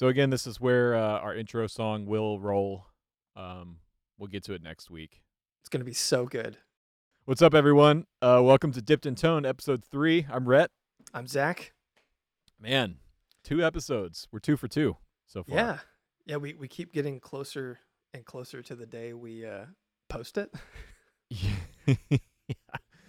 So 0.00 0.08
again, 0.08 0.30
this 0.30 0.46
is 0.46 0.58
where 0.58 0.94
uh, 0.94 1.18
our 1.18 1.34
intro 1.34 1.66
song 1.66 2.06
will 2.06 2.40
roll. 2.40 2.86
Um, 3.36 3.80
we'll 4.16 4.28
get 4.28 4.42
to 4.44 4.54
it 4.54 4.62
next 4.62 4.90
week. 4.90 5.20
It's 5.60 5.68
gonna 5.68 5.84
be 5.84 5.92
so 5.92 6.24
good. 6.24 6.56
What's 7.26 7.42
up, 7.42 7.52
everyone? 7.52 8.06
Uh, 8.22 8.40
welcome 8.42 8.72
to 8.72 8.80
Dipped 8.80 9.04
in 9.04 9.14
Tone, 9.14 9.44
episode 9.44 9.84
three. 9.84 10.26
I'm 10.32 10.48
Rhett. 10.48 10.70
I'm 11.12 11.26
Zach. 11.26 11.74
Man, 12.58 12.96
two 13.44 13.62
episodes. 13.62 14.26
We're 14.32 14.38
two 14.38 14.56
for 14.56 14.68
two 14.68 14.96
so 15.26 15.42
far. 15.42 15.54
Yeah, 15.54 15.78
yeah. 16.24 16.36
We 16.38 16.54
we 16.54 16.66
keep 16.66 16.94
getting 16.94 17.20
closer 17.20 17.80
and 18.14 18.24
closer 18.24 18.62
to 18.62 18.74
the 18.74 18.86
day 18.86 19.12
we 19.12 19.44
uh, 19.44 19.66
post 20.08 20.38
it. 20.38 20.50
Yeah. 21.28 22.16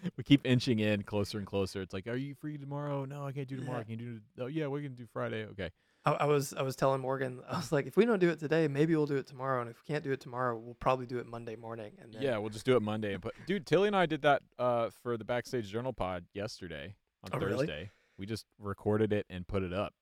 We 0.18 0.24
keep 0.24 0.48
inching 0.48 0.80
in 0.80 1.04
closer 1.04 1.38
and 1.38 1.46
closer. 1.46 1.82
It's 1.82 1.94
like, 1.94 2.08
are 2.08 2.16
you 2.16 2.34
free 2.34 2.58
tomorrow? 2.58 3.06
No, 3.06 3.26
I 3.26 3.32
can't 3.32 3.48
do 3.48 3.58
tomorrow. 3.58 3.80
Yeah. 3.80 3.84
Can 3.84 3.92
you 3.92 3.98
do? 3.98 4.20
Oh, 4.40 4.48
yeah, 4.48 4.68
we 4.68 4.82
can 4.82 4.96
do 4.96 5.06
Friday. 5.14 5.46
Okay. 5.46 5.70
I, 6.06 6.12
I 6.14 6.26
was 6.26 6.54
I 6.54 6.62
was 6.64 6.76
telling 6.76 7.02
Morgan 7.02 7.42
I 7.50 7.58
was 7.58 7.72
like, 7.72 7.86
if 7.88 7.96
we 7.98 8.06
don't 8.06 8.20
do 8.20 8.30
it 8.30 8.40
today, 8.40 8.68
maybe 8.68 8.96
we'll 8.96 9.06
do 9.06 9.18
it 9.18 9.28
tomorrow, 9.28 9.62
and 9.62 9.70
if 9.70 9.78
we 9.86 9.94
can't 9.94 10.04
do 10.04 10.12
it 10.12 10.20
tomorrow, 10.20 10.58
we'll 10.58 10.76
probably 10.76 11.06
do 11.06 11.20
it 11.20 11.28
Monday 11.28 11.56
morning. 11.56 11.94
And 12.02 12.14
then, 12.14 12.22
Yeah, 12.22 12.38
we'll 12.38 12.50
just 12.50 12.66
do 12.66 12.76
it 12.76 12.82
Monday. 12.82 13.18
But 13.18 13.34
dude, 13.46 13.66
Tilly 13.66 13.88
and 13.88 13.96
I 13.96 14.06
did 14.06 14.22
that 14.24 14.42
uh, 14.58 14.90
for 15.04 15.18
the 15.18 15.26
Backstage 15.26 15.68
Journal 15.70 15.94
pod 15.94 16.26
yesterday 16.34 16.96
on 17.24 17.30
Oh, 17.34 17.38
really? 17.46 17.68
Thursday. 17.68 17.92
We 18.18 18.26
just 18.26 18.46
recorded 18.60 19.14
it 19.14 19.26
and 19.30 19.48
put 19.48 19.64
it 19.64 19.74
up. 19.74 19.94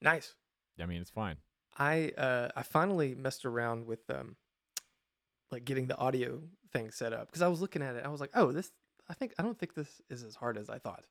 nice. 0.00 0.34
I 0.80 0.86
mean, 0.86 1.00
it's 1.02 1.10
fine. 1.10 1.36
I 1.78 2.10
uh 2.18 2.48
I 2.56 2.62
finally 2.62 3.14
messed 3.14 3.44
around 3.44 3.86
with 3.86 4.00
um 4.10 4.36
like 5.52 5.64
getting 5.64 5.86
the 5.88 5.96
audio 5.96 6.42
thing 6.72 6.90
set 6.90 7.12
up 7.12 7.26
because 7.26 7.42
I 7.42 7.48
was 7.48 7.60
looking 7.60 7.82
at 7.82 7.96
it. 7.96 8.04
I 8.04 8.08
was 8.08 8.20
like, 8.20 8.30
oh, 8.34 8.50
this. 8.52 8.70
I 9.08 9.14
think 9.14 9.34
I 9.38 9.42
don't 9.42 9.58
think 9.58 9.74
this 9.74 10.00
is 10.08 10.22
as 10.22 10.34
hard 10.36 10.56
as 10.56 10.70
I 10.70 10.78
thought. 10.78 11.04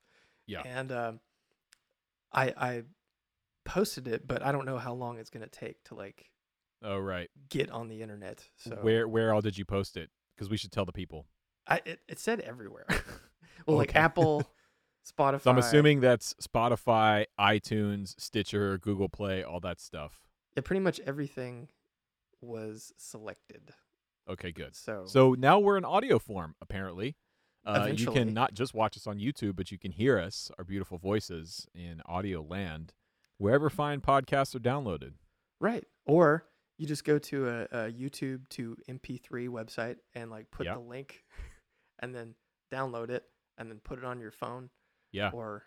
Yeah. 0.46 0.62
And 0.64 0.90
um, 0.90 1.20
I 2.32 2.52
I 2.56 2.82
posted 3.64 4.06
it, 4.08 4.26
but 4.26 4.42
I 4.42 4.52
don't 4.52 4.66
know 4.66 4.78
how 4.78 4.92
long 4.94 5.18
it's 5.18 5.30
gonna 5.30 5.48
take 5.48 5.82
to 5.84 5.94
like 5.94 6.30
Oh, 6.82 6.98
right. 6.98 7.28
get 7.48 7.70
on 7.70 7.88
the 7.88 8.02
internet. 8.02 8.48
So 8.56 8.76
Where 8.76 9.06
where 9.06 9.34
all 9.34 9.40
did 9.40 9.58
you 9.58 9.64
post 9.64 9.96
it? 9.96 10.10
Because 10.34 10.48
we 10.48 10.56
should 10.56 10.72
tell 10.72 10.84
the 10.84 10.92
people. 10.92 11.26
I 11.66 11.80
it, 11.84 12.00
it 12.08 12.18
said 12.18 12.40
everywhere. 12.40 12.86
well, 13.66 13.76
like 13.76 13.94
Apple, 13.94 14.42
Spotify. 15.06 15.40
So 15.42 15.50
I'm 15.50 15.58
assuming 15.58 16.00
that's 16.00 16.34
Spotify, 16.34 17.24
iTunes, 17.38 18.14
Stitcher, 18.18 18.78
Google 18.78 19.08
Play, 19.08 19.42
all 19.42 19.60
that 19.60 19.80
stuff. 19.80 20.20
yeah, 20.56 20.62
pretty 20.62 20.80
much 20.80 21.00
everything 21.00 21.68
was 22.40 22.92
selected. 22.96 23.70
Okay, 24.28 24.52
good. 24.52 24.76
So, 24.76 25.04
So 25.06 25.34
now 25.34 25.58
we're 25.58 25.76
in 25.76 25.84
audio 25.84 26.18
form, 26.18 26.54
apparently. 26.60 27.16
Uh, 27.64 27.90
you 27.94 28.10
can 28.12 28.32
not 28.32 28.54
just 28.54 28.72
watch 28.74 28.96
us 28.96 29.06
on 29.06 29.18
YouTube, 29.18 29.56
but 29.56 29.70
you 29.72 29.78
can 29.78 29.92
hear 29.92 30.18
us, 30.18 30.50
our 30.58 30.64
beautiful 30.64 30.96
voices, 30.98 31.66
in 31.74 32.00
audio 32.06 32.42
land, 32.42 32.94
wherever 33.40 33.68
fine 33.70 34.00
podcasts 34.00 34.54
are 34.54 34.60
downloaded. 34.60 35.14
right, 35.60 35.84
or 36.06 36.44
you 36.78 36.86
just 36.86 37.04
go 37.04 37.18
to 37.18 37.48
a, 37.48 37.62
a 37.88 37.92
YouTube 37.92 38.48
to 38.50 38.76
MP3 38.88 39.48
website 39.48 39.96
and 40.14 40.30
like 40.30 40.50
put 40.50 40.66
Yeah. 40.66 40.74
the 40.74 40.80
link, 40.80 41.24
and 42.00 42.14
then 42.14 42.34
download 42.72 43.10
it, 43.10 43.24
and 43.58 43.70
then 43.70 43.80
put 43.80 43.98
it 43.98 44.04
on 44.04 44.20
your 44.20 44.30
phone. 44.30 44.70
Yeah. 45.12 45.30
Or 45.32 45.64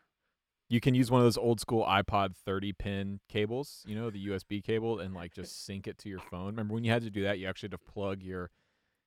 You 0.70 0.80
can 0.80 0.96
use 0.96 1.12
one 1.12 1.20
of 1.22 1.26
those 1.26 1.38
old 1.38 1.60
school 1.60 1.86
iPod 1.86 2.36
30 2.36 2.74
pin 2.74 3.20
cables, 3.30 3.84
you 3.86 3.96
know, 3.96 4.10
the 4.10 4.26
USB 4.28 4.64
cable, 4.64 5.00
and 5.00 5.14
like 5.14 5.34
just 5.34 5.64
sync 5.66 5.88
it 5.88 5.98
to 6.00 6.10
your 6.10 6.20
phone. 6.20 6.48
Remember 6.48 6.74
when 6.74 6.84
you 6.84 6.92
had 6.92 7.04
to 7.04 7.12
do 7.12 7.24
that? 7.24 7.38
You 7.40 7.48
actually 7.48 7.68
had 7.68 7.80
to 7.80 7.92
plug 7.92 8.24
your 8.24 8.50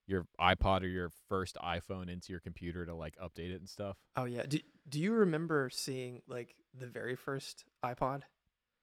your 0.08 0.25
iPod 0.41 0.83
or 0.83 0.86
your 0.86 1.11
first 1.28 1.56
iPhone 1.61 2.08
into 2.08 2.30
your 2.33 2.39
computer 2.39 2.86
to 2.86 2.95
like 2.95 3.17
update 3.17 3.51
it 3.51 3.58
and 3.58 3.69
stuff. 3.69 3.97
oh 4.17 4.25
yeah, 4.25 4.45
do 4.47 4.61
do 4.89 5.01
you 5.01 5.12
remember 5.12 5.69
seeing 5.73 6.23
like 6.28 6.55
the 6.78 6.86
very 6.86 7.17
first 7.17 7.64
iPod? 7.84 8.23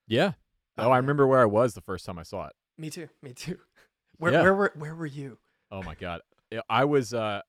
Yeah. 0.08 0.34
Oh, 0.78 0.90
I 0.92 0.98
remember 0.98 1.28
where 1.28 1.40
I 1.40 1.46
was 1.46 1.73
the 1.73 1.82
first 1.82 2.06
time 2.06 2.18
I 2.18 2.23
saw 2.23 2.48
it. 2.48 2.54
Me 2.78 2.90
too. 2.90 3.08
Me 3.22 3.34
too. 3.34 3.58
Where 4.18 4.32
Yeah. 4.32 4.42
where 4.44 4.54
were 4.56 4.72
where 4.76 4.96
were 4.96 5.06
you? 5.08 5.38
Oh 5.72 5.82
my 5.84 5.96
god. 5.96 6.22
I- 6.52 6.62
I 6.70 6.86
was 6.86 7.14
uh 7.14 7.42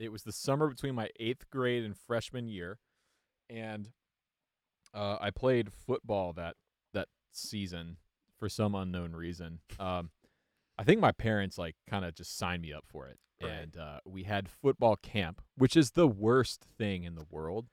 it 0.00 0.10
was 0.10 0.22
the 0.24 0.32
summer 0.32 0.68
between 0.68 0.94
my 0.94 1.08
8th 1.20 1.48
grade 1.50 1.84
and 1.84 1.96
freshman 1.96 2.48
year 2.48 2.78
and 3.48 3.90
uh 4.92 5.16
I 5.20 5.30
played 5.30 5.72
football 5.72 6.32
that 6.34 6.56
that 6.94 7.08
season 7.32 7.98
for 8.38 8.48
some 8.48 8.74
unknown 8.74 9.12
reason. 9.12 9.60
Um 9.78 10.10
I 10.76 10.82
think 10.84 11.00
my 11.00 11.12
parents 11.12 11.56
like 11.58 11.76
kind 11.88 12.04
of 12.04 12.14
just 12.14 12.36
signed 12.36 12.62
me 12.62 12.72
up 12.72 12.84
for 12.88 13.06
it. 13.06 13.18
Right. 13.40 13.50
And 13.52 13.76
uh 13.76 14.00
we 14.04 14.24
had 14.24 14.48
football 14.48 14.96
camp, 14.96 15.40
which 15.56 15.76
is 15.76 15.92
the 15.92 16.08
worst 16.08 16.66
thing 16.76 17.04
in 17.04 17.14
the 17.14 17.26
world. 17.30 17.68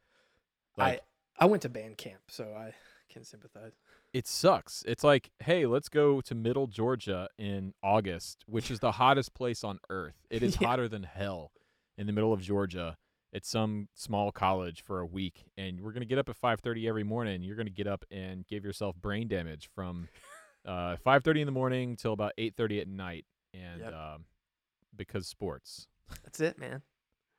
Like 0.77 1.01
I 1.39 1.45
I 1.45 1.47
went 1.47 1.63
to 1.63 1.69
band 1.69 1.97
camp, 1.97 2.21
so 2.29 2.53
I 2.55 2.73
can 3.09 3.23
sympathize. 3.23 3.73
It 4.13 4.27
sucks. 4.27 4.83
It's 4.87 5.03
like, 5.03 5.31
hey, 5.39 5.65
let's 5.65 5.87
go 5.89 6.19
to 6.21 6.35
Middle 6.35 6.67
Georgia 6.67 7.29
in 7.37 7.73
August, 7.81 8.43
which 8.45 8.69
is 8.69 8.79
the 8.79 8.93
hottest 8.93 9.33
place 9.33 9.63
on 9.63 9.79
earth. 9.89 10.15
It 10.29 10.43
is 10.43 10.59
Yeah. 10.59 10.67
hotter 10.67 10.87
than 10.87 11.03
hell 11.03 11.51
in 11.97 12.07
the 12.07 12.13
middle 12.13 12.33
of 12.33 12.41
Georgia. 12.41 12.97
at 13.33 13.45
some 13.45 13.87
small 13.95 14.29
college 14.33 14.83
for 14.83 14.99
a 14.99 15.05
week, 15.05 15.45
and 15.55 15.79
we're 15.79 15.93
gonna 15.93 16.03
get 16.03 16.17
up 16.17 16.27
at 16.27 16.35
5:30 16.35 16.85
every 16.89 17.03
morning. 17.05 17.41
You're 17.41 17.55
gonna 17.55 17.69
get 17.69 17.87
up 17.87 18.03
and 18.11 18.45
give 18.45 18.65
yourself 18.65 18.97
brain 18.97 19.29
damage 19.29 19.69
from 19.73 20.09
uh, 20.65 20.97
5:30 20.97 21.39
in 21.39 21.45
the 21.45 21.51
morning 21.53 21.95
till 21.95 22.11
about 22.11 22.33
8:30 22.37 22.81
at 22.81 22.89
night, 22.89 23.25
and 23.53 23.79
Yep. 23.79 23.93
um, 23.93 24.25
because 24.93 25.27
sports. 25.27 25.87
That's 26.23 26.41
it, 26.41 26.57
man. 26.57 26.81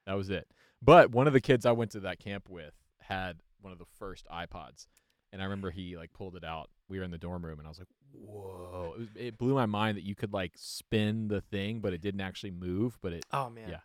That 0.07 0.15
was 0.15 0.31
it. 0.31 0.49
But 0.81 1.11
one 1.11 1.27
of 1.27 1.35
the 1.35 1.43
kids 1.43 1.67
I 1.67 1.73
went 1.73 1.91
to 1.91 2.01
that 2.01 2.19
camp 2.19 2.49
with 2.49 2.73
had 3.03 3.43
one 3.61 3.71
of 3.75 3.79
the 3.79 3.85
first 3.85 4.27
iPods, 4.33 4.87
and 5.33 5.41
I 5.41 5.45
remember 5.45 5.71
he 5.71 5.97
like 5.97 6.13
pulled 6.13 6.37
it 6.37 6.45
out. 6.45 6.71
We 6.89 6.99
were 6.99 7.05
in 7.05 7.11
the 7.11 7.19
dorm 7.19 7.45
room, 7.45 7.59
and 7.59 7.67
I 7.67 7.71
was 7.71 7.79
like, 7.79 7.89
"Whoa!" 8.13 8.95
It, 8.95 9.01
was, 9.01 9.09
it 9.17 9.39
blew 9.39 9.55
my 9.55 9.67
mind 9.67 9.97
that 9.97 10.05
you 10.05 10.15
could 10.15 10.33
like 10.33 10.53
spin 10.57 11.29
the 11.29 11.41
thing, 11.41 11.81
but 11.81 11.93
it 11.93 12.01
didn't 12.01 12.21
actually 12.21 12.51
move. 12.51 12.99
But 13.01 13.15
it, 13.15 13.27
Oh 13.33 13.51
man. 13.51 13.71
Yeah. 13.71 13.79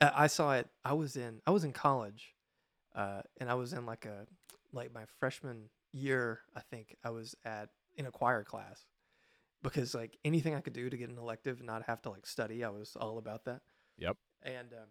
Uh, 0.00 0.12
I 0.14 0.26
saw 0.26 0.54
it. 0.54 0.68
I 0.84 0.92
was 0.92 1.16
in 1.16 1.40
I 1.46 1.50
was 1.50 1.64
in 1.64 1.72
college, 1.72 2.34
uh, 2.94 3.22
and 3.40 3.48
I 3.48 3.54
was 3.54 3.72
in 3.72 3.86
like 3.86 4.04
a 4.04 4.26
like 4.72 4.92
my 4.92 5.04
freshman 5.18 5.70
year. 5.92 6.40
I 6.54 6.60
think 6.60 6.96
I 7.04 7.10
was 7.10 7.34
at 7.44 7.70
in 7.96 8.06
a 8.06 8.10
choir 8.10 8.44
class 8.44 8.84
because 9.62 9.94
like 9.94 10.18
anything 10.24 10.54
I 10.54 10.60
could 10.60 10.72
do 10.72 10.90
to 10.90 10.96
get 10.96 11.08
an 11.08 11.18
elective 11.18 11.58
and 11.58 11.66
not 11.66 11.84
have 11.86 12.02
to 12.02 12.10
like 12.10 12.26
study, 12.26 12.64
I 12.64 12.68
was 12.68 12.96
all 13.00 13.18
about 13.18 13.44
that. 13.46 13.60
Yep. 13.98 14.16
And 14.42 14.72
um, 14.72 14.88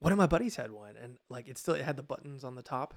one 0.00 0.12
of 0.12 0.18
my 0.18 0.26
buddies 0.26 0.56
had 0.56 0.70
one, 0.70 0.96
and 1.02 1.16
like 1.28 1.48
it 1.48 1.58
still 1.58 1.74
it 1.74 1.82
had 1.82 1.96
the 1.96 2.02
buttons 2.02 2.44
on 2.44 2.54
the 2.54 2.62
top. 2.62 2.94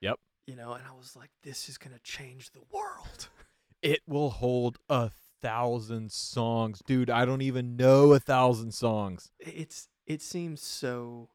Yep. 0.00 0.18
You 0.46 0.54
know, 0.56 0.72
and 0.74 0.84
I 0.86 0.94
was 0.96 1.16
like, 1.16 1.30
this 1.42 1.68
is 1.68 1.76
gonna 1.78 1.98
change 2.02 2.52
the 2.52 2.60
world. 2.72 3.28
it 3.82 4.00
will 4.06 4.30
hold 4.30 4.78
a 4.88 5.10
thousand 5.42 6.12
songs, 6.12 6.80
dude. 6.86 7.10
I 7.10 7.24
don't 7.24 7.42
even 7.42 7.76
know 7.76 8.12
a 8.12 8.20
thousand 8.20 8.72
songs. 8.72 9.30
it's 9.40 9.88
it 10.06 10.22
seems 10.22 10.62
so 10.62 11.30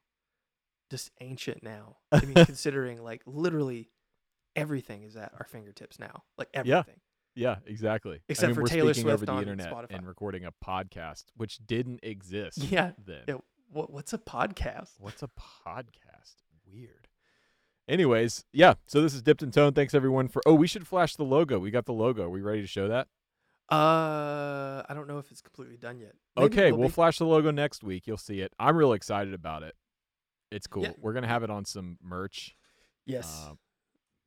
just 0.90 1.10
ancient 1.20 1.62
now. 1.62 1.98
I 2.12 2.24
mean, 2.24 2.44
considering 2.46 3.02
like 3.02 3.22
literally 3.26 3.90
everything 4.56 5.02
is 5.02 5.16
at 5.16 5.32
our 5.38 5.46
fingertips 5.50 5.98
now, 5.98 6.22
like 6.38 6.48
Yeah. 6.54 6.60
everything. 6.80 7.00
Yeah, 7.34 7.56
exactly. 7.66 8.16
I 8.16 8.20
Except 8.28 8.48
mean, 8.48 8.54
for 8.56 8.60
we're 8.62 8.66
Taylor 8.68 8.92
speaking 8.92 9.10
over 9.10 9.18
Swift 9.18 9.26
the 9.26 9.32
on 9.32 9.42
internet 9.42 9.72
Spotify. 9.72 9.86
and 9.96 10.06
recording 10.06 10.44
a 10.44 10.52
podcast, 10.62 11.24
which 11.36 11.58
didn't 11.66 12.00
exist. 12.02 12.58
Yeah. 12.58 12.90
then. 13.02 13.22
Yeah, 13.28 13.34
What 13.70 13.90
what's 13.90 14.12
a 14.12 14.18
podcast? 14.18 14.90
What's 14.98 15.22
a 15.22 15.28
podcast? 15.28 16.34
Weird. 16.70 17.01
Anyways, 17.88 18.44
yeah. 18.52 18.74
So 18.86 19.02
this 19.02 19.14
is 19.14 19.22
Dipped 19.22 19.42
in 19.42 19.50
Tone. 19.50 19.72
Thanks 19.72 19.92
everyone 19.94 20.28
for. 20.28 20.40
Oh, 20.46 20.54
we 20.54 20.66
should 20.66 20.86
flash 20.86 21.16
the 21.16 21.24
logo. 21.24 21.58
We 21.58 21.70
got 21.70 21.86
the 21.86 21.92
logo. 21.92 22.24
Are 22.24 22.30
we 22.30 22.40
ready 22.40 22.60
to 22.60 22.66
show 22.66 22.88
that? 22.88 23.08
Uh, 23.70 24.82
I 24.88 24.94
don't 24.94 25.08
know 25.08 25.18
if 25.18 25.30
it's 25.30 25.40
completely 25.40 25.76
done 25.76 25.98
yet. 25.98 26.12
Maybe 26.36 26.46
okay, 26.46 26.72
we'll 26.72 26.88
be. 26.88 26.92
flash 26.92 27.18
the 27.18 27.24
logo 27.26 27.50
next 27.50 27.82
week. 27.82 28.06
You'll 28.06 28.16
see 28.18 28.40
it. 28.40 28.52
I'm 28.58 28.76
real 28.76 28.92
excited 28.92 29.32
about 29.34 29.62
it. 29.62 29.74
It's 30.50 30.66
cool. 30.66 30.82
Yeah. 30.82 30.92
We're 31.00 31.14
gonna 31.14 31.26
have 31.28 31.42
it 31.42 31.50
on 31.50 31.64
some 31.64 31.96
merch. 32.02 32.54
yes, 33.06 33.46
Uh, 33.48 33.54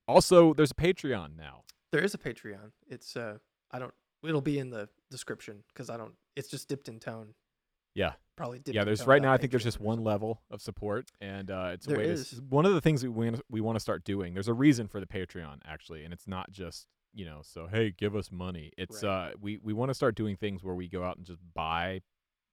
also, 0.08 0.54
there's 0.54 0.72
a 0.72 0.76
Patreon 0.76 1.36
now. 1.38 1.64
there 1.92 2.04
is 2.04 2.14
a 2.14 2.18
Patreon. 2.18 2.72
It's 2.88 3.16
uh, 3.16 3.38
I 3.72 3.80
don't. 3.80 3.94
It'll 4.24 4.42
be 4.42 4.58
in 4.60 4.72
the 4.72 4.90
description 5.12 5.64
because 5.74 5.90
I 5.90 5.98
don't. 5.98 6.14
It's 6.36 6.50
just 6.50 6.68
dipped 6.68 6.88
in 6.90 7.00
tone. 7.00 7.36
Yeah. 7.96 8.14
Probably 8.38 8.60
dipped. 8.60 8.76
yeah, 8.76 8.84
there's 8.84 9.08
right 9.08 9.22
now. 9.22 9.32
I 9.32 9.38
think 9.38 9.52
there's 9.52 9.64
just 9.64 9.80
one 9.80 10.04
level 10.04 10.42
of 10.52 10.62
support, 10.62 11.10
and 11.22 11.50
uh, 11.50 11.70
it's 11.74 11.86
a 11.86 11.90
There 11.90 11.98
way 12.00 12.16
to. 12.16 12.36
One 12.50 12.66
of 12.66 12.74
the 12.74 12.82
things 12.82 13.02
we 13.02 13.08
wanna- 13.10 13.40
we 13.50 13.62
want 13.62 13.78
to 13.78 13.80
start 13.80 14.04
doing. 14.04 14.34
There's 14.34 14.50
a 14.50 14.54
reason 14.54 14.88
for 14.90 15.00
the 15.00 15.06
Patreon 15.06 15.60
actually, 15.66 16.04
and 16.04 16.14
it's 16.14 16.28
not 16.28 16.52
just 16.52 16.88
you 17.14 17.24
know. 17.26 17.40
So 17.44 17.68
hey, 17.68 17.92
give 17.92 18.14
us 18.14 18.30
money. 18.34 18.74
It's 18.78 19.02
Right. 19.04 19.32
uh, 19.32 19.36
we 19.40 19.58
we 19.60 19.72
want 19.72 19.90
to 19.90 19.94
start 19.94 20.16
doing 20.16 20.36
things 20.36 20.64
where 20.66 20.76
we 20.76 20.90
go 20.90 21.02
out 21.04 21.16
and 21.16 21.26
just 21.26 21.40
buy 21.54 22.02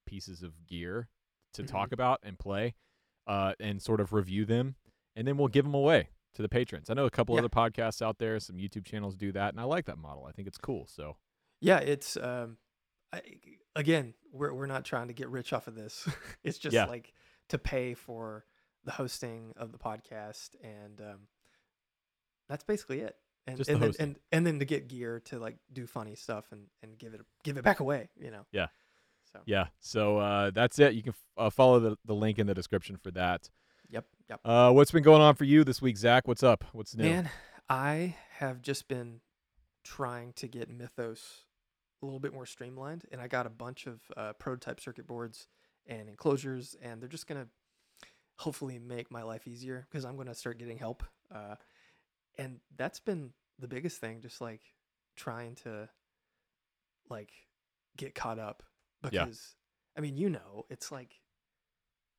pieces 0.05 0.41
of 0.41 0.65
gear 0.67 1.09
to 1.53 1.63
talk 1.63 1.89
Mhm. 1.89 1.93
about 1.93 2.19
and 2.23 2.39
play, 2.39 2.75
uh, 3.27 3.53
and 3.59 3.81
sort 3.81 3.99
of 3.99 4.13
review 4.13 4.45
them, 4.45 4.75
and 5.17 5.27
then 5.27 5.37
we'll 5.37 5.49
give 5.49 5.65
them 5.65 5.73
away 5.73 6.09
to 6.33 6.41
the 6.41 6.49
patrons. 6.49 6.89
I 6.89 6.93
know 6.93 7.05
a 7.05 7.11
couple 7.11 7.35
Yeah. 7.35 7.39
other 7.39 7.49
podcasts 7.49 8.01
out 8.01 8.19
there, 8.19 8.39
some 8.39 8.55
YouTube 8.55 8.85
channels 8.85 9.17
do 9.17 9.33
that, 9.33 9.53
and 9.53 9.59
I 9.59 9.63
like 9.65 9.83
that 9.87 9.97
model. 9.97 10.25
I 10.25 10.31
think 10.31 10.47
it's 10.47 10.57
cool. 10.57 10.87
So 10.87 11.17
Yeah, 11.59 11.79
it's 11.79 12.15
um, 12.17 12.57
I, 13.13 13.21
again, 13.75 14.13
we're 14.31 14.53
we're 14.53 14.65
not 14.67 14.83
trying 14.85 15.07
to 15.07 15.13
get 15.13 15.29
rich 15.29 15.53
off 15.53 15.67
of 15.67 15.75
this. 15.75 16.07
it's 16.43 16.57
just 16.57 16.73
Yeah. 16.73 16.85
like 16.85 17.13
to 17.49 17.57
pay 17.57 17.93
for 17.93 18.45
the 18.83 18.91
hosting 18.91 19.53
of 19.57 19.71
the 19.71 19.77
podcast, 19.77 20.49
and 20.63 20.99
um, 20.99 21.19
that's 22.49 22.63
basically 22.63 22.99
it. 23.01 23.15
and 23.47 23.57
Just 23.57 23.67
the 23.69 23.73
then, 23.75 23.81
hosting. 23.81 24.03
and 24.03 24.15
and 24.31 24.47
then 24.47 24.59
to 24.59 24.65
get 24.65 24.87
gear 24.87 25.21
to 25.25 25.39
like 25.39 25.57
do 25.71 25.85
funny 25.87 26.15
stuff 26.15 26.45
and 26.51 26.67
and 26.81 26.97
give 26.97 27.13
it 27.13 27.21
give 27.43 27.57
it 27.57 27.63
back 27.63 27.79
away. 27.79 28.09
You 28.19 28.31
know. 28.31 28.45
Yeah. 28.51 28.67
So 29.31 29.39
Yeah. 29.45 29.67
So 29.79 30.17
uh, 30.17 30.51
that's 30.51 30.79
it. 30.79 30.93
You 30.93 31.03
can 31.03 31.11
f- 31.13 31.23
uh, 31.37 31.49
follow 31.49 31.79
the, 31.79 31.97
the 32.05 32.13
link 32.15 32.39
in 32.39 32.47
the 32.47 32.53
description 32.53 32.97
for 32.97 33.11
that. 33.11 33.49
yep 33.89 34.05
yep. 34.29 34.39
Uh, 34.45 34.71
what's 34.71 34.91
been 34.91 35.03
going 35.03 35.21
on 35.21 35.35
for 35.35 35.43
you 35.45 35.63
this 35.63 35.81
week, 35.81 35.97
Zach? 35.97 36.27
What's 36.27 36.43
up? 36.43 36.63
What's 36.73 36.95
new? 36.95 37.03
Man, 37.03 37.29
I 37.69 38.15
have 38.37 38.61
just 38.61 38.87
been 38.87 39.21
trying 39.83 40.33
to 40.33 40.47
get 40.47 40.69
Mythos 40.69 41.45
a 42.03 42.05
little 42.05 42.19
bit 42.19 42.33
more 42.33 42.45
streamlined, 42.45 43.05
and 43.11 43.19
I 43.19 43.27
got 43.27 43.45
a 43.47 43.49
bunch 43.49 43.87
of 43.87 44.01
uh, 44.15 44.33
prototype 44.33 44.79
circuit 44.79 45.07
boards 45.07 45.47
and 45.87 46.07
enclosures, 46.07 46.75
and 46.81 47.01
they're 47.01 47.09
just 47.09 47.27
gonna 47.27 47.47
hopefully 48.37 48.77
make 48.79 49.09
my 49.11 49.23
life 49.23 49.47
easier 49.47 49.87
because 49.89 50.05
I'm 50.05 50.17
gonna 50.17 50.35
start 50.35 50.59
getting 50.59 50.77
help. 50.77 51.03
Uh, 51.33 51.55
and 52.37 52.59
that's 52.75 52.99
been 52.99 53.31
the 53.59 53.67
biggest 53.67 53.99
thing, 53.99 54.21
just 54.21 54.41
like 54.41 54.61
trying 55.15 55.55
to 55.55 55.89
like 57.09 57.31
get 57.97 58.15
caught 58.15 58.39
up 58.39 58.63
Yeah. 59.11 59.25
because 59.25 59.55
I 59.97 60.01
mean, 60.01 60.17
you 60.17 60.29
know, 60.29 60.65
it's 60.69 60.91
like 60.91 61.19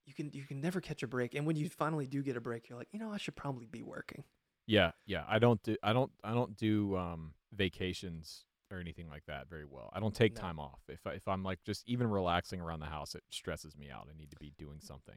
you 0.06 0.14
can 0.14 0.30
you 0.32 0.44
can 0.44 0.60
never 0.60 0.80
catch 0.80 1.02
a 1.02 1.06
break, 1.06 1.34
and 1.34 1.46
when 1.46 1.56
you 1.56 1.68
finally 1.68 2.06
do 2.06 2.22
get 2.22 2.36
a 2.36 2.40
break, 2.40 2.68
you're 2.68 2.78
like, 2.78 2.88
you 2.92 2.98
know, 2.98 3.12
I 3.12 3.16
should 3.18 3.36
probably 3.36 3.66
be 3.66 3.82
working. 3.82 4.24
Yeah, 4.66 4.92
yeah. 5.06 5.24
I 5.28 5.38
don't 5.38 5.62
do 5.62 5.76
I 5.82 5.92
don't 5.92 6.10
I 6.22 6.32
don't 6.32 6.56
do 6.56 6.96
um 6.96 7.34
vacations 7.52 8.44
or 8.70 8.78
anything 8.80 9.08
like 9.08 9.24
that 9.26 9.48
very 9.48 9.64
well. 9.64 9.90
I 9.92 10.00
don't 10.00 10.14
take 10.14 10.34
No. 10.36 10.40
time 10.42 10.58
off. 10.58 10.80
If 10.88 11.06
I, 11.06 11.10
if 11.12 11.28
I'm 11.28 11.42
like 11.42 11.62
just 11.64 11.82
even 11.88 12.08
relaxing 12.08 12.60
around 12.60 12.80
the 12.80 12.86
house, 12.86 13.14
it 13.14 13.22
stresses 13.30 13.76
me 13.76 13.90
out. 13.90 14.08
I 14.12 14.16
need 14.18 14.30
to 14.30 14.36
be 14.36 14.52
doing 14.58 14.80
something. 14.80 15.16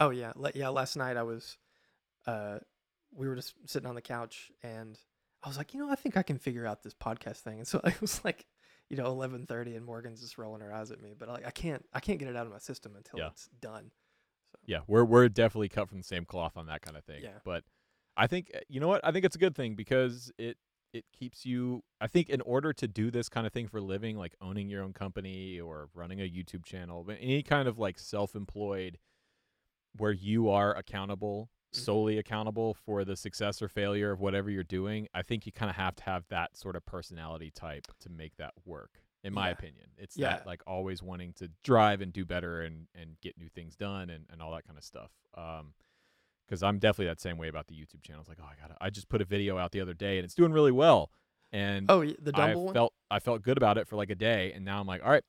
Oh 0.00 0.10
yeah, 0.10 0.32
yeah. 0.54 0.68
Last 0.68 0.96
night 0.96 1.16
I 1.16 1.22
was, 1.22 1.56
uh, 2.26 2.58
we 3.14 3.28
were 3.28 3.36
just 3.36 3.54
sitting 3.66 3.88
on 3.88 3.94
the 3.94 4.02
couch, 4.02 4.50
and 4.62 4.98
I 5.42 5.48
was 5.48 5.56
like, 5.56 5.72
you 5.74 5.80
know, 5.80 5.90
I 5.90 5.94
think 5.94 6.16
I 6.16 6.22
can 6.22 6.38
figure 6.38 6.66
out 6.66 6.82
this 6.82 6.94
podcast 6.94 7.38
thing. 7.38 7.58
And 7.58 7.66
so 7.68 7.80
I 7.84 7.94
was 8.00 8.22
like, 8.24 8.46
you 8.90 8.96
know, 8.96 9.06
eleven 9.06 9.46
thirty, 9.46 9.74
and 9.74 9.84
Morgan's 9.84 10.20
just 10.20 10.38
rolling 10.38 10.60
her 10.60 10.72
eyes 10.72 10.90
at 10.90 11.00
me, 11.00 11.14
but 11.18 11.28
like, 11.28 11.46
I 11.46 11.50
can't, 11.50 11.84
I 11.92 12.00
can't 12.00 12.18
get 12.18 12.28
it 12.28 12.36
out 12.36 12.46
of 12.46 12.52
my 12.52 12.58
system 12.58 12.94
until 12.96 13.18
Yeah. 13.20 13.28
it's 13.28 13.48
done. 13.60 13.90
So 14.52 14.58
Yeah, 14.66 14.80
we're 14.86 15.04
we're 15.04 15.28
definitely 15.28 15.68
cut 15.68 15.88
from 15.88 15.98
the 15.98 16.04
same 16.04 16.24
cloth 16.24 16.56
on 16.56 16.66
that 16.66 16.82
kind 16.82 16.96
of 16.96 17.04
thing. 17.04 17.22
Yeah. 17.22 17.38
But 17.44 17.64
I 18.16 18.26
think 18.26 18.50
uh, 18.54 18.58
you 18.68 18.80
know 18.80 18.88
what? 18.88 19.00
I 19.04 19.12
think 19.12 19.24
it's 19.24 19.36
a 19.36 19.40
good 19.40 19.54
thing 19.54 19.74
because 19.76 20.30
it 20.38 20.56
it 20.92 21.04
keeps 21.12 21.44
you 21.46 21.82
I 22.00 22.06
think 22.06 22.28
in 22.30 22.40
order 22.42 22.72
to 22.74 22.88
do 22.88 23.10
this 23.10 23.28
kind 23.28 23.46
of 23.46 23.52
thing 23.52 23.68
for 23.68 23.78
a 23.78 23.82
living, 23.82 24.16
like 24.16 24.34
owning 24.40 24.68
your 24.68 24.82
own 24.82 24.92
company 24.92 25.60
or 25.60 25.90
running 25.94 26.20
a 26.20 26.30
YouTube 26.30 26.64
channel, 26.64 27.04
but 27.04 27.18
any 27.20 27.42
kind 27.42 27.68
of 27.68 27.78
like 27.78 27.98
self-employed 27.98 28.98
where 29.96 30.12
you 30.12 30.48
are 30.50 30.74
accountable, 30.76 31.50
Mhm. 31.72 31.86
solely 31.86 32.18
accountable 32.18 32.74
for 32.74 33.04
the 33.04 33.16
success 33.16 33.62
or 33.62 33.68
failure 33.68 34.10
of 34.12 34.20
whatever 34.20 34.50
you're 34.50 34.64
doing, 34.64 35.08
I 35.14 35.22
think 35.22 35.46
you 35.46 35.52
kind 35.52 35.70
of 35.70 35.76
have 35.76 35.96
to 35.96 36.04
have 36.04 36.26
that 36.28 36.56
sort 36.56 36.76
of 36.76 36.84
personality 36.86 37.50
type 37.50 37.92
to 38.00 38.08
make 38.10 38.36
that 38.36 38.54
work. 38.64 39.02
In 39.24 39.32
my 39.32 39.48
Yeah. 39.48 39.52
opinion, 39.52 39.90
it's 39.98 40.16
Yeah. 40.16 40.38
that 40.38 40.46
like 40.46 40.62
always 40.68 41.02
wanting 41.02 41.32
to 41.34 41.48
drive 41.64 42.00
and 42.00 42.12
do 42.12 42.24
better 42.24 42.62
and 42.62 42.86
and 42.94 43.20
get 43.20 43.36
new 43.36 43.48
things 43.48 43.74
done 43.76 44.10
and 44.10 44.26
and 44.30 44.40
all 44.40 44.52
that 44.52 44.64
kind 44.64 44.78
of 44.78 44.84
stuff. 44.84 45.10
Um, 45.34 45.74
because 46.46 46.62
I'm 46.62 46.78
definitely 46.78 47.06
that 47.06 47.20
same 47.20 47.38
way 47.38 47.48
about 47.48 47.66
the 47.66 47.74
YouTube 47.74 48.02
channel. 48.02 48.20
It's 48.20 48.28
like, 48.28 48.38
oh, 48.40 48.46
I 48.46 48.68
got 48.68 48.76
I 48.80 48.90
just 48.90 49.08
put 49.08 49.20
a 49.20 49.24
video 49.24 49.58
out 49.58 49.72
the 49.72 49.80
other 49.80 49.94
day 49.94 50.18
and 50.18 50.24
it's 50.24 50.34
doing 50.34 50.52
really 50.52 50.72
well, 50.72 51.10
and 51.52 51.86
Oh, 51.90 52.04
the 52.04 52.32
I 52.34 52.54
one. 52.54 52.72
felt 52.72 52.92
I 53.10 53.18
felt 53.18 53.42
good 53.42 53.56
about 53.56 53.78
it 53.78 53.86
for 53.88 53.96
like 53.96 54.10
a 54.10 54.14
day, 54.14 54.52
and 54.52 54.64
now 54.64 54.80
I'm 54.80 54.86
like, 54.86 55.02
all 55.04 55.10
right, 55.10 55.24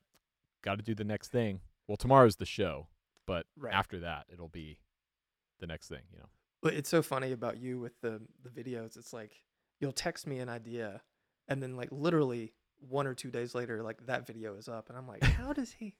got 0.62 0.76
to 0.76 0.82
do 0.82 0.94
the 0.94 1.04
next 1.04 1.28
thing. 1.30 1.60
Well, 1.86 1.96
tomorrow's 1.96 2.36
the 2.36 2.46
show, 2.46 2.88
but 3.26 3.46
Right. 3.56 3.74
after 3.74 4.00
that, 4.00 4.26
it'll 4.32 4.48
be 4.48 4.78
the 5.60 5.66
next 5.66 5.88
thing. 5.88 6.02
You 6.12 6.18
know. 6.18 6.28
But 6.62 6.74
it's 6.74 6.88
so 6.88 7.02
funny 7.02 7.32
about 7.32 7.58
you 7.58 7.78
with 7.80 8.00
the 8.00 8.20
the 8.42 8.50
videos. 8.50 8.96
It's 8.96 9.12
like 9.12 9.32
you'll 9.80 9.92
text 9.92 10.26
me 10.26 10.38
an 10.38 10.48
idea, 10.48 11.02
and 11.48 11.62
then 11.62 11.76
like 11.76 11.88
literally 11.92 12.52
one 12.80 13.06
or 13.08 13.14
two 13.14 13.30
days 13.30 13.54
later, 13.54 13.82
like 13.82 14.06
that 14.06 14.26
video 14.26 14.54
is 14.56 14.68
up, 14.68 14.88
and 14.88 14.96
I'm 14.98 15.08
like, 15.08 15.22
how 15.38 15.52
does 15.52 15.72
he 15.72 15.94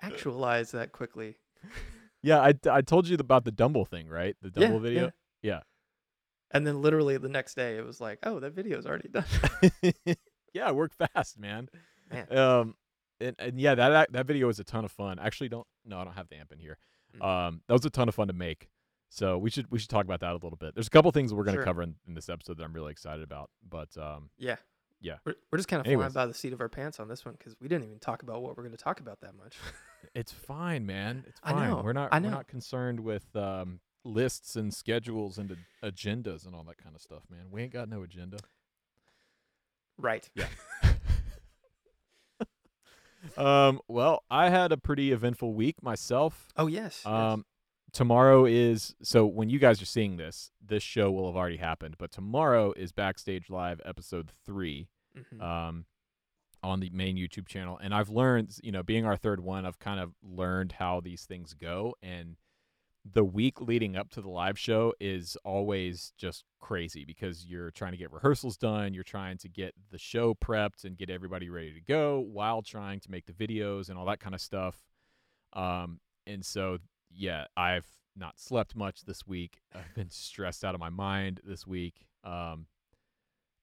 actualize 0.00 0.70
that 0.72 0.92
quickly? 0.92 1.36
Yeah, 2.22 2.40
I, 2.40 2.54
I 2.70 2.82
told 2.82 3.08
you 3.08 3.16
about 3.18 3.44
the 3.44 3.50
Dumble 3.52 3.84
thing, 3.84 4.08
right? 4.08 4.36
The 4.42 4.50
Dumble 4.50 4.76
Yeah, 4.76 4.80
video. 4.82 5.10
yeah. 5.42 5.60
And 6.50 6.66
then 6.66 6.82
literally 6.82 7.16
the 7.16 7.28
next 7.28 7.54
day, 7.54 7.76
it 7.78 7.84
was 7.84 8.00
like, 8.00 8.18
oh, 8.24 8.38
that 8.40 8.52
video's 8.52 8.86
already 8.86 9.08
done. 9.08 9.24
Yeah, 10.54 10.68
it 10.68 10.74
worked 10.76 10.94
fast, 11.14 11.38
man. 11.38 11.70
Man. 12.10 12.36
Um, 12.36 12.74
and, 13.22 13.34
and 13.38 13.58
yeah, 13.58 13.74
that 13.74 14.12
that- 14.12 14.26
video 14.26 14.48
was 14.48 14.58
a 14.60 14.64
ton 14.64 14.84
of 14.84 14.92
fun. 14.92 15.18
Actually, 15.18 15.48
don't 15.48 15.66
no, 15.86 15.98
I 15.98 16.04
don't 16.04 16.12
have 16.12 16.28
the 16.28 16.36
amp 16.36 16.52
in 16.52 16.58
here. 16.58 16.76
Mm. 17.18 17.24
Um, 17.26 17.62
that 17.66 17.72
was 17.72 17.84
a 17.86 17.90
ton 17.90 18.06
of 18.08 18.14
fun 18.14 18.26
to 18.26 18.34
make. 18.34 18.68
So 19.08 19.38
we 19.38 19.48
should 19.48 19.70
we 19.72 19.78
should 19.78 19.88
talk 19.88 20.04
about 20.04 20.20
that 20.20 20.32
a 20.32 20.34
little 20.34 20.58
bit. 20.58 20.74
There's 20.74 20.88
a 20.88 20.90
couple 20.90 21.10
things 21.10 21.32
we're 21.32 21.44
gonna 21.44 21.56
Sure. 21.56 21.64
cover 21.64 21.82
in, 21.82 21.94
in 22.06 22.12
this 22.12 22.28
episode 22.28 22.58
that 22.58 22.64
I'm 22.64 22.74
really 22.74 22.92
excited 22.92 23.22
about. 23.22 23.48
But 23.66 23.96
um, 23.96 24.28
Yeah. 24.36 24.56
Yeah. 25.00 25.16
We're, 25.24 25.36
we're 25.50 25.56
just 25.58 25.68
kind 25.68 25.80
of 25.80 25.90
flying 25.90 26.12
by 26.12 26.26
the 26.26 26.34
seat 26.34 26.52
of 26.52 26.60
our 26.60 26.68
pants 26.68 27.00
on 27.00 27.08
this 27.08 27.24
one 27.24 27.34
because 27.38 27.56
we 27.60 27.66
didn't 27.68 27.84
even 27.86 27.98
talk 27.98 28.22
about 28.22 28.42
what 28.42 28.56
we're 28.58 28.62
going 28.62 28.76
to 28.76 28.82
talk 28.84 29.00
about 29.00 29.20
that 29.22 29.34
much. 29.34 29.56
it's 30.14 30.32
fine, 30.32 30.86
man. 30.86 31.24
It's 31.28 31.40
I 31.42 31.52
fine. 31.52 31.70
know, 31.70 31.82
We're 31.84 31.92
not 31.92 32.08
I 32.12 32.18
know. 32.18 32.28
we're 32.28 32.34
not 32.34 32.48
concerned 32.48 33.00
with 33.00 33.34
um 33.36 33.80
lists 34.04 34.56
and 34.56 34.72
schedules 34.74 35.38
and 35.38 35.56
a- 35.82 35.90
agendas 35.92 36.46
and 36.46 36.54
all 36.54 36.64
that 36.64 36.78
kind 36.78 36.94
of 36.94 37.00
stuff, 37.00 37.22
man. 37.30 37.46
We 37.50 37.62
ain't 37.62 37.72
got 37.72 37.88
no 37.88 38.02
agenda. 38.02 38.38
right. 39.98 40.28
Yeah. 40.34 40.46
um. 43.36 43.80
Well, 43.88 44.24
I 44.30 44.50
had 44.50 44.72
a 44.72 44.76
pretty 44.76 45.12
eventful 45.12 45.54
week 45.54 45.82
myself. 45.82 46.48
Oh, 46.56 46.66
yes. 46.66 47.02
yes. 47.04 47.06
Um, 47.06 47.44
tomorrow 47.92 48.44
is 48.46 48.94
so 49.02 49.26
when 49.26 49.48
you 49.48 49.58
guys 49.58 49.80
are 49.80 49.84
seeing 49.86 50.16
this, 50.16 50.50
this 50.64 50.82
show 50.82 51.10
will 51.12 51.26
have 51.26 51.36
already 51.36 51.58
happened. 51.58 51.96
But 51.98 52.10
tomorrow 52.10 52.72
is 52.72 52.92
Backstage 52.92 53.48
Live 53.48 53.80
episode 53.84 54.32
three, 54.44 54.88
Mhm. 55.16 55.40
um, 55.40 55.84
on 56.62 56.80
the 56.80 56.90
main 56.90 57.16
YouTube 57.16 57.48
channel. 57.48 57.78
And 57.82 57.94
I've 57.94 58.08
learned, 58.08 58.56
you 58.62 58.72
know, 58.72 58.82
being 58.82 59.04
our 59.04 59.16
third 59.16 59.40
one, 59.40 59.66
I've 59.66 59.78
kind 59.78 60.00
of 60.00 60.14
learned 60.22 60.72
how 60.72 61.00
these 61.00 61.24
things 61.24 61.54
go. 61.54 61.94
And 62.02 62.36
the 63.04 63.24
week 63.24 63.60
leading 63.60 63.96
up 63.96 64.10
to 64.10 64.20
the 64.20 64.28
live 64.28 64.58
show 64.58 64.92
is 65.00 65.36
always 65.44 66.12
just 66.16 66.44
crazy 66.60 67.04
because 67.04 67.44
you're 67.44 67.72
trying 67.72 67.92
to 67.92 67.98
get 67.98 68.12
rehearsals 68.12 68.56
done, 68.56 68.94
you're 68.94 69.02
trying 69.02 69.38
to 69.38 69.48
get 69.48 69.74
the 69.90 69.98
show 69.98 70.34
prepped 70.34 70.84
and 70.84 70.96
get 70.96 71.10
everybody 71.10 71.50
ready 71.50 71.72
to 71.72 71.80
go 71.80 72.20
while 72.20 72.62
trying 72.62 73.00
to 73.00 73.10
make 73.10 73.26
the 73.26 73.32
videos 73.32 73.88
and 73.88 73.98
all 73.98 74.06
that 74.06 74.20
kind 74.20 74.34
of 74.34 74.40
stuff. 74.40 74.84
Um, 75.52 75.98
and 76.26 76.44
so 76.44 76.78
yeah, 77.10 77.46
I've 77.56 77.86
not 78.16 78.38
slept 78.38 78.76
much 78.76 79.02
this 79.04 79.26
week. 79.26 79.60
I've 79.74 79.94
been 79.94 80.10
stressed 80.10 80.64
out 80.64 80.74
of 80.74 80.80
my 80.80 80.90
mind 80.90 81.40
this 81.44 81.66
week. 81.66 82.06
Um, 82.24 82.66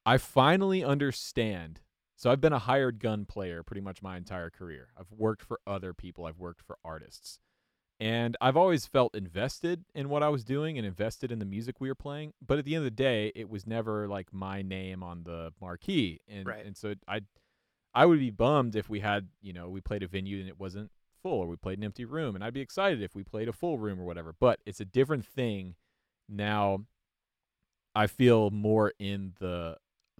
I 0.05 0.17
finally 0.17 0.83
understand. 0.83 1.81
So 2.19 2.29
I've 2.29 2.41
been 2.41 2.51
a 2.51 2.59
hired 2.59 2.99
gun 2.99 3.23
player 3.23 3.63
pretty 3.63 3.79
much 3.79 4.01
my 4.01 4.17
entire 4.17 4.49
career. 4.49 4.89
I've 4.99 5.09
worked 5.09 5.41
for 5.41 5.61
other 5.65 5.93
people. 5.93 6.25
I've 6.25 6.37
worked 6.37 6.61
for 6.61 6.77
artists. 6.83 7.39
And 7.97 8.35
I've 8.41 8.57
always 8.57 8.85
felt 8.85 9.15
invested 9.15 9.85
in 9.95 10.09
what 10.09 10.21
I 10.21 10.27
was 10.27 10.43
doing 10.43 10.77
and 10.77 10.85
invested 10.85 11.31
in 11.31 11.39
the 11.39 11.45
music 11.45 11.79
we 11.79 11.87
were 11.87 11.95
playing. 11.95 12.33
But 12.45 12.59
at 12.59 12.65
the 12.65 12.75
end 12.75 12.79
of 12.79 12.91
the 12.91 12.91
day, 12.91 13.31
it 13.35 13.49
was 13.49 13.65
never 13.65 14.05
like 14.05 14.33
my 14.33 14.61
name 14.61 15.01
on 15.01 15.23
the 15.23 15.53
marquee. 15.61 16.19
And 16.27 16.45
Right. 16.45 16.65
and 16.65 16.75
so 16.75 16.95
I 17.07 17.21
I 17.93 18.05
would 18.05 18.19
be 18.19 18.31
bummed 18.31 18.75
if 18.75 18.89
we 18.89 18.99
had, 18.99 19.29
you 19.41 19.53
know, 19.53 19.69
we 19.69 19.79
played 19.79 20.03
a 20.03 20.07
venue 20.07 20.41
and 20.41 20.49
it 20.49 20.59
wasn't 20.59 20.91
full 21.23 21.39
or 21.39 21.47
we 21.47 21.55
played 21.55 21.77
an 21.77 21.85
empty 21.85 22.03
room 22.03 22.35
and 22.35 22.43
I'd 22.43 22.53
be 22.53 22.59
excited 22.59 23.01
if 23.01 23.15
we 23.15 23.23
played 23.23 23.47
a 23.47 23.53
full 23.53 23.77
room 23.77 23.97
or 23.97 24.03
whatever. 24.03 24.35
But 24.37 24.59
it's 24.65 24.81
a 24.81 24.85
different 24.85 25.25
thing 25.25 25.75
now 26.27 26.85
I 27.95 28.07
feel 28.07 28.51
more 28.51 28.93
in 28.99 29.35
the 29.39 29.77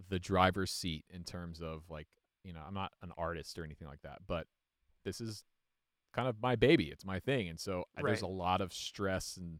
the 0.09 0.19
driver's 0.19 0.71
seat 0.71 1.05
in 1.09 1.23
terms 1.23 1.61
of 1.61 1.83
like, 1.89 2.07
you 2.43 2.53
know, 2.53 2.61
I'm 2.65 2.73
not 2.73 2.91
an 3.01 3.11
artist 3.17 3.57
or 3.57 3.63
anything 3.63 3.87
like 3.87 4.01
that, 4.03 4.19
but 4.27 4.47
this 5.03 5.19
is 5.21 5.43
kind 6.13 6.27
of 6.27 6.35
my 6.41 6.55
baby. 6.55 6.85
It's 6.85 7.05
my 7.05 7.19
thing. 7.19 7.49
And 7.49 7.59
so 7.59 7.85
uh, 7.97 8.01
there's 8.03 8.21
a 8.21 8.27
lot 8.27 8.61
of 8.61 8.73
stress 8.73 9.37
and 9.37 9.59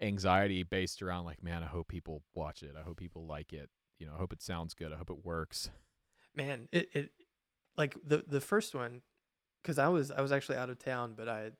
anxiety 0.00 0.62
based 0.62 1.02
around 1.02 1.24
like, 1.24 1.42
man, 1.42 1.62
I 1.62 1.66
hope 1.66 1.88
people 1.88 2.22
watch 2.34 2.62
it. 2.62 2.74
I 2.78 2.82
hope 2.82 2.98
people 2.98 3.26
like 3.26 3.52
it. 3.52 3.70
You 3.98 4.06
know, 4.06 4.14
I 4.14 4.18
hope 4.18 4.32
it 4.32 4.42
sounds 4.42 4.74
good. 4.74 4.92
I 4.92 4.96
hope 4.96 5.10
it 5.10 5.24
works. 5.24 5.70
Man, 6.34 6.68
it, 6.70 6.88
it 6.92 7.10
like 7.76 7.96
the 8.04 8.24
the 8.26 8.42
first 8.42 8.74
one 8.74 9.02
because 9.62 9.78
I 9.78 9.88
was 9.88 10.10
I 10.10 10.20
was 10.20 10.32
actually 10.32 10.58
out 10.58 10.68
of 10.68 10.78
town, 10.78 11.14
but 11.16 11.28
I 11.28 11.50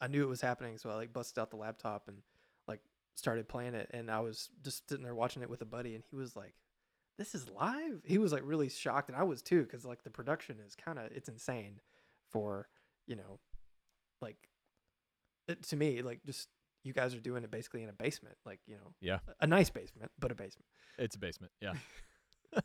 I 0.00 0.06
knew 0.06 0.22
it 0.22 0.28
was 0.28 0.40
happening, 0.40 0.78
so 0.78 0.88
I 0.88 0.94
like 0.94 1.12
busted 1.12 1.38
out 1.40 1.50
the 1.50 1.56
laptop 1.56 2.06
and 2.06 2.18
like 2.68 2.80
started 3.16 3.48
playing 3.48 3.74
it, 3.74 3.90
and 3.92 4.10
I 4.10 4.20
was 4.20 4.50
just 4.62 4.88
sitting 4.88 5.04
there 5.04 5.14
watching 5.14 5.42
it 5.42 5.50
with 5.50 5.62
a 5.62 5.66
buddy, 5.66 5.94
and 5.96 6.04
he 6.08 6.16
was 6.16 6.36
like, 6.36 6.54
"This 7.18 7.34
is 7.34 7.48
live." 7.50 8.02
He 8.04 8.18
was 8.18 8.32
like 8.32 8.42
really 8.44 8.68
shocked, 8.68 9.08
and 9.08 9.16
I 9.16 9.22
was 9.22 9.42
too, 9.42 9.62
because 9.62 9.84
like 9.84 10.02
the 10.02 10.10
production 10.10 10.58
is 10.66 10.74
kind 10.74 10.98
of 10.98 11.06
it's 11.12 11.28
insane 11.28 11.80
for 12.30 12.68
you 13.06 13.16
know 13.16 13.40
like 14.20 14.36
it, 15.48 15.62
to 15.64 15.76
me 15.76 16.02
like 16.02 16.20
just 16.24 16.48
you 16.84 16.92
guys 16.92 17.14
are 17.14 17.20
doing 17.20 17.44
it 17.44 17.50
basically 17.50 17.82
in 17.82 17.88
a 17.88 17.92
basement, 17.92 18.36
like 18.46 18.60
you 18.66 18.74
know 18.76 18.92
Yeah. 19.00 19.18
a, 19.28 19.44
a 19.44 19.46
nice 19.46 19.70
basement, 19.70 20.10
but 20.18 20.30
a 20.30 20.34
basement. 20.34 20.66
It's 20.98 21.16
a 21.16 21.18
basement. 21.18 21.52
Yeah. 21.60 21.74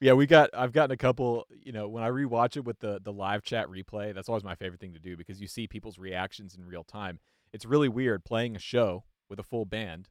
yeah, 0.00 0.12
we 0.14 0.26
got 0.26 0.50
I've 0.52 0.72
gotten 0.72 0.90
a 0.92 0.96
couple, 0.96 1.46
you 1.50 1.72
know, 1.72 1.88
when 1.88 2.02
I 2.02 2.08
rewatch 2.08 2.56
it 2.56 2.64
with 2.64 2.80
the 2.80 3.00
the 3.02 3.12
live 3.12 3.42
chat 3.42 3.68
replay, 3.68 4.14
that's 4.14 4.28
always 4.28 4.44
my 4.44 4.54
favorite 4.54 4.80
thing 4.80 4.94
to 4.94 5.00
do 5.00 5.16
because 5.16 5.40
you 5.40 5.46
see 5.46 5.66
people's 5.66 5.98
reactions 5.98 6.54
in 6.54 6.64
real 6.64 6.84
time. 6.84 7.20
It's 7.52 7.64
really 7.64 7.88
weird 7.88 8.24
playing 8.24 8.56
a 8.56 8.58
show 8.58 9.04
with 9.28 9.38
a 9.38 9.42
full 9.42 9.64
band 9.64 10.08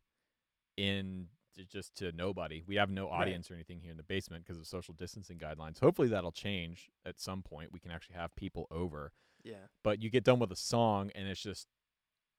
in 0.78 1.28
to 1.56 1.66
just 1.66 1.96
to 1.96 2.12
nobody. 2.12 2.64
We 2.66 2.76
have 2.76 2.90
no 2.90 3.10
Right. 3.10 3.22
audience 3.22 3.50
or 3.52 3.56
anything 3.56 3.80
here 3.82 3.92
in 3.92 3.98
the 3.98 4.04
basement 4.04 4.46
because 4.46 4.58
of 4.60 4.68
social 4.68 4.94
distancing 4.94 5.38
guidelines. 5.38 5.80
Hopefully 5.80 6.08
that'll 6.08 6.32
change 6.32 6.90
at 7.06 7.20
some 7.20 7.42
point. 7.44 7.72
We 7.72 7.80
can 7.80 7.92
actually 7.92 8.16
have 8.16 8.36
people 8.36 8.68
over. 8.72 9.12
Yeah. 9.44 9.68
But 9.84 10.02
you 10.02 10.10
get 10.10 10.24
done 10.24 10.40
with 10.40 10.52
a 10.52 10.56
song 10.56 11.12
and 11.16 11.28
it's 11.28 11.42
just 11.42 11.68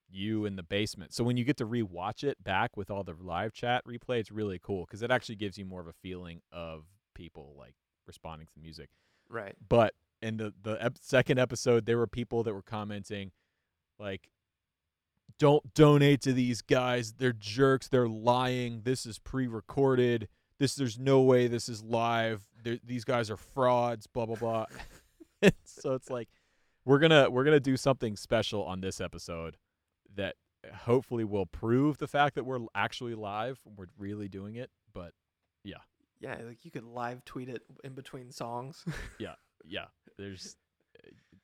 you 0.09 0.45
in 0.45 0.57
the 0.57 0.62
basement. 0.62 1.12
So 1.14 1.25
when 1.25 1.37
you 1.37 1.45
get 1.45 1.57
to 1.59 1.66
rewatch 1.66 2.23
it 2.23 2.42
back 2.42 2.76
with 2.76 2.90
all 2.90 3.02
the 3.02 3.14
live 3.14 3.52
chat 3.52 3.85
replay, 3.87 4.19
it's 4.21 4.31
really 4.31 4.59
cool 4.59 4.85
because 4.85 5.02
it 5.02 5.11
actually 5.11 5.37
gives 5.37 5.57
you 5.59 5.64
more 5.64 5.81
of 5.81 5.87
a 5.87 5.92
feeling 5.95 6.42
of 6.52 6.85
people 7.14 7.54
like 7.59 7.75
responding 8.07 8.47
to 8.47 8.54
the 8.54 8.61
music. 8.61 8.90
Right. 9.28 9.57
But 9.66 9.95
in 10.21 10.37
the 10.37 10.52
the 10.62 10.76
ep- 10.85 10.99
second 10.99 11.38
episode, 11.38 11.87
there 11.87 11.99
were 11.99 12.07
people 12.07 12.42
that 12.45 12.52
were 12.54 12.62
commenting, 12.62 13.33
like, 13.99 14.31
"Don't 15.43 15.75
donate 15.75 16.21
to 16.23 16.33
these 16.33 16.63
guys. 16.63 17.15
They're 17.15 17.33
jerks. 17.33 17.89
They're 17.89 18.07
lying. 18.07 18.83
This 18.85 19.05
is 19.05 19.19
pre-recorded. 19.19 20.29
This 20.61 20.77
there's 20.77 21.01
no 21.01 21.21
way 21.23 21.49
this 21.49 21.69
is 21.69 21.83
live. 21.83 22.45
They're, 22.63 22.79
these 22.85 23.05
guys 23.05 23.29
are 23.29 23.37
frauds. 23.37 24.07
Blah 24.07 24.27
blah 24.27 24.37
blah." 24.37 24.67
so 25.65 25.95
it's 25.95 26.09
like 26.11 26.29
we're 26.85 27.01
gonna 27.01 27.29
we're 27.29 27.43
gonna 27.43 27.59
do 27.59 27.77
something 27.77 28.15
special 28.15 28.63
on 28.63 28.83
this 28.83 29.01
episode 29.01 29.57
that 30.15 30.37
hopefully 30.73 31.25
will 31.25 31.47
prove 31.47 31.99
the 31.99 32.07
fact 32.07 32.37
that 32.37 32.45
we're 32.45 32.61
actually 32.73 33.17
live. 33.17 33.59
We're 33.77 33.87
really 33.99 34.29
doing 34.29 34.55
it. 34.55 34.71
But 34.93 35.13
Yeah, 35.65 35.79
yeah, 36.21 36.37
like 36.47 36.65
you 36.65 36.71
could 36.71 36.85
live 36.85 37.25
tweet 37.25 37.49
it 37.49 37.63
in 37.83 37.95
between 37.95 38.31
songs. 38.31 38.85
Yeah, 39.19 39.35
yeah, 39.65 39.87
there's 40.19 40.57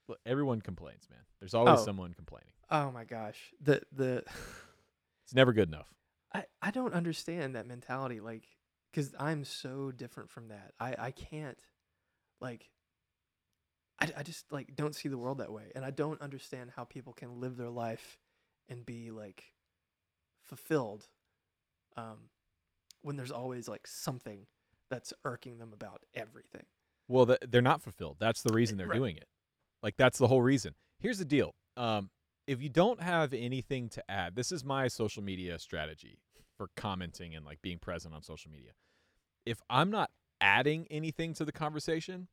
uh, 0.08 0.14
everyone 0.26 0.60
complains, 0.60 1.06
man. 1.10 1.20
There's 1.40 1.54
always 1.54 1.80
Oh. 1.80 1.84
someone 1.84 2.14
complaining. 2.14 2.52
oh 2.70 2.90
my 2.90 3.04
gosh. 3.04 3.52
The 3.60 3.82
the 3.92 4.24
It's 5.24 5.34
never 5.34 5.52
good 5.52 5.68
enough. 5.68 5.92
I 6.34 6.44
I 6.62 6.70
don't 6.70 6.94
understand 6.94 7.54
that 7.54 7.66
mentality 7.66 8.20
like 8.20 8.44
cuz 8.92 9.14
I'm 9.18 9.44
so 9.44 9.90
different 9.90 10.30
from 10.30 10.48
that. 10.48 10.72
I 10.80 10.94
I 10.98 11.10
can't 11.10 11.58
like 12.40 12.70
I, 14.00 14.12
I 14.18 14.22
just 14.22 14.50
like 14.52 14.74
don't 14.76 14.94
see 14.94 15.08
the 15.08 15.18
world 15.18 15.38
that 15.38 15.52
way 15.52 15.72
and 15.74 15.84
I 15.84 15.90
don't 15.90 16.20
understand 16.20 16.70
how 16.76 16.84
people 16.84 17.12
can 17.12 17.40
live 17.40 17.56
their 17.56 17.70
life 17.70 18.18
and 18.68 18.84
be 18.86 19.10
like 19.10 19.54
fulfilled 20.42 21.08
um 21.96 22.30
when 23.02 23.16
there's 23.16 23.30
always 23.32 23.68
like 23.68 23.86
something 23.86 24.46
that's 24.90 25.12
irking 25.24 25.58
them 25.58 25.72
about 25.72 26.04
everything. 26.14 26.64
Well, 27.08 27.26
th- 27.26 27.40
they're 27.48 27.60
not 27.62 27.82
fulfilled. 27.82 28.16
That's 28.18 28.42
the 28.42 28.52
reason 28.52 28.76
they're 28.78 28.86
Right. 28.86 28.96
doing 28.96 29.16
it. 29.16 29.28
Like 29.82 29.96
that's 29.96 30.18
the 30.18 30.26
whole 30.28 30.42
reason. 30.42 30.74
Here's 30.98 31.18
the 31.18 31.24
deal. 31.24 31.54
Um, 31.76 32.10
if 32.46 32.62
you 32.62 32.68
don't 32.68 33.00
have 33.02 33.32
anything 33.32 33.88
to 33.90 34.10
add, 34.10 34.34
this 34.34 34.50
is 34.50 34.64
my 34.64 34.88
social 34.88 35.22
media 35.22 35.58
strategy 35.58 36.18
for 36.56 36.68
commenting 36.76 37.34
and 37.34 37.44
like 37.44 37.60
being 37.62 37.78
present 37.78 38.14
on 38.14 38.22
social 38.22 38.50
media. 38.50 38.70
If 39.46 39.60
I'm 39.70 39.90
not 39.90 40.10
adding 40.40 40.86
anything 40.90 41.34
to 41.34 41.44
the 41.44 41.52
conversation, 41.52 42.28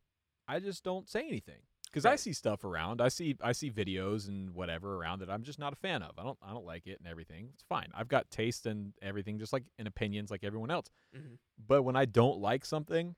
I 0.48 0.60
just 0.60 0.84
don't 0.84 1.08
say 1.10 1.28
anything 1.28 1.60
because 1.86 2.06
I 2.06 2.16
see 2.18 2.34
stuff 2.34 2.64
around. 2.64 3.02
I 3.02 3.08
see 3.10 3.36
I 3.42 3.52
see 3.52 3.70
videos 3.70 4.28
and 4.28 4.54
whatever 4.54 4.96
around 4.96 5.20
that 5.20 5.30
I'm 5.30 5.44
just 5.44 5.60
not 5.60 5.74
a 5.74 5.76
fan 5.76 6.02
of. 6.02 6.12
I 6.18 6.24
don't 6.24 6.38
I 6.42 6.52
don't 6.52 6.66
like 6.66 6.88
it 6.88 7.00
and 7.00 7.08
everything. 7.08 7.50
It's 7.54 7.64
fine. 7.68 7.88
I've 7.96 8.08
got 8.08 8.30
taste 8.32 8.66
and 8.66 8.94
everything, 9.02 9.38
just 9.40 9.54
like 9.54 9.64
in 9.78 9.88
opinions, 9.88 10.32
like 10.32 10.44
everyone 10.44 10.72
else. 10.72 10.88
Mhm. 11.16 11.38
But 11.68 11.84
when 11.84 11.96
I 11.96 12.06
don't 12.06 12.40
like 12.40 12.66
something, 12.66 13.16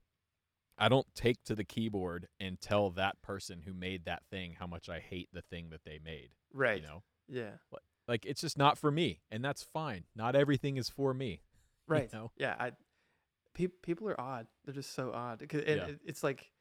I 0.77 0.89
don't 0.89 1.07
take 1.15 1.43
to 1.45 1.55
the 1.55 1.63
keyboard 1.63 2.27
and 2.39 2.59
tell 2.61 2.89
that 2.91 3.21
person 3.21 3.61
who 3.65 3.73
made 3.73 4.05
that 4.05 4.23
thing 4.29 4.55
how 4.59 4.67
much 4.67 4.89
I 4.89 4.99
hate 4.99 5.29
the 5.33 5.41
thing 5.41 5.69
that 5.71 5.83
they 5.85 5.99
made. 6.03 6.29
Right. 6.53 6.81
You 6.81 6.87
know, 6.87 7.03
Yeah. 7.27 7.51
like 8.07 8.25
it's 8.25 8.41
just 8.41 8.57
not 8.57 8.77
for 8.77 8.91
me, 8.91 9.21
and 9.31 9.43
that's 9.43 9.63
fine. 9.63 10.05
Not 10.15 10.35
everything 10.35 10.77
is 10.77 10.89
for 10.89 11.13
me. 11.13 11.41
Right. 11.89 12.09
you 12.11 12.19
know? 12.19 12.31
Yeah, 12.35 12.53
I 12.59 12.73
pe- 13.53 13.67
people 13.81 14.09
are 14.09 14.19
odd. 14.19 14.47
They're 14.65 14.73
just 14.73 14.91
so 14.93 15.13
odd. 15.13 15.39
'Cause- 15.47 15.61
and 15.65 15.77
Yeah. 15.77 15.87
it- 15.87 16.01
it's 16.03 16.21
like 16.23 16.51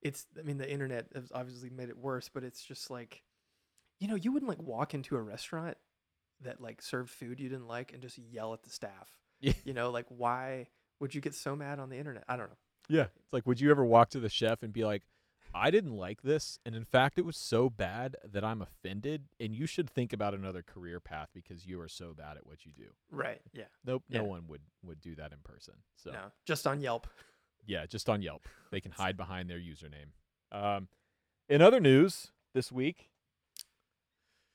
it's 0.00 0.26
I 0.38 0.42
mean 0.42 0.56
the 0.58 0.70
internet 0.70 1.08
has 1.14 1.30
obviously 1.32 1.68
made 1.70 1.88
it 1.90 1.96
worse, 1.98 2.28
but 2.30 2.44
it's 2.44 2.64
just 2.64 2.90
like 2.90 3.22
you 4.00 4.08
know, 4.08 4.14
you 4.16 4.32
wouldn't 4.32 4.48
like 4.48 4.60
walk 4.62 4.92
into 4.94 5.16
a 5.16 5.22
restaurant 5.22 5.76
that 6.40 6.60
like 6.60 6.82
served 6.82 7.10
food 7.10 7.38
you 7.40 7.48
didn't 7.48 7.68
like 7.68 7.92
and 7.92 8.02
just 8.02 8.18
yell 8.18 8.52
at 8.54 8.62
the 8.64 8.70
staff. 8.70 9.16
Yeah. 9.40 9.52
You 9.64 9.72
know, 9.74 9.90
like 9.90 10.06
why 10.08 10.68
would 10.98 11.14
you 11.14 11.20
get 11.20 11.34
so 11.34 11.54
mad 11.54 11.78
on 11.78 11.90
the 11.90 11.96
internet? 11.98 12.24
I 12.28 12.36
don't 12.36 12.50
know. 12.50 12.58
Yeah. 12.88 13.06
It's 13.22 13.32
like, 13.32 13.46
would 13.46 13.60
you 13.60 13.70
ever 13.70 13.84
walk 13.84 14.10
to 14.10 14.20
the 14.20 14.28
chef 14.28 14.62
and 14.62 14.72
be 14.72 14.84
like, 14.84 15.02
I 15.56 15.70
didn't 15.70 15.96
like 15.96 16.22
this, 16.22 16.58
and 16.66 16.74
in 16.74 16.84
fact, 16.84 17.16
it 17.16 17.24
was 17.24 17.36
so 17.36 17.70
bad 17.70 18.16
that 18.32 18.42
I'm 18.42 18.60
offended, 18.60 19.26
and 19.38 19.54
you 19.54 19.66
should 19.66 19.88
think 19.88 20.12
about 20.12 20.34
another 20.34 20.62
career 20.62 20.98
path 20.98 21.28
because 21.32 21.64
you 21.64 21.80
are 21.80 21.86
so 21.86 22.12
bad 22.12 22.36
at 22.36 22.44
what 22.44 22.66
you 22.66 22.72
do. 22.76 22.86
Right. 23.12 23.40
Yeah. 23.52 23.66
Nope, 23.84 24.02
no 24.10 24.24
one 24.24 24.48
would 24.48 24.62
would 24.84 25.00
do 25.00 25.14
that 25.14 25.30
in 25.30 25.38
person. 25.44 25.74
So 25.94 26.10
No. 26.10 26.32
Just 26.44 26.66
on 26.66 26.80
Yelp. 26.80 27.06
Yeah, 27.66 27.86
just 27.86 28.10
on 28.10 28.20
Yelp. 28.20 28.46
They 28.72 28.82
can 28.82 28.90
hide 28.92 29.16
behind 29.16 29.48
their 29.48 29.58
username. 29.58 30.10
Um, 30.52 30.88
in 31.48 31.62
other 31.62 31.80
news 31.80 32.32
this 32.52 32.70
week, 32.70 33.08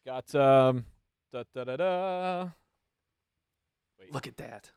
got 0.05 0.35
um, 0.35 0.85
da 1.33 1.41
da 1.55 1.63
da 1.63 1.75
da. 1.77 2.49
Wait, 3.99 4.13
Look 4.13 4.27
at 4.27 4.37
that. 4.37 4.69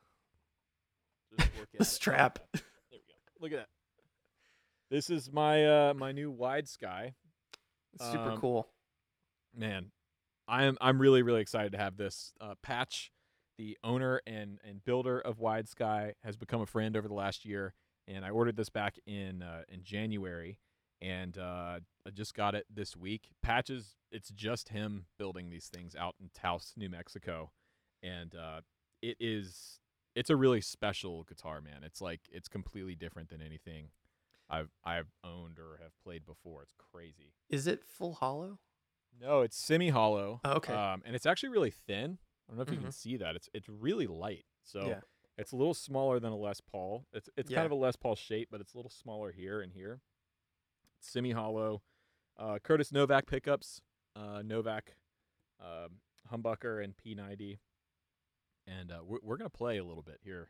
just 1.39 1.51
The 1.53 1.61
at 1.75 1.81
it. 1.81 1.85
strap. 1.85 2.39
There 3.43 3.49
we 3.49 3.51
go. 3.51 3.57
Look 3.57 3.61
at 3.61 3.67
that. 3.67 4.95
This 4.95 5.11
is 5.11 5.33
my 5.33 5.65
uh 5.67 5.95
my 5.95 6.13
new 6.13 6.31
wide 6.31 6.69
sky. 6.69 7.15
Super 8.01 8.31
Um, 8.31 8.39
cool. 8.39 8.69
Man, 9.55 9.91
I 10.47 10.65
am 10.65 10.79
I'm 10.81 11.01
really 11.01 11.23
really 11.23 11.41
excited 11.41 11.73
to 11.73 11.79
have 11.79 11.97
this 11.97 12.33
uh, 12.41 12.55
patch. 12.63 13.11
The 13.59 13.77
owner 13.85 14.21
and 14.27 14.59
and 14.65 14.85
builder 14.85 15.21
of 15.21 15.39
Wide 15.39 15.69
Sky 15.69 16.15
has 16.25 16.37
become 16.37 16.61
a 16.63 16.67
friend 16.67 16.97
over 16.97 17.07
the 17.07 17.15
last 17.15 17.45
year, 17.45 17.75
and 18.09 18.25
I 18.25 18.31
ordered 18.31 18.57
this 18.57 18.71
back 18.71 18.97
in 19.07 19.43
uh, 19.43 19.63
in 19.69 19.83
January, 19.85 20.59
and 21.03 21.37
uh, 21.37 21.81
I 22.07 22.11
just 22.15 22.35
got 22.35 22.55
it 22.55 22.65
this 22.73 22.97
week. 22.97 23.29
Patches, 23.43 23.97
it's 24.11 24.31
just 24.31 24.71
him 24.71 25.05
building 25.19 25.51
these 25.51 25.67
things 25.67 25.95
out 25.95 26.15
in 26.19 26.31
Taos, 26.35 26.73
New 26.77 26.89
Mexico, 26.89 27.51
and 28.03 28.35
uh, 28.35 28.61
it 29.03 29.17
is 29.21 29.81
it's 30.15 30.31
a 30.31 30.37
really 30.37 30.61
special 30.61 31.25
guitar, 31.25 31.61
man. 31.61 31.83
It's 31.85 32.01
like 32.01 32.21
it's 32.31 32.49
completely 32.49 32.95
different 32.95 33.29
than 33.31 33.41
anything 33.43 33.89
I've 34.51 34.71
I've 34.85 35.13
owned 35.25 35.59
or 35.59 35.79
have 35.83 35.93
played 36.03 36.25
before. 36.27 36.63
It's 36.63 36.75
crazy. 36.93 37.35
Is 37.49 37.67
it 37.67 37.85
full 37.85 38.15
hollow? 38.15 38.59
No, 39.21 39.41
it's 39.43 39.57
semi 39.57 39.91
hollow. 39.91 40.41
Oh, 40.45 40.53
okay. 40.55 40.73
Um, 40.75 41.03
and 41.05 41.15
it's 41.15 41.27
actually 41.27 41.51
really 41.51 41.71
thin. 41.71 42.19
I 42.49 42.53
don't 42.53 42.57
know 42.57 42.63
if 42.63 42.71
you 42.71 42.77
can 42.79 42.89
Mhm. 42.89 42.95
see 42.95 43.17
that. 43.19 43.37
It's 43.37 43.49
it's 43.55 43.69
really 43.69 44.07
light. 44.07 44.45
So 44.63 44.87
Yeah. 44.89 45.01
it's 45.39 45.53
a 45.53 45.57
little 45.57 45.75
smaller 45.75 46.19
than 46.21 46.33
a 46.33 46.37
Les 46.37 46.61
Paul. 46.61 47.07
It's 47.13 47.29
it's 47.37 47.51
Yeah. 47.51 47.57
kind 47.57 47.67
of 47.67 47.73
a 47.73 47.77
Les 47.77 47.97
Paul 47.97 48.15
shape, 48.17 48.49
but 48.51 48.61
it's 48.61 48.75
a 48.75 48.77
little 48.79 48.91
smaller 48.91 49.33
here 49.33 49.61
and 49.61 49.73
here. 49.73 50.01
Semi 51.01 51.33
hollow. 51.33 51.83
Uh, 52.37 52.59
Curtis 52.59 52.93
Novak 52.93 53.27
pickups. 53.27 53.81
Uh, 54.15 54.43
Novak, 54.43 54.97
um, 55.59 56.01
humbucker, 56.31 56.83
and 56.85 56.95
P90. 56.97 57.59
And 58.67 58.91
uh, 58.93 59.01
we're 59.05 59.19
we're 59.23 59.37
gonna 59.37 59.51
play 59.51 59.79
a 59.79 59.85
little 59.85 60.03
bit 60.03 60.19
here 60.23 60.49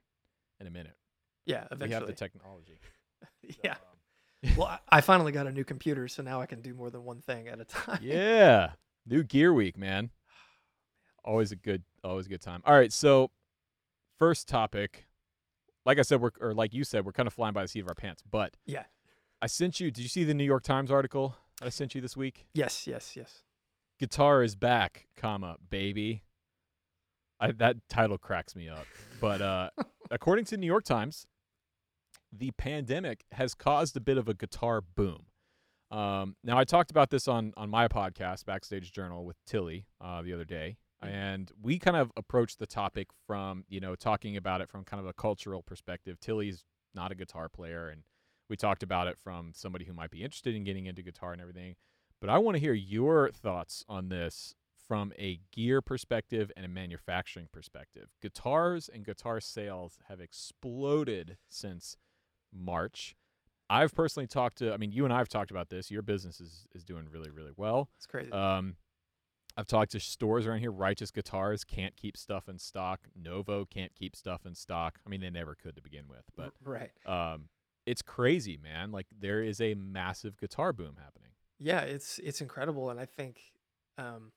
in 0.60 0.66
a 0.66 0.70
minute. 0.70 0.96
Yeah, 1.46 1.66
We 1.80 1.90
have 1.90 2.06
the 2.06 2.12
technology. 2.12 2.78
So, 3.44 3.56
yeah. 3.64 3.72
um, 4.44 4.52
well, 4.56 4.80
I- 4.90 5.00
finally 5.00 5.30
got 5.32 5.46
a 5.46 5.52
new 5.52 5.64
computer, 5.64 6.08
so 6.08 6.22
now 6.22 6.40
I 6.40 6.46
can 6.46 6.60
do 6.60 6.74
more 6.74 6.90
than 6.90 7.04
one 7.04 7.20
thing 7.20 7.46
at 7.48 7.60
a 7.60 7.64
time. 7.64 7.98
yeah. 8.02 8.72
New 9.06 9.22
Gear 9.24 9.52
Week, 9.52 9.76
man. 9.78 10.10
Always 11.24 11.52
a 11.52 11.56
good, 11.56 11.82
always 12.02 12.26
a 12.26 12.28
good 12.28 12.40
time. 12.40 12.62
All 12.66 12.74
right, 12.74 12.92
so 12.92 13.30
first 14.18 14.48
topic, 14.48 15.06
like 15.86 15.98
I 15.98 16.02
said, 16.02 16.20
we're 16.20 16.30
or 16.40 16.52
like 16.54 16.72
you 16.74 16.82
said, 16.84 17.04
we're 17.04 17.12
kind 17.12 17.26
of 17.28 17.32
flying 17.32 17.52
by 17.54 17.62
the 17.62 17.68
seat 17.68 17.80
of 17.80 17.88
our 17.88 17.94
pants. 17.94 18.22
But 18.28 18.56
Yeah. 18.66 18.84
I 19.40 19.46
sent 19.46 19.80
you. 19.80 19.90
Did 19.90 20.02
you 20.02 20.08
see 20.08 20.22
the 20.24 20.34
New 20.34 20.44
York 20.44 20.62
Times 20.64 20.90
article 20.90 21.36
that 21.60 21.66
I 21.66 21.70
sent 21.70 21.94
you 21.94 22.00
this 22.00 22.16
week? 22.16 22.46
Yes, 22.54 22.86
yes, 22.86 23.16
yes. 23.16 23.42
Guitar 23.98 24.42
is 24.44 24.54
back, 24.56 25.06
comma 25.16 25.56
baby. 25.70 26.22
I, 27.42 27.52
that 27.52 27.76
title 27.88 28.18
cracks 28.18 28.54
me 28.56 28.68
up. 28.68 28.86
But 29.20 29.42
uh, 29.42 29.70
according 30.10 30.44
to 30.46 30.56
New 30.56 30.66
York 30.66 30.84
Times, 30.84 31.26
the 32.32 32.50
pandemic 32.52 33.24
has 33.32 33.54
caused 33.54 33.96
a 33.96 34.00
bit 34.00 34.16
of 34.18 34.28
a 34.28 34.34
guitar 34.34 34.80
boom. 34.80 35.26
Um, 35.90 36.36
now, 36.42 36.56
I 36.56 36.64
talked 36.64 36.90
about 36.90 37.10
this 37.10 37.28
on 37.28 37.52
on 37.56 37.68
my 37.68 37.86
podcast, 37.88 38.46
Backstage 38.46 38.92
Journal, 38.92 39.24
with 39.26 39.36
Tilly 39.46 39.84
uh, 40.00 40.22
the 40.22 40.32
other 40.32 40.44
day, 40.46 40.78
Mhm. 41.04 41.08
and 41.08 41.52
we 41.60 41.78
kind 41.78 41.96
of 41.98 42.10
approached 42.16 42.58
the 42.58 42.66
topic 42.66 43.08
from 43.26 43.64
you 43.68 43.78
know 43.80 43.94
talking 43.94 44.36
about 44.36 44.62
it 44.62 44.70
from 44.70 44.84
kind 44.84 45.00
of 45.00 45.06
a 45.06 45.12
cultural 45.12 45.62
perspective. 45.62 46.18
Tilly's 46.18 46.64
not 46.94 47.12
a 47.12 47.14
guitar 47.14 47.50
player, 47.50 47.90
and 47.90 48.04
we 48.48 48.56
talked 48.56 48.82
about 48.82 49.06
it 49.06 49.18
from 49.18 49.52
somebody 49.54 49.84
who 49.84 49.92
might 49.92 50.10
be 50.10 50.22
interested 50.22 50.54
in 50.54 50.64
getting 50.64 50.86
into 50.86 51.02
guitar 51.02 51.32
and 51.32 51.42
everything. 51.42 51.76
But 52.22 52.30
I 52.30 52.38
want 52.38 52.54
to 52.54 52.60
hear 52.60 52.72
your 52.72 53.30
thoughts 53.30 53.84
on 53.88 54.08
this 54.08 54.54
from 54.92 55.10
a 55.18 55.40
gear 55.52 55.80
perspective 55.80 56.52
and 56.54 56.66
a 56.66 56.68
manufacturing 56.68 57.48
perspective. 57.50 58.10
Guitars 58.20 58.90
and 58.92 59.06
guitar 59.06 59.40
sales 59.40 59.98
have 60.10 60.20
exploded 60.20 61.38
since 61.48 61.96
March. 62.52 63.16
I've 63.70 63.94
personally 63.94 64.26
talked 64.26 64.58
to, 64.58 64.70
I 64.70 64.76
mean, 64.76 64.92
you 64.92 65.04
and 65.04 65.12
I 65.14 65.16
have 65.16 65.30
talked 65.30 65.50
about 65.50 65.70
this. 65.70 65.90
Your 65.90 66.02
business 66.02 66.42
is, 66.42 66.66
is 66.74 66.84
doing 66.84 67.06
really, 67.10 67.30
really 67.30 67.52
well. 67.56 67.88
It's 67.96 68.04
crazy. 68.04 68.30
Um, 68.32 68.76
I've 69.56 69.66
talked 69.66 69.92
to 69.92 70.00
stores 70.00 70.46
around 70.46 70.58
here. 70.58 70.70
Righteous 70.70 71.10
Guitars 71.10 71.64
can't 71.64 71.96
keep 71.96 72.18
stuff 72.18 72.46
in 72.46 72.58
stock. 72.58 73.08
Novo 73.16 73.64
can't 73.64 73.94
keep 73.94 74.14
stuff 74.14 74.44
in 74.44 74.54
stock. 74.54 74.98
I 75.06 75.08
mean, 75.08 75.22
they 75.22 75.30
never 75.30 75.54
could 75.54 75.74
to 75.76 75.82
begin 75.82 76.04
with, 76.06 76.24
but 76.36 76.52
right. 76.62 76.90
um, 77.06 77.44
it's 77.86 78.02
crazy, 78.02 78.58
man. 78.62 78.92
Like 78.92 79.06
there 79.18 79.42
is 79.42 79.58
a 79.58 79.72
massive 79.72 80.36
guitar 80.36 80.74
boom 80.74 80.96
happening. 81.02 81.30
Yeah, 81.58 81.80
it's 81.80 82.20
it's 82.22 82.42
incredible, 82.42 82.90
and 82.90 83.00
I 83.00 83.06
think, 83.06 83.40
um, 83.96 84.32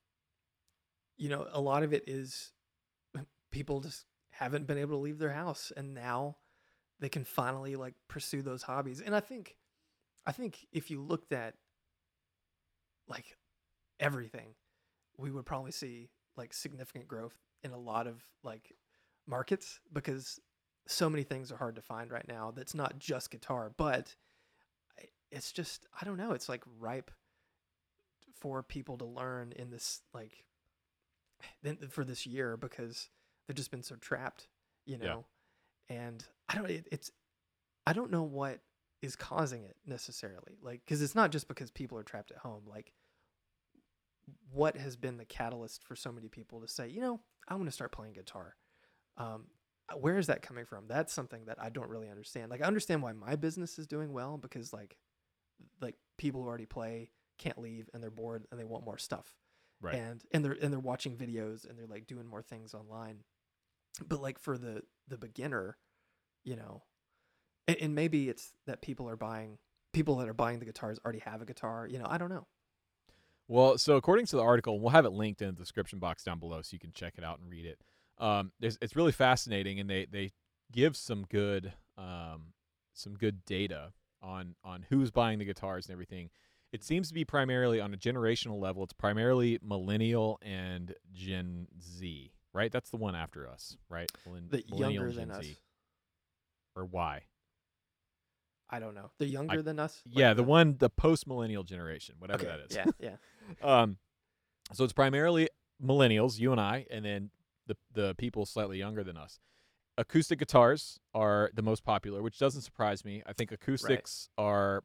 you 1.17 1.29
know, 1.29 1.47
a 1.51 1.61
lot 1.61 1.83
of 1.83 1.93
it 1.93 2.03
is 2.07 2.51
people 3.51 3.81
just 3.81 4.05
haven't 4.29 4.67
been 4.67 4.77
able 4.77 4.97
to 4.97 5.01
leave 5.01 5.19
their 5.19 5.31
house, 5.31 5.71
and 5.75 5.93
now 5.93 6.37
they 6.99 7.09
can 7.09 7.23
finally 7.23 7.75
like 7.75 7.93
pursue 8.07 8.41
those 8.41 8.63
hobbies. 8.63 9.01
And 9.01 9.15
I 9.15 9.19
think, 9.19 9.55
I 10.25 10.31
think 10.31 10.65
if 10.71 10.89
you 10.89 11.01
looked 11.01 11.33
at 11.33 11.55
like 13.07 13.37
everything, 13.99 14.55
we 15.17 15.31
would 15.31 15.45
probably 15.45 15.71
see 15.71 16.09
like 16.37 16.53
significant 16.53 17.07
growth 17.07 17.37
in 17.63 17.71
a 17.71 17.77
lot 17.77 18.07
of 18.07 18.23
like 18.43 18.75
markets 19.27 19.79
because 19.93 20.39
so 20.87 21.09
many 21.09 21.23
things 21.23 21.51
are 21.51 21.57
hard 21.57 21.75
to 21.75 21.81
find 21.81 22.11
right 22.11 22.27
now. 22.27 22.51
That's 22.55 22.75
not 22.75 22.99
just 22.99 23.31
guitar, 23.31 23.71
but 23.77 24.15
it's 25.31 25.51
just 25.51 25.85
I 25.99 26.05
don't 26.05 26.17
know. 26.17 26.31
It's 26.31 26.49
like 26.49 26.63
ripe 26.79 27.11
for 28.33 28.63
people 28.63 28.97
to 28.97 29.05
learn 29.05 29.53
in 29.55 29.69
this 29.69 30.01
like 30.13 30.45
then 31.63 31.77
for 31.89 32.03
this 32.03 32.25
year 32.25 32.57
because 32.57 33.09
they've 33.47 33.55
just 33.55 33.71
been 33.71 33.83
so 33.83 33.95
trapped, 33.95 34.47
you 34.85 34.97
Yeah. 35.01 35.07
know. 35.07 35.25
And 35.89 36.25
I 36.49 36.55
don't. 36.55 36.69
It, 36.69 36.87
it's 36.91 37.11
I 37.85 37.93
don't 37.93 38.11
know 38.11 38.23
what 38.23 38.59
is 39.01 39.15
causing 39.15 39.63
it 39.63 39.75
necessarily. 39.85 40.57
Like 40.61 40.81
because 40.85 41.01
it's 41.01 41.15
not 41.15 41.31
just 41.31 41.47
because 41.47 41.71
people 41.71 41.97
are 41.97 42.03
trapped 42.03 42.31
at 42.31 42.37
home. 42.37 42.63
Like 42.67 42.93
what 44.51 44.77
has 44.77 44.95
been 44.95 45.17
the 45.17 45.25
catalyst 45.25 45.83
for 45.83 45.95
so 45.95 46.11
many 46.11 46.27
people 46.27 46.61
to 46.61 46.67
say, 46.67 46.87
you 46.87 47.01
know, 47.01 47.19
I'm 47.47 47.57
going 47.57 47.67
to 47.67 47.71
start 47.71 47.91
playing 47.91 48.13
guitar. 48.13 48.55
Um, 49.17 49.45
where 49.99 50.17
is 50.17 50.27
that 50.27 50.41
coming 50.41 50.65
from? 50.65 50.87
That's 50.87 51.13
something 51.13 51.45
that 51.45 51.61
I 51.61 51.69
don't 51.69 51.89
really 51.89 52.09
understand. 52.09 52.49
Like 52.49 52.63
I 52.63 52.65
understand 52.67 53.03
why 53.03 53.13
my 53.13 53.35
business 53.35 53.77
is 53.77 53.85
doing 53.85 54.13
well 54.13 54.37
because 54.37 54.73
like 54.73 54.97
like 55.81 55.95
people 56.17 56.41
who 56.41 56.47
already 56.47 56.65
play 56.65 57.11
can't 57.37 57.59
leave 57.59 57.89
and 57.93 58.01
they're 58.01 58.09
bored 58.09 58.45
and 58.49 58.59
they 58.59 58.63
want 58.63 58.85
more 58.85 58.97
stuff. 58.97 59.35
Right. 59.81 59.95
And 59.95 60.23
and 60.31 60.43
they're 60.43 60.57
and 60.59 60.71
they're 60.71 60.79
watching 60.79 61.17
videos 61.17 61.67
and 61.69 61.77
they're 61.77 61.87
like 61.87 62.07
doing 62.07 62.27
more 62.27 62.41
things 62.41 62.73
online. 62.73 63.19
But 64.07 64.21
like 64.21 64.39
for 64.39 64.57
the 64.57 64.81
the 65.07 65.17
beginner, 65.17 65.77
you 66.43 66.55
know, 66.55 66.83
and, 67.67 67.77
and 67.77 67.95
maybe 67.95 68.29
it's 68.29 68.53
that 68.67 68.81
people 68.81 69.09
are 69.09 69.17
buying 69.17 69.57
people 69.93 70.17
that 70.17 70.27
are 70.27 70.33
buying 70.33 70.59
the 70.59 70.65
guitars 70.65 70.99
already 71.03 71.19
have 71.19 71.41
a 71.41 71.45
guitar. 71.45 71.87
You 71.89 71.99
know, 71.99 72.07
I 72.07 72.17
don't 72.17 72.29
know. 72.29 72.47
Well, 73.47 73.77
so 73.77 73.95
according 73.95 74.25
to 74.27 74.37
the 74.37 74.41
article, 74.41 74.79
we'll 74.79 74.89
have 74.89 75.05
it 75.05 75.11
linked 75.11 75.41
in 75.41 75.49
the 75.49 75.61
description 75.61 75.99
box 75.99 76.23
down 76.23 76.39
below 76.39 76.61
so 76.61 76.73
you 76.73 76.79
can 76.79 76.91
check 76.93 77.13
it 77.17 77.23
out 77.23 77.39
and 77.39 77.49
read 77.49 77.65
it. 77.65 77.79
Um, 78.17 78.51
there's, 78.59 78.77
it's 78.81 78.95
really 78.95 79.11
fascinating, 79.11 79.79
and 79.79 79.89
they 79.89 80.07
they 80.11 80.31
give 80.71 80.95
some 80.97 81.25
good 81.29 81.73
um, 81.97 82.53
some 82.93 83.13
good 83.15 83.45
data 83.45 83.93
on 84.21 84.55
on 84.63 84.85
who's 84.89 85.11
buying 85.11 85.37
the 85.37 85.45
guitars 85.45 85.85
and 85.85 85.93
everything. 85.93 86.29
It 86.75 86.83
seems 86.83 87.07
to 87.07 87.13
be 87.13 87.23
primarily 87.23 87.79
on 87.79 87.93
a 87.93 87.97
generational 87.97 88.59
level. 88.59 88.83
It's 88.83 88.91
primarily 88.91 89.59
millennial 89.63 90.37
and 90.41 90.93
Gen 91.13 91.67
Z, 91.81 92.33
right? 92.51 92.69
That's 92.69 92.89
the 92.89 92.97
one 92.97 93.15
after 93.15 93.47
us, 93.47 93.77
right? 93.87 94.11
Millen- 94.25 94.49
The 94.49 94.61
younger 94.75 95.09
than 95.13 95.29
Gen 95.29 95.31
us. 95.31 95.45
Z. 95.45 95.57
Or 96.75 96.83
why? 96.83 97.23
I 98.69 98.79
don't 98.79 98.93
know. 98.93 99.09
They're 99.19 99.27
younger 99.29 99.61
than 99.61 99.79
us. 99.79 100.01
Yeah, 100.05 100.33
the 100.33 100.43
one, 100.43 100.75
the 100.77 100.89
post 100.89 101.27
millennial 101.27 101.63
generation, 101.63 102.15
whatever 102.19 102.43
Okay. 102.45 102.57
that 102.57 102.65
is. 102.69 102.75
Yeah, 102.75 102.85
yeah. 102.99 103.15
Um, 103.61 103.97
so 104.73 104.83
it's 104.83 104.91
primarily 104.91 105.47
millennials, 105.81 106.39
you 106.39 106.51
and 106.51 106.59
I, 106.59 106.87
and 106.91 107.05
then 107.05 107.29
the 107.67 107.77
the 107.93 108.15
people 108.15 108.45
slightly 108.45 108.77
younger 108.79 109.03
than 109.03 109.15
us. 109.15 109.39
Acoustic 109.97 110.39
guitars 110.39 110.99
are 111.13 111.51
the 111.53 111.61
most 111.61 111.85
popular, 111.85 112.21
which 112.21 112.37
doesn't 112.37 112.63
surprise 112.63 113.05
me. 113.05 113.23
I 113.25 113.31
think 113.33 113.51
acoustics 113.53 114.27
are 114.37 114.83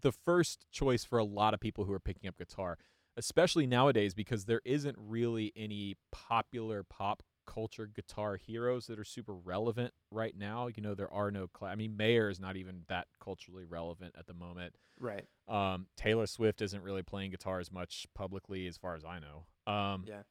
the 0.00 0.12
first 0.12 0.66
choice 0.70 1.04
for 1.04 1.18
a 1.18 1.24
lot 1.24 1.54
of 1.54 1.60
people 1.60 1.84
who 1.84 1.92
are 1.92 2.00
picking 2.00 2.28
up 2.28 2.38
guitar, 2.38 2.78
especially 3.16 3.66
nowadays 3.66 4.14
because 4.14 4.44
there 4.44 4.62
isn't 4.64 4.96
really 4.98 5.52
any 5.56 5.96
popular 6.12 6.82
pop 6.82 7.22
culture 7.46 7.86
guitar 7.86 8.36
heroes 8.36 8.86
that 8.86 8.98
are 8.98 9.04
super 9.04 9.34
relevant 9.34 9.92
right 10.10 10.34
now. 10.36 10.66
You 10.66 10.82
know, 10.82 10.94
there 10.94 11.12
are 11.12 11.30
no. 11.30 11.46
Cla- 11.46 11.68
I 11.68 11.74
mean, 11.74 11.96
Mayer 11.96 12.30
is 12.30 12.40
not 12.40 12.56
even 12.56 12.82
that 12.88 13.06
culturally 13.22 13.64
relevant 13.64 14.14
at 14.18 14.26
the 14.26 14.34
moment. 14.34 14.74
Right. 14.98 15.26
Um, 15.48 15.86
Taylor 15.96 16.26
Swift 16.26 16.62
isn't 16.62 16.82
really 16.82 17.02
playing 17.02 17.32
guitar 17.32 17.60
as 17.60 17.70
much 17.70 18.06
publicly, 18.14 18.66
as 18.66 18.78
far 18.78 18.94
as 18.94 19.04
I 19.04 19.18
know. 19.18 19.72
Um, 19.72 20.04
Yeah. 20.06 20.22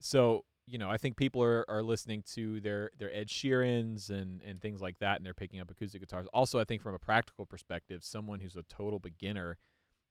So 0.00 0.44
you 0.66 0.78
know, 0.78 0.88
I 0.90 0.96
think 0.96 1.16
people 1.16 1.42
are, 1.42 1.64
are 1.68 1.82
listening 1.82 2.22
to 2.34 2.60
their 2.60 2.90
their 2.98 3.12
Ed 3.14 3.28
Sheerans 3.28 4.10
and 4.10 4.42
and 4.42 4.60
things 4.60 4.80
like 4.80 4.98
that, 5.00 5.16
and 5.16 5.26
they're 5.26 5.34
picking 5.34 5.60
up 5.60 5.70
acoustic 5.70 6.00
guitars. 6.00 6.26
Also, 6.32 6.58
I 6.60 6.64
think 6.64 6.82
from 6.82 6.94
a 6.94 6.98
practical 6.98 7.46
perspective, 7.46 8.04
someone 8.04 8.40
who's 8.40 8.56
a 8.56 8.62
total 8.64 8.98
beginner 8.98 9.58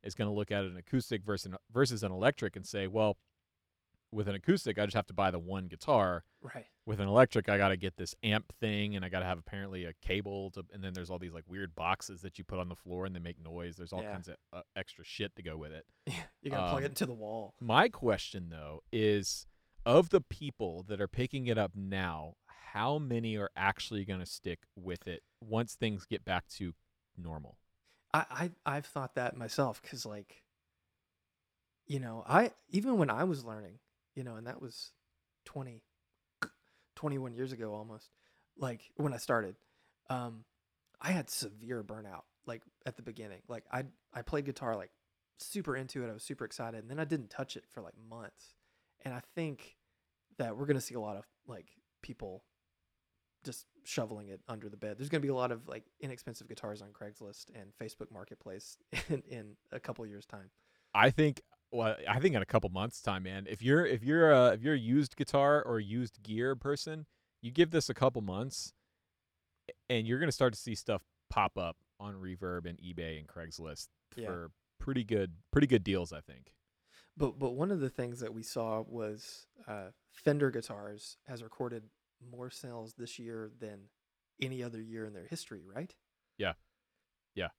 is 0.04 0.16
going 0.16 0.28
to 0.30 0.34
look 0.36 0.52
at 0.52 0.64
an 0.64 0.76
acoustic 0.78 1.24
versus 1.24 1.46
an, 1.48 1.56
versus 1.72 2.04
an 2.04 2.12
electric 2.12 2.56
and 2.56 2.66
say, 2.66 2.88
well, 2.88 3.18
with 4.12 4.28
an 4.28 4.36
acoustic, 4.36 4.78
I 4.80 4.86
just 4.86 4.96
have 4.96 5.06
to 5.08 5.14
buy 5.14 5.32
the 5.32 5.40
one 5.40 5.68
guitar. 5.68 6.24
Right. 6.42 6.66
With 6.88 7.00
an 7.00 7.08
electric, 7.08 7.48
I 7.48 7.58
got 7.58 7.70
to 7.70 7.78
get 7.78 7.96
this 7.98 8.16
amp 8.24 8.52
thing, 8.60 8.96
and 8.96 9.06
I 9.06 9.10
got 9.10 9.20
to 9.20 9.26
have 9.26 9.38
apparently 9.38 9.86
a 9.86 9.94
cable 10.02 10.50
to, 10.52 10.66
and 10.74 10.84
then 10.84 10.94
there's 10.94 11.10
all 11.12 11.20
these 11.20 11.32
like 11.34 11.44
weird 11.48 11.76
boxes 11.76 12.22
that 12.24 12.38
you 12.40 12.44
put 12.44 12.58
on 12.60 12.68
the 12.68 12.76
floor 12.76 13.06
and 13.06 13.16
they 13.16 13.20
make 13.20 13.40
noise. 13.40 13.78
There's 13.78 13.94
all 13.94 14.02
Yeah. 14.02 14.12
kinds 14.12 14.28
of 14.28 14.36
uh, 14.52 14.62
extra 14.76 15.06
shit 15.06 15.36
to 15.36 15.44
go 15.44 15.56
with 15.56 15.72
it. 15.72 15.86
You're 16.42 16.52
gonna 16.56 16.70
plug 16.72 16.80
Um, 16.80 16.84
it 16.86 16.90
into 16.90 17.06
the 17.06 17.14
wall. 17.14 17.54
My 17.62 17.88
question 17.88 18.50
though 18.50 18.82
is 18.92 19.46
of 19.86 20.10
the 20.10 20.22
people 20.22 20.86
that 20.88 21.02
are 21.02 21.08
picking 21.08 21.48
it 21.48 21.58
up 21.58 21.72
now, 21.76 22.36
how 22.74 22.98
many 22.98 23.38
are 23.38 23.52
actually 23.56 24.06
going 24.06 24.20
to 24.20 24.26
stick 24.26 24.60
with 24.76 25.08
it 25.08 25.24
once 25.42 25.74
things 25.74 26.06
get 26.06 26.24
back 26.24 26.48
to 26.48 26.74
normal? 27.18 27.58
I, 28.14 28.26
I 28.66 28.76
I've 28.78 28.86
thought 28.86 29.16
that 29.16 29.38
myself 29.38 29.82
because 29.82 30.06
like, 30.06 30.44
you 31.88 32.00
know, 32.00 32.24
I 32.28 32.52
even 32.70 32.98
when 32.98 33.10
I 33.10 33.24
was 33.24 33.44
learning, 33.44 33.80
you 34.16 34.24
know, 34.24 34.36
and 34.36 34.48
that 34.48 34.62
was 34.62 34.92
20, 35.46 35.82
21 36.96 37.34
years 37.34 37.52
ago 37.52 37.74
almost, 37.74 38.10
like 38.58 38.92
when 38.96 39.14
I 39.14 39.18
started, 39.18 39.56
um, 40.10 40.44
I 41.02 41.12
had 41.12 41.30
severe 41.30 41.84
burnout 41.84 42.24
like 42.46 42.62
at 42.86 42.96
the 42.96 43.02
beginning. 43.02 43.42
Like 43.48 43.64
I 43.72 43.86
I 44.14 44.22
played 44.22 44.46
guitar 44.46 44.76
like 44.76 44.92
super 45.40 45.76
into 45.76 46.04
it. 46.04 46.10
I 46.10 46.14
was 46.14 46.24
super 46.24 46.46
excited, 46.46 46.82
and 46.82 46.90
then 46.90 47.00
I 47.00 47.06
didn't 47.06 47.30
touch 47.30 47.56
it 47.56 47.66
for 47.70 47.82
like 47.82 47.96
months. 48.10 48.56
And 49.04 49.14
I 49.14 49.22
think 49.36 49.78
that 50.38 50.58
we're 50.58 50.66
gonna 50.66 50.82
see 50.82 50.96
a 50.96 51.00
lot 51.00 51.18
of 51.18 51.26
like 51.48 51.68
people 52.02 52.44
just 53.44 53.66
shoveling 53.84 54.30
it 54.30 54.42
under 54.48 54.70
the 54.70 54.78
bed. 54.78 54.98
There's 54.98 55.10
going 55.10 55.22
to 55.22 55.26
be 55.26 55.32
a 55.32 55.36
lot 55.36 55.52
of 55.52 55.68
like 55.68 55.84
inexpensive 56.00 56.48
guitars 56.48 56.82
on 56.82 56.90
Craigslist 56.90 57.46
and 57.56 57.72
Facebook 57.82 58.12
Marketplace 58.12 58.78
in, 59.10 59.24
in 59.28 59.56
a 59.72 59.80
couple 59.80 60.06
years 60.06 60.26
time. 60.26 60.52
I 60.94 61.10
think 61.10 61.42
well, 61.72 61.96
I 62.08 62.20
think 62.20 62.36
in 62.36 62.42
a 62.42 62.46
couple 62.46 62.70
months 62.70 63.02
time, 63.02 63.24
man. 63.24 63.48
If 63.50 63.62
you're 63.62 63.86
if 63.86 64.04
you're 64.04 64.32
a 64.32 64.50
if 64.50 64.62
you're 64.62 64.74
a 64.76 64.80
used 64.80 65.16
guitar 65.16 65.64
or 65.64 65.80
used 65.80 66.22
gear 66.22 66.56
person, 66.56 67.06
you 67.42 67.52
give 67.52 67.72
this 67.72 67.90
a 67.90 67.94
couple 67.94 68.22
months, 68.22 68.74
and 69.90 70.06
you're 70.06 70.20
gonna 70.20 70.32
start 70.32 70.54
to 70.54 70.60
see 70.60 70.76
stuff 70.76 71.02
pop 71.30 71.58
up 71.58 71.78
on 72.00 72.16
Reverb 72.16 72.66
and 72.66 72.78
eBay 72.80 73.18
and 73.20 73.28
Craigslist 73.28 73.88
Yeah. 74.16 74.28
for 74.28 74.52
pretty 74.80 75.04
good 75.04 75.34
pretty 75.52 75.68
good 75.68 75.84
deals. 75.84 76.12
I 76.12 76.20
think. 76.20 76.52
But 77.22 77.38
but 77.38 77.54
one 77.54 77.70
of 77.70 77.80
the 77.80 77.90
things 77.90 78.20
that 78.22 78.34
we 78.34 78.42
saw 78.42 78.84
was 78.88 79.46
uh, 79.68 79.90
Fender 80.12 80.50
Guitars 80.50 81.18
has 81.28 81.44
recorded 81.44 81.84
more 82.32 82.50
sales 82.50 82.96
this 82.98 83.20
year 83.20 83.52
than 83.60 83.90
any 84.42 84.64
other 84.64 84.82
year 84.82 85.06
in 85.06 85.14
their 85.14 85.28
history, 85.28 85.62
right? 85.64 85.94
Yeah, 86.40 86.54
yeah, 87.36 87.50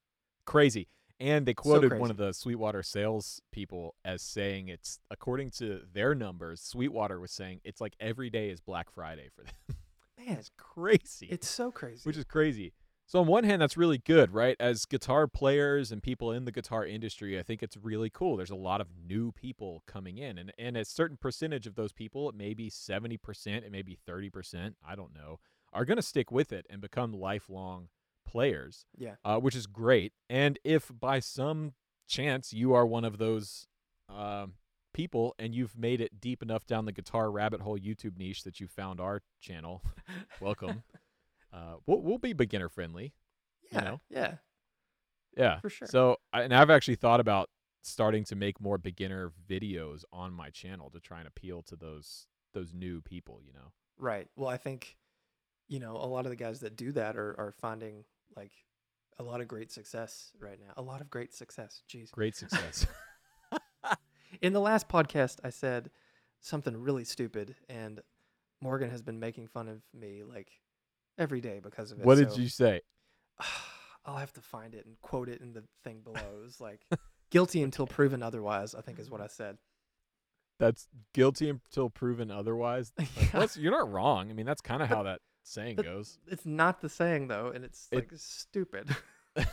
crazy. 0.46 0.88
And 1.20 1.46
they 1.46 1.54
quoted 1.54 1.96
one 2.00 2.10
of 2.10 2.16
the 2.16 2.32
Sweetwater 2.32 2.82
sales 2.82 3.40
people 3.52 3.94
as 4.04 4.20
saying 4.22 4.66
it's 4.66 4.98
according 5.12 5.52
to 5.58 5.82
their 5.92 6.16
numbers, 6.16 6.60
Sweetwater 6.60 7.20
was 7.20 7.30
saying 7.30 7.60
it's 7.62 7.80
like 7.80 7.94
every 8.00 8.30
day 8.30 8.50
is 8.50 8.60
Black 8.60 8.90
Friday 8.90 9.28
for 9.32 9.44
them. 9.44 9.76
Man, 10.26 10.38
it's 10.38 10.50
crazy. 10.58 11.28
it's 11.30 11.48
so 11.48 11.70
crazy. 11.70 12.00
which 12.02 12.16
is 12.16 12.24
crazy. 12.24 12.72
So 13.12 13.20
on 13.20 13.26
one 13.26 13.44
hand, 13.44 13.60
that's 13.60 13.76
really 13.76 13.98
good, 13.98 14.32
right? 14.32 14.56
As 14.58 14.86
guitar 14.86 15.26
players 15.26 15.92
and 15.92 16.02
people 16.02 16.32
in 16.32 16.46
the 16.46 16.50
guitar 16.50 16.86
industry, 16.86 17.38
I 17.38 17.42
think 17.42 17.62
it's 17.62 17.76
really 17.76 18.08
cool. 18.08 18.38
There's 18.38 18.48
a 18.48 18.54
lot 18.54 18.80
of 18.80 18.88
new 19.06 19.32
people 19.32 19.82
coming 19.86 20.16
in, 20.16 20.38
and 20.38 20.50
and 20.58 20.78
a 20.78 20.84
certain 20.86 21.18
percentage 21.18 21.66
of 21.66 21.74
those 21.74 21.92
people, 21.92 22.30
it 22.30 22.34
may 22.34 22.54
be 22.54 22.70
seventy 22.70 23.18
percent, 23.18 23.66
it 23.66 23.70
may 23.70 23.82
be 23.82 23.98
thirty 24.06 24.30
percent, 24.30 24.76
I 24.82 24.94
don't 24.94 25.14
know, 25.14 25.40
are 25.74 25.84
going 25.84 25.98
to 25.98 26.02
stick 26.02 26.32
with 26.32 26.54
it 26.54 26.64
and 26.70 26.80
become 26.80 27.12
lifelong 27.12 27.88
players, 28.26 28.86
yeah. 28.96 29.16
uh, 29.26 29.36
which 29.36 29.56
is 29.56 29.66
great. 29.66 30.14
And 30.30 30.58
if 30.64 30.90
by 30.90 31.20
some 31.20 31.74
chance 32.08 32.54
you 32.54 32.72
are 32.72 32.86
one 32.86 33.04
of 33.04 33.18
those 33.18 33.66
um, 34.08 34.54
people 34.94 35.34
and 35.38 35.54
you've 35.54 35.76
made 35.76 36.00
it 36.00 36.18
deep 36.18 36.42
enough 36.42 36.66
down 36.66 36.86
the 36.86 36.92
guitar 36.92 37.30
rabbit 37.30 37.60
hole 37.60 37.78
YouTube 37.78 38.16
niche 38.16 38.42
that 38.44 38.58
you 38.58 38.68
found 38.68 39.00
our 39.00 39.20
channel, 39.38 39.82
welcome. 40.40 40.82
Uh, 41.52 41.74
we'll, 41.86 42.00
we'll 42.00 42.18
be 42.18 42.32
beginner 42.32 42.68
friendly. 42.68 43.12
yeah. 43.70 43.80
know? 43.80 44.00
Yeah. 44.10 44.34
Yeah, 45.36 45.60
For 45.60 45.70
sure. 45.70 45.88
So, 45.88 46.16
and 46.32 46.54
I've 46.54 46.70
actually 46.70 46.96
thought 46.96 47.20
about 47.20 47.48
starting 47.82 48.24
to 48.24 48.36
make 48.36 48.60
more 48.60 48.78
beginner 48.78 49.32
videos 49.48 50.04
on 50.12 50.32
my 50.32 50.50
channel 50.50 50.90
to 50.90 51.00
try 51.00 51.18
and 51.18 51.28
appeal 51.28 51.62
to 51.62 51.76
those 51.76 52.26
those 52.52 52.74
new 52.74 53.00
people, 53.00 53.40
you 53.42 53.52
know. 53.52 53.72
Right. 53.98 54.28
Well, 54.36 54.48
I 54.48 54.58
think, 54.58 54.96
you 55.68 55.80
know, 55.80 55.96
a 55.96 56.06
lot 56.06 56.26
of 56.26 56.30
the 56.30 56.36
guys 56.36 56.60
that 56.60 56.76
do 56.76 56.92
that 56.92 57.16
are, 57.16 57.34
are 57.38 57.54
finding 57.58 58.04
like 58.36 58.52
a 59.18 59.22
lot 59.22 59.40
of 59.40 59.48
great 59.48 59.72
success 59.72 60.32
right 60.38 60.58
now. 60.60 60.74
A 60.76 60.82
lot 60.82 61.00
of 61.00 61.08
great 61.08 61.32
success. 61.32 61.82
Jeez. 61.90 62.10
Great 62.10 62.36
success. 62.36 62.86
In 64.42 64.52
the 64.52 64.60
last 64.60 64.88
podcast, 64.88 65.38
I 65.44 65.50
said 65.50 65.90
something 66.40 66.76
really 66.76 67.04
stupid, 67.04 67.54
and 67.68 68.00
Morgan 68.60 68.90
has 68.90 69.02
been 69.02 69.20
making 69.20 69.46
fun 69.48 69.68
of 69.68 69.82
me 69.94 70.22
like 70.24 70.52
every 71.18 71.40
day 71.40 71.60
because 71.62 71.92
of 71.92 72.00
it. 72.00 72.04
what 72.06 72.16
did 72.18 72.36
you 72.36 72.48
say? 72.48 72.80
I'll 74.04 74.16
have 74.16 74.32
to 74.32 74.40
find 74.40 74.74
it 74.74 74.84
and 74.86 75.00
quote 75.00 75.28
it 75.28 75.40
in 75.40 75.52
the 75.52 75.62
thing 75.84 76.00
below. 76.00 76.18
It 76.18 76.42
was 76.42 76.60
like 76.60 76.80
guilty 77.30 77.62
until 77.66 77.86
proven 77.86 78.22
otherwise, 78.22 78.74
I 78.74 78.80
think 78.80 78.98
is 78.98 79.10
what 79.10 79.20
I 79.20 79.28
said. 79.28 79.58
That's 80.58 80.86
guilty 81.14 81.48
until 81.48 81.90
proven 81.90 82.30
otherwise. 82.30 82.92
Like, 82.98 83.08
Yeah. 83.32 83.46
you're 83.56 83.72
not 83.72 83.90
wrong. 83.90 84.30
I 84.30 84.32
mean, 84.34 84.46
that's 84.46 84.60
kind 84.60 84.82
of 84.82 84.88
how 84.88 85.04
that 85.04 85.20
saying 85.44 85.76
but- 85.76 85.84
goes. 85.84 86.18
It's 86.26 86.46
not 86.46 86.80
the 86.80 86.88
saying 86.88 87.28
though, 87.28 87.52
and 87.54 87.64
it's 87.64 87.88
It- 87.92 87.96
like 87.96 88.10
stupid. 88.16 88.88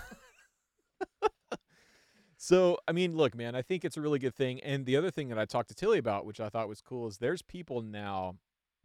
So, 2.42 2.78
I 2.88 2.94
mean, 2.94 3.18
look, 3.18 3.36
man, 3.36 3.54
I 3.54 3.62
think 3.62 3.84
it's 3.84 3.98
a 3.98 4.02
really 4.02 4.18
good 4.18 4.34
thing. 4.34 4.62
And 4.62 4.86
the 4.86 4.96
other 4.96 5.12
thing 5.12 5.28
that 5.28 5.38
I 5.38 5.44
talked 5.44 5.68
to 5.70 5.76
Tilly 5.76 5.98
about, 6.00 6.26
which 6.26 6.40
I 6.40 6.48
thought 6.48 6.70
was 6.70 6.80
cool, 6.80 7.06
is 7.08 7.18
there's 7.18 7.42
people 7.42 7.82
now 7.82 8.38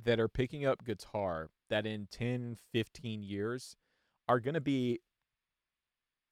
that 0.04 0.20
are 0.20 0.28
picking 0.28 0.64
up 0.64 0.84
guitar 0.84 1.50
that 1.70 1.86
in 1.86 2.06
10, 2.10 2.56
15 2.72 3.22
years 3.22 3.76
are 4.28 4.38
going 4.40 4.54
to 4.54 4.60
be 4.60 5.00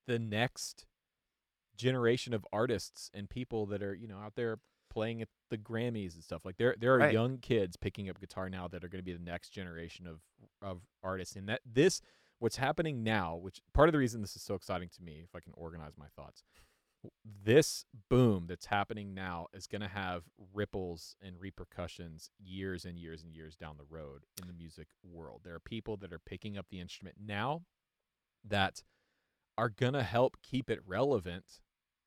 the 0.06 0.18
next 0.18 0.86
generation 1.76 2.34
of 2.34 2.46
artists 2.52 3.10
and 3.14 3.28
people 3.30 3.66
that 3.66 3.82
are, 3.82 3.94
you 3.94 4.06
know, 4.06 4.18
out 4.18 4.34
there 4.34 4.58
playing 4.90 5.22
at 5.22 5.28
the 5.48 5.56
Grammys 5.56 6.14
and 6.14 6.22
stuff. 6.22 6.44
Like 6.44 6.58
there 6.58 6.76
there 6.78 6.94
are 6.94 6.98
Right. 6.98 7.12
young 7.12 7.38
kids 7.38 7.76
picking 7.76 8.10
up 8.10 8.20
guitar 8.20 8.50
now 8.50 8.68
that 8.68 8.84
are 8.84 8.88
going 8.88 8.98
to 9.00 9.04
be 9.04 9.12
the 9.14 9.18
next 9.18 9.50
generation 9.50 10.06
of 10.06 10.20
of 10.60 10.82
artists. 11.02 11.34
And 11.34 11.48
that 11.48 11.60
this 11.64 12.02
what's 12.38 12.56
happening 12.56 13.02
now, 13.02 13.36
which 13.36 13.60
part 13.72 13.88
of 13.88 13.92
the 13.92 13.98
reason 13.98 14.20
this 14.20 14.36
is 14.36 14.42
so 14.42 14.54
exciting 14.54 14.90
to 14.96 15.02
me, 15.02 15.22
if 15.24 15.34
I 15.34 15.40
can 15.40 15.52
organize 15.56 15.92
my 15.96 16.08
thoughts, 16.14 16.42
this 17.44 17.84
boom 18.08 18.46
that's 18.48 18.66
happening 18.66 19.12
now 19.14 19.46
is 19.52 19.66
going 19.66 19.80
to 19.82 19.88
have 19.88 20.22
ripples 20.54 21.16
and 21.20 21.40
repercussions 21.40 22.30
years 22.38 22.84
and 22.84 22.98
years 22.98 23.22
and 23.22 23.34
years 23.34 23.56
down 23.56 23.76
the 23.76 23.84
road 23.88 24.22
in 24.40 24.46
the 24.46 24.52
music 24.54 24.88
world. 25.02 25.40
There 25.44 25.54
are 25.54 25.60
people 25.60 25.96
that 25.98 26.12
are 26.12 26.18
picking 26.20 26.56
up 26.56 26.66
the 26.70 26.80
instrument 26.80 27.16
now 27.24 27.62
that 28.44 28.82
are 29.58 29.68
going 29.68 29.94
to 29.94 30.02
help 30.02 30.36
keep 30.42 30.70
it 30.70 30.80
relevant 30.86 31.44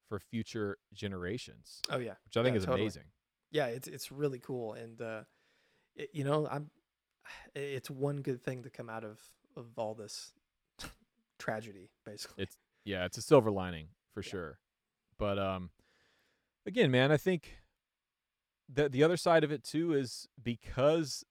for 0.07 0.19
future 0.19 0.77
generations, 0.93 1.81
oh 1.89 1.97
yeah. 1.97 2.13
which 2.25 2.37
I 2.37 2.43
think 2.43 2.53
Yeah, 2.53 2.59
is 2.59 2.65
totally. 2.65 2.81
amazing. 2.83 3.03
yeah, 3.51 3.65
it's 3.67 3.87
it's 3.87 4.11
really 4.11 4.39
cool, 4.39 4.73
and 4.73 5.01
uh, 5.01 5.23
it, 5.95 6.09
you 6.13 6.23
know, 6.23 6.47
I'm. 6.49 6.69
It's 7.55 7.89
one 7.89 8.17
good 8.21 8.43
thing 8.43 8.63
to 8.63 8.69
come 8.69 8.89
out 8.89 9.03
of 9.03 9.19
of 9.57 9.65
all 9.77 9.95
this 9.95 10.31
tragedy, 11.39 11.89
basically. 12.05 12.43
It's 12.43 12.57
Yeah, 12.83 13.05
it's 13.05 13.17
a 13.17 13.21
silver 13.21 13.49
lining 13.51 13.87
for 14.13 14.21
Yeah. 14.21 14.29
sure. 14.29 14.59
But 15.17 15.39
um 15.39 15.69
again, 16.65 16.91
man, 16.91 17.11
I 17.11 17.17
think 17.17 17.61
the 18.67 18.89
the 18.89 19.03
other 19.03 19.17
side 19.17 19.43
of 19.43 19.51
it 19.51 19.63
too 19.63 19.93
is 19.93 20.27
because 20.41 21.23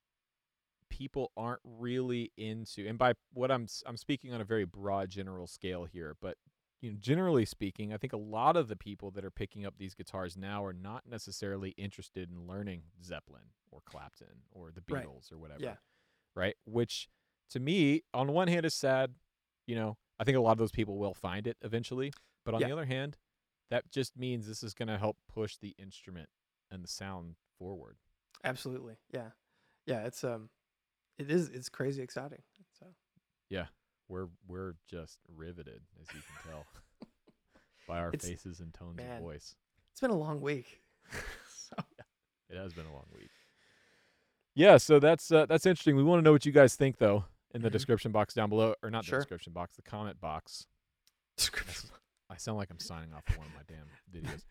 people 0.90 1.33
aren't 1.37 1.61
really 1.64 2.31
into 2.37 2.87
and 2.87 2.99
by 2.99 3.14
what 3.33 3.51
I'm 3.51 3.66
I'm 3.87 3.97
speaking 3.97 4.33
on 4.33 4.40
a 4.40 4.44
very 4.44 4.64
broad 4.64 5.11
general 5.11 5.47
scale 5.47 5.85
here, 5.85 6.16
but 6.20 6.37
you 6.81 6.90
know, 6.90 6.97
generally 7.01 7.47
speaking, 7.47 7.94
I 7.94 7.97
think 7.97 8.12
a 8.12 8.16
lot 8.18 8.57
of 8.59 8.68
the 8.68 8.77
people 8.77 9.11
that 9.12 9.25
are 9.25 9.31
picking 9.31 9.64
up 9.64 9.79
these 9.79 9.94
guitars 9.94 10.37
now 10.37 10.62
are 10.64 10.75
not 10.75 11.05
necessarily 11.09 11.70
interested 11.79 12.31
in 12.31 12.47
learning 12.47 12.83
Zeppelin 13.03 13.53
or 13.70 13.81
Clapton 13.87 14.42
or 14.53 14.70
the 14.70 14.83
Right. 14.92 15.07
Beatles 15.07 15.33
or 15.33 15.38
whatever. 15.38 15.62
Yeah. 15.62 15.77
Right? 16.37 16.57
Which 16.66 17.09
to 17.51 17.59
me, 17.61 18.03
on 18.12 18.33
one 18.33 18.49
hand 18.49 18.66
is 18.66 18.75
sad, 18.75 19.14
you 19.66 19.75
know, 19.77 19.97
I 20.20 20.25
think 20.25 20.37
a 20.37 20.40
lot 20.42 20.53
of 20.53 20.59
those 20.59 20.73
people 20.73 20.99
will 20.99 21.14
find 21.14 21.47
it 21.47 21.57
eventually. 21.62 22.12
But 22.44 22.53
on 22.55 22.61
Yeah. 22.61 22.66
the 22.68 22.73
other 22.75 22.85
hand, 22.85 23.16
that 23.70 23.90
just 23.90 24.16
means 24.16 24.46
this 24.46 24.62
is 24.62 24.74
going 24.74 24.88
to 24.88 24.98
help 24.98 25.16
push 25.33 25.57
the 25.57 25.74
instrument 25.79 26.29
and 26.70 26.83
the 26.83 26.88
sound 26.88 27.35
forward. 27.59 27.96
Absolutely, 28.44 28.96
yeah, 29.12 29.31
yeah. 29.87 30.05
It's 30.05 30.22
um, 30.24 30.50
it 31.18 31.31
is 31.31 31.48
it's 31.48 31.68
crazy 31.68 32.03
exciting. 32.03 32.42
So 32.79 32.87
Yeah. 33.50 33.66
We're 34.07 34.29
we're 34.46 34.74
just 34.87 35.18
riveted, 35.35 35.81
as 36.00 36.07
you 36.14 36.20
can 36.20 36.50
tell, 36.53 36.66
by 37.88 38.00
our 38.00 38.09
It's- 38.12 38.29
faces 38.29 38.61
and 38.61 38.72
tones 38.74 38.96
man. 38.98 39.16
of 39.16 39.22
voice. 39.22 39.55
it's 39.92 40.00
been 40.00 40.11
a 40.11 40.16
long 40.18 40.42
week. 40.42 40.83
so 41.48 41.77
It 42.50 42.59
has 42.59 42.74
been 42.74 42.85
a 42.87 42.92
long 42.92 43.07
week. 43.16 43.31
Yeah, 44.55 44.77
so 44.77 45.00
that's 45.00 45.33
uh, 45.33 45.46
that's 45.46 45.64
interesting. 45.64 45.96
We 45.96 46.03
want 46.05 46.20
to 46.20 46.22
know 46.22 46.33
what 46.33 46.44
you 46.44 46.53
guys 46.53 46.77
think, 46.77 46.98
though, 46.98 47.24
in 47.55 47.62
the 47.62 47.70
Mhm. 47.70 47.72
description 47.72 48.12
box 48.12 48.35
down 48.35 48.50
below, 48.50 48.74
or 48.83 48.90
not 48.90 49.05
Sure. 49.07 49.18
the 49.18 49.22
description 49.22 49.53
box, 49.55 49.74
the 49.77 49.83
comment 49.83 50.20
box. 50.20 50.66
description. 51.38 51.88
I 52.35 52.37
sound 52.38 52.59
like 52.59 52.70
I'm 52.70 52.81
signing 52.81 53.12
off 53.14 53.25
for 53.27 53.38
one 53.38 53.47
of 53.47 53.55
my 53.55 53.62
damn 53.68 53.87
videos. 54.12 54.42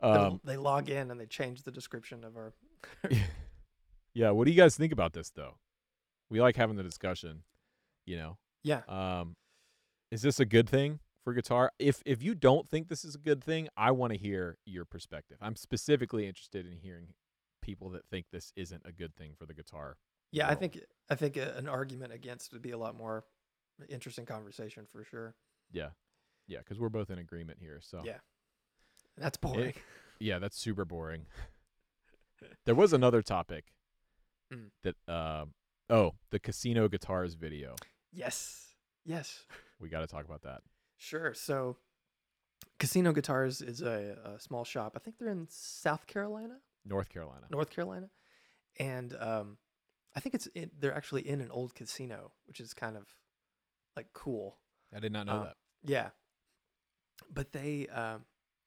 They- 0.00 0.08
Um, 0.08 0.40
they 0.44 0.56
log 0.56 0.88
in 0.88 1.10
and 1.10 1.20
they 1.20 1.26
change 1.26 1.62
the 1.62 1.70
description 1.70 2.24
of 2.24 2.36
our. 2.36 2.54
yeah, 4.14 4.30
what 4.30 4.44
do 4.46 4.50
you 4.52 4.56
guys 4.56 4.76
think 4.76 4.92
about 4.92 5.12
this, 5.12 5.30
though? 5.30 5.56
We 6.30 6.40
like 6.40 6.56
having 6.56 6.76
the 6.76 6.82
discussion. 6.82 7.42
You 8.06 8.16
know, 8.16 8.38
Yeah, 8.62 8.82
Um, 8.88 9.36
is 10.10 10.20
this 10.22 10.38
a 10.38 10.44
good 10.44 10.68
thing 10.68 11.00
for 11.24 11.32
guitar? 11.32 11.72
If 11.78 12.02
if 12.04 12.22
you 12.22 12.34
don't 12.34 12.68
think 12.68 12.88
this 12.88 13.04
is 13.04 13.14
a 13.14 13.18
good 13.18 13.42
thing, 13.42 13.68
I 13.76 13.90
want 13.92 14.12
to 14.12 14.18
hear 14.18 14.58
your 14.66 14.84
perspective. 14.84 15.38
I'm 15.40 15.56
specifically 15.56 16.26
interested 16.28 16.66
in 16.66 16.78
hearing 16.78 17.14
people 17.62 17.88
that 17.90 18.06
think 18.10 18.26
this 18.30 18.52
isn't 18.56 18.82
a 18.84 18.92
good 18.92 19.16
thing 19.16 19.32
for 19.38 19.46
the 19.46 19.54
guitar. 19.54 19.96
yeah. 20.32 20.48
I 20.48 20.54
think 20.54 20.80
I 21.08 21.14
think 21.14 21.36
an 21.36 21.66
argument 21.68 22.12
against 22.12 22.52
would 22.52 22.60
be 22.62 22.72
a 22.72 22.78
lot 22.78 22.94
more 22.96 23.24
interesting 23.88 24.26
conversation 24.26 24.84
for 24.92 25.02
sure. 25.04 25.34
Yeah, 25.72 25.90
yeah, 26.46 26.58
because 26.58 26.78
we're 26.78 26.88
both 26.88 27.10
in 27.10 27.18
agreement 27.18 27.58
here. 27.60 27.80
So 27.82 28.02
Yeah. 28.04 28.18
That's 29.16 29.36
boring. 29.36 29.74
yeah, 30.18 30.38
that's 30.38 30.56
super 30.58 30.84
boring. 30.84 31.26
there 32.66 32.74
was 32.74 32.92
another 32.92 33.22
topic 33.22 33.66
Mm. 34.52 34.70
that 34.82 34.94
uh, 35.08 35.46
oh 35.88 36.12
the 36.30 36.38
casino 36.38 36.86
guitars 36.88 37.34
video. 37.34 37.74
yes, 38.12 38.74
yes. 39.04 39.44
We 39.80 39.88
got 39.88 40.00
to 40.00 40.06
talk 40.06 40.24
about 40.26 40.42
that. 40.42 40.60
Sure. 40.98 41.32
So, 41.34 41.76
Casino 42.78 43.12
Guitars 43.12 43.60
is 43.62 43.80
a, 43.82 44.16
a 44.36 44.38
small 44.40 44.64
shop. 44.64 44.92
I 44.96 44.98
think 45.00 45.18
they're 45.18 45.28
in 45.30 45.46
South 45.50 46.06
Carolina, 46.06 46.58
North 46.84 47.08
Carolina. 47.08 47.46
North 47.50 47.70
Carolina, 47.70 48.10
and 48.78 49.16
um, 49.18 49.56
I 50.14 50.20
think 50.20 50.34
it's 50.34 50.46
in, 50.48 50.70
they're 50.78 50.94
actually 50.94 51.26
in 51.26 51.40
an 51.40 51.50
old 51.50 51.74
casino, 51.74 52.32
which 52.46 52.60
is 52.60 52.74
kind 52.74 52.96
of 52.96 53.04
like 53.96 54.08
cool. 54.12 54.58
I 54.94 55.00
did 55.00 55.12
not 55.12 55.26
know 55.26 55.32
Uh, 55.32 55.44
that. 55.44 55.56
Yeah, 55.84 56.10
but 57.32 57.52
they 57.52 57.86
um, 57.88 58.24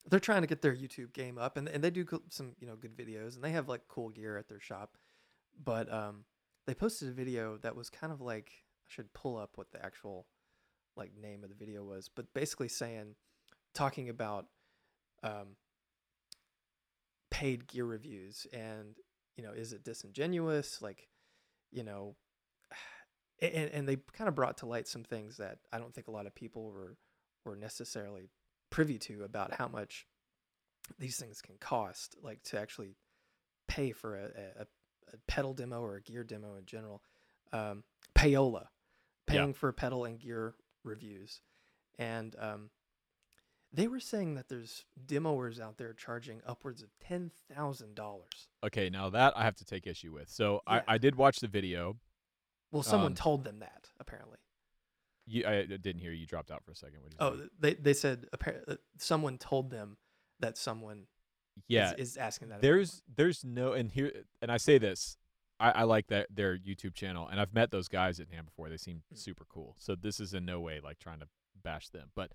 they're 0.09 0.19
trying 0.19 0.41
to 0.41 0.47
get 0.47 0.61
their 0.61 0.75
YouTube 0.75 1.13
game 1.13 1.37
up, 1.37 1.57
and 1.57 1.67
and 1.67 1.83
they 1.83 1.89
do 1.89 2.05
some 2.29 2.53
you 2.59 2.67
know 2.67 2.75
good 2.75 2.95
videos, 2.95 3.35
and 3.35 3.43
they 3.43 3.51
have 3.51 3.67
like 3.67 3.81
cool 3.87 4.09
gear 4.09 4.37
at 4.37 4.47
their 4.47 4.59
shop. 4.59 4.97
But 5.63 5.91
um, 5.91 6.25
they 6.65 6.73
posted 6.73 7.09
a 7.09 7.13
video 7.13 7.57
that 7.57 7.75
was 7.75 7.89
kind 7.89 8.13
of 8.13 8.21
like 8.21 8.51
I 8.87 8.89
should 8.89 9.13
pull 9.13 9.37
up 9.37 9.51
what 9.55 9.71
the 9.71 9.83
actual 9.83 10.27
like 10.95 11.11
name 11.15 11.43
of 11.43 11.49
the 11.49 11.55
video 11.55 11.83
was, 11.83 12.09
but 12.13 12.33
basically 12.33 12.67
saying 12.67 13.15
talking 13.73 14.09
about 14.09 14.45
um, 15.23 15.55
paid 17.29 17.67
gear 17.67 17.85
reviews 17.85 18.47
and 18.51 18.95
you 19.35 19.43
know 19.43 19.51
is 19.51 19.73
it 19.73 19.83
disingenuous 19.83 20.81
like 20.81 21.07
you 21.71 21.83
know 21.83 22.15
and, 23.41 23.69
and 23.69 23.87
they 23.87 23.97
kind 24.13 24.27
of 24.27 24.35
brought 24.35 24.57
to 24.57 24.65
light 24.65 24.87
some 24.87 25.03
things 25.03 25.37
that 25.37 25.59
I 25.71 25.77
don't 25.77 25.93
think 25.93 26.07
a 26.07 26.11
lot 26.11 26.25
of 26.25 26.33
people 26.33 26.65
were 26.65 26.97
were 27.45 27.55
necessarily 27.55 28.29
privy 28.69 28.97
to 28.99 29.23
about 29.23 29.53
how 29.53 29.67
much 29.67 30.05
these 30.99 31.17
things 31.17 31.41
can 31.41 31.55
cost, 31.59 32.15
like 32.21 32.41
to 32.43 32.59
actually 32.59 32.95
pay 33.67 33.91
for 33.91 34.15
a, 34.15 34.25
a, 34.25 34.61
a 35.13 35.17
pedal 35.27 35.53
demo 35.53 35.81
or 35.81 35.95
a 35.95 36.01
gear 36.01 36.23
demo 36.23 36.55
in 36.55 36.65
general. 36.65 37.01
Um, 37.53 37.83
payola, 38.15 38.67
Yeah. 39.29 39.39
paying 39.41 39.53
for 39.53 39.71
pedal 39.71 40.05
and 40.05 40.19
gear 40.19 40.55
reviews, 40.83 41.41
and 41.97 42.35
um, 42.39 42.69
they 43.71 43.87
were 43.87 43.99
saying 43.99 44.35
that 44.35 44.49
there's 44.49 44.85
demoers 45.05 45.59
out 45.59 45.77
there 45.77 45.93
charging 45.93 46.41
upwards 46.45 46.81
of 46.81 46.89
ten 46.99 47.31
thousand 47.53 47.95
dollars. 47.95 48.47
Okay, 48.63 48.89
now 48.89 49.09
that 49.09 49.33
I 49.37 49.43
have 49.43 49.55
to 49.57 49.65
take 49.65 49.87
issue 49.87 50.13
with. 50.13 50.29
So 50.29 50.61
Yeah. 50.67 50.81
I, 50.87 50.95
I 50.95 50.97
did 50.97 51.15
watch 51.15 51.39
the 51.39 51.47
video. 51.47 51.97
Well, 52.71 52.83
someone 52.83 53.11
Um, 53.11 53.15
told 53.15 53.43
them 53.45 53.59
that 53.59 53.89
apparently. 53.99 54.39
You, 55.29 55.45
I 55.45 55.65
didn't 55.65 55.99
hear 55.99 56.13
you. 56.13 56.25
Dropped 56.25 56.51
out 56.51 56.63
for 56.63 56.71
a 56.71 56.75
second. 56.75 57.01
What 57.01 57.11
did 57.11 57.19
you 57.21 57.27
Oh, 57.27 57.37
say? 57.37 57.49
they 57.59 57.73
they 57.73 57.93
said 57.93 58.25
apparently 58.33 58.77
someone 58.97 59.37
told 59.37 59.69
them 59.69 59.97
that 60.39 60.57
someone 60.57 61.07
yeah. 61.67 61.93
is, 61.97 62.11
is 62.11 62.17
asking 62.17 62.49
that. 62.49 62.61
there's 62.61 63.03
there's 63.13 63.43
no 63.43 63.73
and 63.73 63.91
here 63.91 64.11
and 64.41 64.51
I 64.51 64.57
say 64.57 64.77
this. 64.77 65.17
I, 65.59 65.71
I 65.71 65.83
like 65.83 66.07
that 66.07 66.27
their 66.33 66.55
YouTube 66.57 66.93
channel, 66.93 67.27
and 67.27 67.41
I've 67.41 67.53
met 67.53 67.71
those 67.71 67.87
guys 67.87 68.19
at 68.19 68.29
NAMM 68.29 68.45
before. 68.45 68.69
They 68.69 68.77
seem 68.77 69.01
Mm. 69.13 69.17
super 69.17 69.43
cool. 69.49 69.75
So 69.79 69.95
this 69.95 70.19
is 70.19 70.33
in 70.33 70.45
no 70.45 70.59
way 70.59 70.79
like 70.83 70.99
trying 70.99 71.19
to 71.19 71.27
bash 71.63 71.89
them, 71.89 72.11
but 72.15 72.31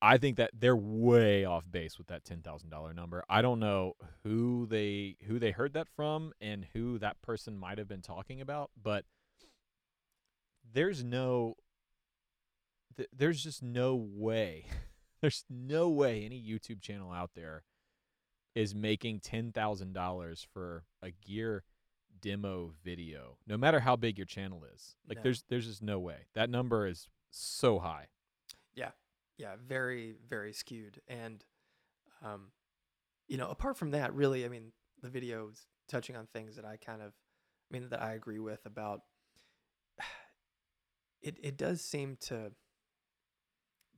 I 0.00 0.18
think 0.18 0.36
that 0.36 0.50
they're 0.56 0.76
way 0.76 1.44
off 1.46 1.64
base 1.68 1.98
with 1.98 2.06
that 2.08 2.24
ten 2.24 2.42
thousand 2.42 2.68
dollar 2.70 2.92
number. 2.94 3.24
I 3.28 3.40
don't 3.42 3.58
know 3.58 3.94
who 4.22 4.66
they 4.66 5.16
who 5.26 5.38
they 5.40 5.50
heard 5.50 5.72
that 5.72 5.88
from 5.88 6.32
and 6.40 6.66
who 6.74 6.98
that 7.00 7.20
person 7.22 7.56
might 7.58 7.78
have 7.78 7.88
been 7.88 8.02
talking 8.02 8.40
about, 8.40 8.70
but 8.80 9.04
there's 10.72 11.02
no 11.02 11.54
th- 12.98 13.08
there's 13.16 13.42
just 13.42 13.62
no 13.62 13.94
way 13.94 14.66
there's 15.22 15.44
no 15.48 15.88
way 15.88 16.24
any 16.24 16.40
YouTube 16.42 16.82
channel 16.82 17.10
out 17.12 17.30
there 17.34 17.64
is 18.54 18.74
making 18.74 19.20
ten 19.20 19.50
thousand 19.52 19.94
dollars 19.94 20.46
for 20.52 20.84
a 21.02 21.10
gear 21.10 21.64
demo 22.20 22.74
video, 22.84 23.38
no 23.46 23.56
matter 23.56 23.78
how 23.80 23.94
big 23.94 24.18
your 24.18 24.26
channel 24.26 24.64
is. 24.74 24.96
Like 25.08 25.18
No. 25.18 25.22
there's 25.22 25.44
there's 25.48 25.66
just 25.66 25.82
no 25.82 25.98
way. 26.00 26.26
That 26.34 26.50
number 26.50 26.86
is 26.86 27.08
so 27.30 27.78
high. 27.78 28.08
yeah, 28.74 28.90
Yeah. 29.36 29.54
very 29.64 30.16
very 30.28 30.52
skewed. 30.52 31.00
And 31.08 31.44
um, 32.24 32.50
you 33.28 33.36
know, 33.36 33.48
apart 33.50 33.76
from 33.76 33.90
that, 33.92 34.12
really, 34.14 34.44
I 34.44 34.48
mean, 34.48 34.72
the 35.02 35.08
video's 35.10 35.66
touching 35.88 36.16
on 36.16 36.26
things 36.26 36.56
that 36.56 36.64
I 36.64 36.76
kind 36.78 37.00
of, 37.02 37.12
I 37.12 37.78
mean, 37.78 37.88
that 37.90 38.02
I 38.02 38.14
agree 38.14 38.40
with 38.40 38.64
about. 38.66 39.02
It 41.20 41.36
it 41.42 41.56
does 41.56 41.80
seem 41.82 42.16
to 42.28 42.52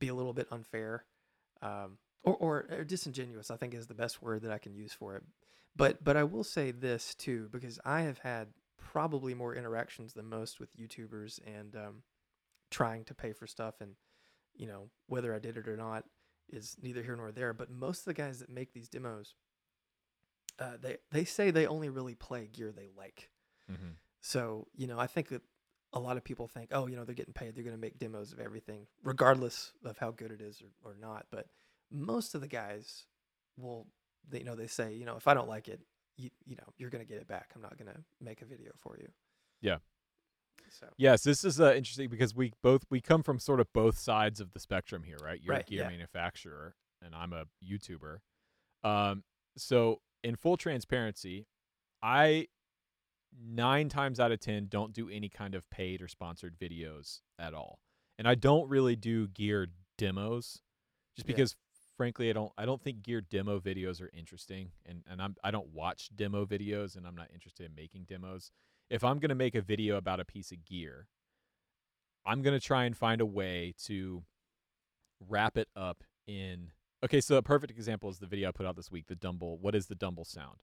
be 0.01 0.09
a 0.09 0.15
little 0.15 0.33
bit 0.33 0.47
unfair, 0.51 1.05
um, 1.61 1.97
or, 2.23 2.35
or 2.35 2.65
or 2.69 2.83
disingenuous. 2.83 3.49
I 3.49 3.55
think 3.55 3.73
is 3.73 3.87
the 3.87 3.93
best 3.93 4.21
word 4.21 4.41
that 4.41 4.51
I 4.51 4.57
can 4.57 4.75
use 4.75 4.91
for 4.91 5.15
it. 5.15 5.23
But 5.75 6.03
but 6.03 6.17
I 6.17 6.25
will 6.25 6.43
say 6.43 6.71
this 6.71 7.15
too 7.15 7.47
because 7.51 7.79
I 7.85 8.01
have 8.01 8.17
had 8.17 8.49
probably 8.77 9.33
more 9.33 9.55
interactions 9.55 10.13
than 10.13 10.27
most 10.27 10.59
with 10.59 10.75
YouTubers 10.75 11.39
and 11.45 11.75
um, 11.75 12.03
trying 12.69 13.05
to 13.05 13.13
pay 13.13 13.31
for 13.31 13.47
stuff 13.47 13.75
and 13.79 13.95
you 14.53 14.67
know 14.67 14.89
whether 15.07 15.33
I 15.33 15.39
did 15.39 15.55
it 15.55 15.67
or 15.67 15.77
not 15.77 16.03
is 16.49 16.75
neither 16.81 17.03
here 17.03 17.15
nor 17.15 17.31
there. 17.31 17.53
But 17.53 17.71
most 17.71 17.99
of 17.99 18.05
the 18.05 18.13
guys 18.13 18.39
that 18.39 18.49
make 18.49 18.73
these 18.73 18.89
demos, 18.89 19.35
uh, 20.59 20.77
they 20.81 20.97
they 21.11 21.23
say 21.23 21.51
they 21.51 21.67
only 21.67 21.87
really 21.87 22.15
play 22.15 22.49
gear 22.51 22.71
they 22.71 22.89
like. 22.97 23.29
Mm-hmm. 23.71 23.91
So 24.19 24.67
you 24.75 24.87
know 24.87 24.99
I 24.99 25.07
think 25.07 25.29
that 25.29 25.43
a 25.93 25.99
lot 25.99 26.17
of 26.17 26.23
people 26.23 26.47
think, 26.47 26.69
oh, 26.71 26.87
you 26.87 26.95
know, 26.95 27.03
they're 27.03 27.15
getting 27.15 27.33
paid, 27.33 27.55
they're 27.55 27.63
going 27.63 27.75
to 27.75 27.81
make 27.81 27.99
demos 27.99 28.31
of 28.31 28.39
everything, 28.39 28.87
regardless 29.03 29.73
of 29.83 29.97
how 29.97 30.11
good 30.11 30.31
it 30.31 30.41
is 30.41 30.61
or, 30.61 30.91
or 30.91 30.95
not. 30.99 31.25
But 31.31 31.47
most 31.91 32.33
of 32.35 32.41
the 32.41 32.47
guys 32.47 33.05
will, 33.57 33.87
they, 34.29 34.39
you 34.39 34.45
know, 34.45 34.55
they 34.55 34.67
say, 34.67 34.93
you 34.93 35.05
know, 35.05 35.17
if 35.17 35.27
I 35.27 35.33
don't 35.33 35.49
like 35.49 35.67
it, 35.67 35.81
you, 36.17 36.29
you 36.45 36.55
know, 36.55 36.73
you're 36.77 36.89
going 36.89 37.03
to 37.05 37.07
get 37.07 37.19
it 37.19 37.27
back. 37.27 37.51
I'm 37.55 37.61
not 37.61 37.77
going 37.77 37.91
to 37.91 37.99
make 38.21 38.41
a 38.41 38.45
video 38.45 38.71
for 38.77 38.97
you. 38.97 39.09
Yeah. 39.61 39.77
So 40.69 40.87
Yes, 40.97 41.23
this 41.23 41.43
is 41.43 41.59
uh, 41.59 41.73
interesting 41.73 42.09
because 42.09 42.33
we 42.33 42.53
both 42.61 42.85
we 42.89 43.01
come 43.01 43.23
from 43.23 43.39
sort 43.39 43.59
of 43.59 43.71
both 43.73 43.97
sides 43.97 44.39
of 44.39 44.53
the 44.53 44.59
spectrum 44.59 45.03
here, 45.03 45.17
right? 45.21 45.39
You're 45.41 45.55
Right, 45.55 45.67
a 45.67 45.69
gear 45.69 45.83
yeah. 45.83 45.89
manufacturer, 45.89 46.75
and 47.03 47.13
I'm 47.13 47.33
a 47.33 47.45
YouTuber. 47.67 48.19
Um, 48.83 49.23
so 49.57 49.99
in 50.23 50.35
full 50.35 50.55
transparency, 50.55 51.47
I 52.01 52.47
nine 53.39 53.89
times 53.89 54.19
out 54.19 54.31
of 54.31 54.39
ten 54.39 54.67
don't 54.67 54.93
do 54.93 55.09
any 55.09 55.29
kind 55.29 55.55
of 55.55 55.69
paid 55.69 56.01
or 56.01 56.07
sponsored 56.07 56.57
videos 56.59 57.21
at 57.39 57.53
all, 57.53 57.79
and 58.17 58.27
I 58.27 58.35
don't 58.35 58.69
really 58.69 58.95
do 58.95 59.27
gear 59.27 59.67
demos, 59.97 60.61
just 61.15 61.27
Yeah. 61.27 61.33
because 61.33 61.55
frankly 61.97 62.29
I 62.29 62.33
don't 62.33 62.51
I 62.57 62.65
don't 62.65 62.81
think 62.81 63.03
gear 63.03 63.21
demo 63.21 63.59
videos 63.59 64.01
are 64.01 64.09
interesting, 64.13 64.71
and 64.85 65.03
and 65.09 65.21
I'm 65.21 65.35
I 65.43 65.51
don't 65.51 65.69
watch 65.69 66.09
demo 66.15 66.45
videos, 66.45 66.95
and 66.95 67.05
I'm 67.07 67.15
not 67.15 67.29
interested 67.33 67.65
in 67.65 67.75
making 67.75 68.05
demos 68.05 68.51
if 68.91 69.05
I'm 69.05 69.19
going 69.19 69.29
to 69.29 69.35
make 69.35 69.55
a 69.55 69.61
video 69.61 69.95
about 69.95 70.19
a 70.19 70.25
piece 70.25 70.51
of 70.51 70.65
gear, 70.65 71.07
I'm 72.25 72.41
going 72.41 72.59
to 72.59 72.65
try 72.65 72.83
and 72.83 72.95
find 72.95 73.21
a 73.21 73.25
way 73.25 73.73
to 73.85 74.23
wrap 75.29 75.57
it 75.57 75.69
up 75.77 76.03
in. 76.27 76.71
Okay, 77.03 77.21
so 77.21 77.37
a 77.37 77.41
perfect 77.41 77.71
example 77.71 78.09
is 78.09 78.19
the 78.19 78.27
video 78.27 78.49
I 78.49 78.51
put 78.51 78.65
out 78.65 78.75
this 78.75 78.91
week, 78.91 79.07
the 79.07 79.15
Dumble. 79.15 79.57
What 79.59 79.75
is 79.75 79.87
the 79.87 79.95
Dumble 79.95 80.25
sound? 80.25 80.57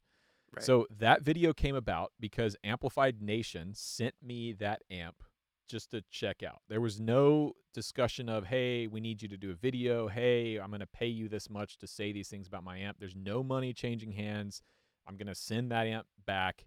Right. 0.55 0.65
So 0.65 0.87
that 0.99 1.23
video 1.23 1.53
came 1.53 1.75
about 1.77 2.13
because 2.21 2.57
Amplified 2.65 3.21
Nation 3.23 3.73
sent 3.75 4.15
me 4.23 4.53
that 4.55 4.83
amp 4.91 5.23
just 5.69 5.91
to 5.91 6.03
check 6.11 6.43
out. 6.43 6.61
There 6.69 6.81
was 6.81 6.99
no 6.99 7.53
discussion 7.75 8.29
of, 8.31 8.47
hey, 8.47 8.87
we 8.87 9.01
need 9.01 9.21
you 9.21 9.29
to 9.29 9.37
do 9.37 9.51
a 9.51 9.55
video. 9.55 10.09
Hey, 10.09 10.59
I'm 10.59 10.69
going 10.71 10.81
to 10.81 10.87
pay 10.87 11.07
you 11.09 11.29
this 11.29 11.51
much 11.51 11.77
to 11.79 11.87
say 11.87 12.11
these 12.13 12.29
things 12.29 12.47
about 12.49 12.65
my 12.65 12.79
amp. 12.79 12.97
There's 12.99 13.15
no 13.17 13.43
money 13.43 13.75
changing 13.75 14.13
hands. 14.13 14.63
I'm 15.07 15.17
going 15.17 15.27
to 15.27 15.35
send 15.35 15.71
that 15.71 15.87
amp 15.87 16.07
back. 16.27 16.65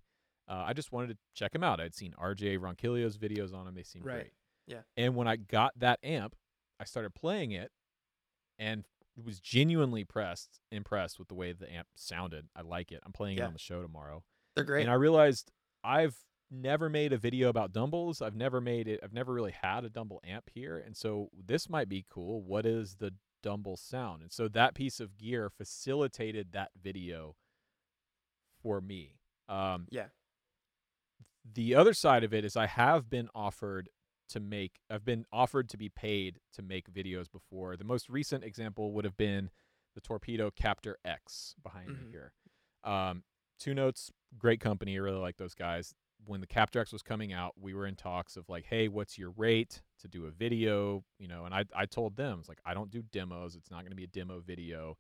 Uh, 0.48 0.64
I 0.68 0.74
just 0.74 0.92
wanted 0.92 1.10
to 1.10 1.18
check 1.34 1.56
him 1.56 1.64
out. 1.64 1.80
I'd 1.80 1.96
seen 1.96 2.14
RJ 2.22 2.60
Ronquillo's 2.60 3.18
videos 3.18 3.54
on 3.56 3.68
him. 3.68 3.74
They 3.74 3.84
seemed 3.84 4.06
Right. 4.06 4.16
great. 4.16 4.34
Yeah. 4.68 4.82
And 4.98 5.16
when 5.16 5.28
I 5.28 5.36
got 5.38 5.78
that 5.80 6.00
amp, 6.04 6.36
I 6.80 6.84
started 6.86 7.16
playing 7.16 7.52
it 7.52 7.72
and 8.60 8.84
was 9.16 9.40
genuinely 9.40 10.04
pressed, 10.04 10.60
impressed 10.72 11.20
with 11.20 11.28
the 11.28 11.36
way 11.36 11.52
the 11.52 11.72
amp 11.72 11.88
sounded. 11.96 12.48
I 12.56 12.62
like 12.62 12.92
it. 12.92 13.02
I'm 13.06 13.12
playing 13.12 13.38
it 13.38 13.42
on 13.44 13.54
the 13.54 13.60
show 13.60 13.82
tomorrow. 13.82 14.24
they're 14.56 14.64
great. 14.64 14.82
And 14.82 14.92
I 14.92 14.96
realized 14.96 15.52
I've 15.84 16.16
never 16.50 16.90
made 16.90 17.14
a 17.14 17.18
video 17.18 17.50
about 17.50 17.72
Dumbles. 17.74 18.22
I've 18.22 18.36
never 18.36 18.60
made 18.62 18.88
it. 18.88 19.00
I've 19.04 19.14
never 19.14 19.34
really 19.34 19.54
had 19.62 19.84
a 19.86 19.90
Dumble 19.90 20.22
amp 20.26 20.50
here, 20.54 20.78
and 20.78 20.96
so 20.96 21.30
this 21.46 21.70
might 21.70 21.90
be 21.90 22.06
cool. 22.10 22.42
What 22.42 22.66
is 22.66 22.96
the 22.96 23.14
Dumble 23.44 23.78
sound? 23.78 24.22
And 24.22 24.32
so 24.32 24.48
that 24.50 24.76
piece 24.76 25.00
of 25.00 25.18
gear 25.18 25.50
facilitated 25.50 26.52
that 26.52 26.72
video 26.82 27.36
for 28.62 28.82
me. 28.82 29.16
Um, 29.50 29.88
yeah. 29.90 30.06
the 31.54 31.76
other 31.76 31.94
side 31.94 32.24
of 32.24 32.34
it 32.34 32.46
is 32.46 32.56
I 32.56 32.68
have 32.68 33.10
been 33.10 33.28
offered 33.34 33.90
to 34.32 34.40
make 34.40 34.80
I've 34.90 35.06
been 35.06 35.26
offered 35.32 35.70
to 35.70 35.78
be 35.78 35.90
paid 35.90 36.40
to 36.54 36.62
make 36.62 36.92
videos 36.92 37.32
before. 37.32 37.78
The 37.78 37.84
most 37.84 38.10
recent 38.10 38.44
example 38.44 38.92
would 38.94 39.06
have 39.06 39.18
been 39.18 39.50
the 39.96 40.02
Torpedo 40.02 40.52
Captor 40.52 40.98
X 41.06 41.56
behind 41.62 41.90
me 41.90 41.96
Mhm. 42.06 42.10
here. 42.12 42.34
Um, 42.84 43.24
two 43.60 43.74
notes, 43.74 44.12
great 44.38 44.60
company. 44.60 44.96
I 44.96 45.00
really 45.00 45.20
like 45.20 45.38
those 45.38 45.54
guys. 45.54 45.94
When 46.26 46.40
the 46.40 46.48
Captor 46.48 46.80
X 46.80 46.92
was 46.94 47.02
coming 47.02 47.34
out, 47.34 47.54
we 47.60 47.74
were 47.74 47.86
in 47.88 47.96
talks 47.96 48.38
of 48.38 48.48
like, 48.48 48.66
hey, 48.66 48.88
what's 48.88 49.18
your 49.18 49.32
rate 49.32 49.82
to 50.00 50.08
do 50.08 50.26
a 50.28 50.32
video? 50.32 51.04
You 51.20 51.28
know, 51.28 51.46
and 51.46 51.54
I 51.54 51.66
I 51.76 51.86
told 51.88 52.16
them 52.16 52.40
it's 52.40 52.48
like 52.50 52.62
I 52.66 52.74
don't 52.74 52.92
do 52.92 53.02
demos. 53.02 53.56
It's 53.56 53.72
not 53.72 53.82
going 53.82 53.90
to 53.92 53.96
be 53.96 54.04
a 54.04 54.08
demo 54.08 54.40
video 54.40 54.98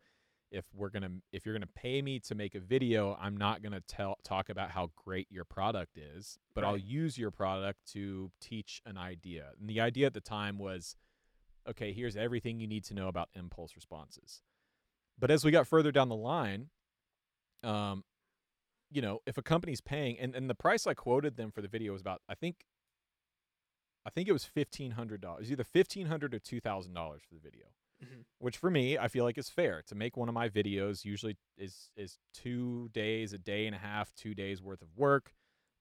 if 0.51 0.65
we're 0.73 0.89
gonna 0.89 1.11
if 1.31 1.45
you're 1.45 1.55
gonna 1.55 1.65
pay 1.65 2.01
me 2.01 2.19
to 2.19 2.35
make 2.35 2.55
a 2.55 2.59
video, 2.59 3.17
I'm 3.19 3.37
not 3.37 3.63
gonna 3.63 3.81
tell 3.87 4.17
talk 4.23 4.49
about 4.49 4.71
how 4.71 4.91
great 4.95 5.27
your 5.29 5.45
product 5.45 5.97
is, 5.97 6.37
but 6.53 6.63
I'll 6.63 6.77
use 6.77 7.17
your 7.17 7.31
product 7.31 7.79
to 7.93 8.31
teach 8.41 8.81
an 8.85 8.97
idea. 8.97 9.51
And 9.59 9.69
the 9.69 9.79
idea 9.79 10.07
at 10.07 10.13
the 10.13 10.21
time 10.21 10.57
was, 10.57 10.95
okay, 11.69 11.93
here's 11.93 12.17
everything 12.17 12.59
you 12.59 12.67
need 12.67 12.83
to 12.85 12.93
know 12.93 13.07
about 13.07 13.29
impulse 13.33 13.75
responses. 13.75 14.41
But 15.17 15.31
as 15.31 15.45
we 15.45 15.51
got 15.51 15.67
further 15.67 15.91
down 15.91 16.09
the 16.09 16.15
line, 16.15 16.67
um, 17.63 18.03
you 18.91 19.01
know, 19.01 19.19
if 19.25 19.37
a 19.37 19.41
company's 19.41 19.81
paying 19.81 20.19
and, 20.19 20.35
and 20.35 20.49
the 20.49 20.55
price 20.55 20.85
I 20.85 20.93
quoted 20.93 21.37
them 21.37 21.51
for 21.51 21.61
the 21.61 21.69
video 21.69 21.93
was 21.93 22.01
about 22.01 22.21
I 22.27 22.35
think 22.35 22.65
I 24.05 24.09
think 24.09 24.27
it 24.27 24.33
was 24.33 24.43
fifteen 24.43 24.91
hundred 24.91 25.21
dollars, 25.21 25.49
either 25.49 25.63
fifteen 25.63 26.07
hundred 26.07 26.33
or 26.33 26.39
two 26.39 26.59
thousand 26.59 26.93
dollars 26.93 27.21
for 27.25 27.35
the 27.35 27.41
video 27.41 27.67
Mhm. 28.03 28.25
which 28.39 28.57
for 28.57 28.71
me 28.71 28.97
I 28.97 29.07
feel 29.07 29.23
like 29.25 29.37
is 29.37 29.49
fair. 29.49 29.81
To 29.87 29.95
make 29.95 30.17
one 30.17 30.27
of 30.29 30.33
my 30.35 30.49
videos 30.49 31.05
usually 31.05 31.37
is 31.57 31.89
is 31.95 32.17
two 32.33 32.89
days, 32.89 33.33
a 33.33 33.37
day 33.37 33.65
and 33.67 33.75
a 33.75 33.79
half, 33.79 34.13
two 34.15 34.33
days 34.33 34.61
worth 34.61 34.81
of 34.81 34.89
work. 34.95 35.33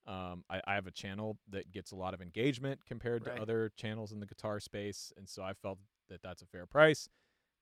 Um, 0.05 0.43
I, 0.49 0.61
I 0.65 0.73
have 0.75 0.87
a 0.87 0.91
channel 0.91 1.37
that 1.49 1.71
gets 1.71 1.91
a 1.91 1.95
lot 1.95 2.13
of 2.13 2.21
engagement 2.21 2.81
compared 2.85 3.25
Right. 3.25 3.35
to 3.35 3.41
other 3.41 3.71
channels 3.75 4.11
in 4.11 4.19
the 4.19 4.25
guitar 4.25 4.59
space, 4.59 5.13
and 5.17 5.27
so 5.29 5.43
I 5.43 5.53
felt 5.53 5.79
that 6.09 6.21
that's 6.21 6.41
a 6.41 6.47
fair 6.47 6.65
price. 6.65 7.07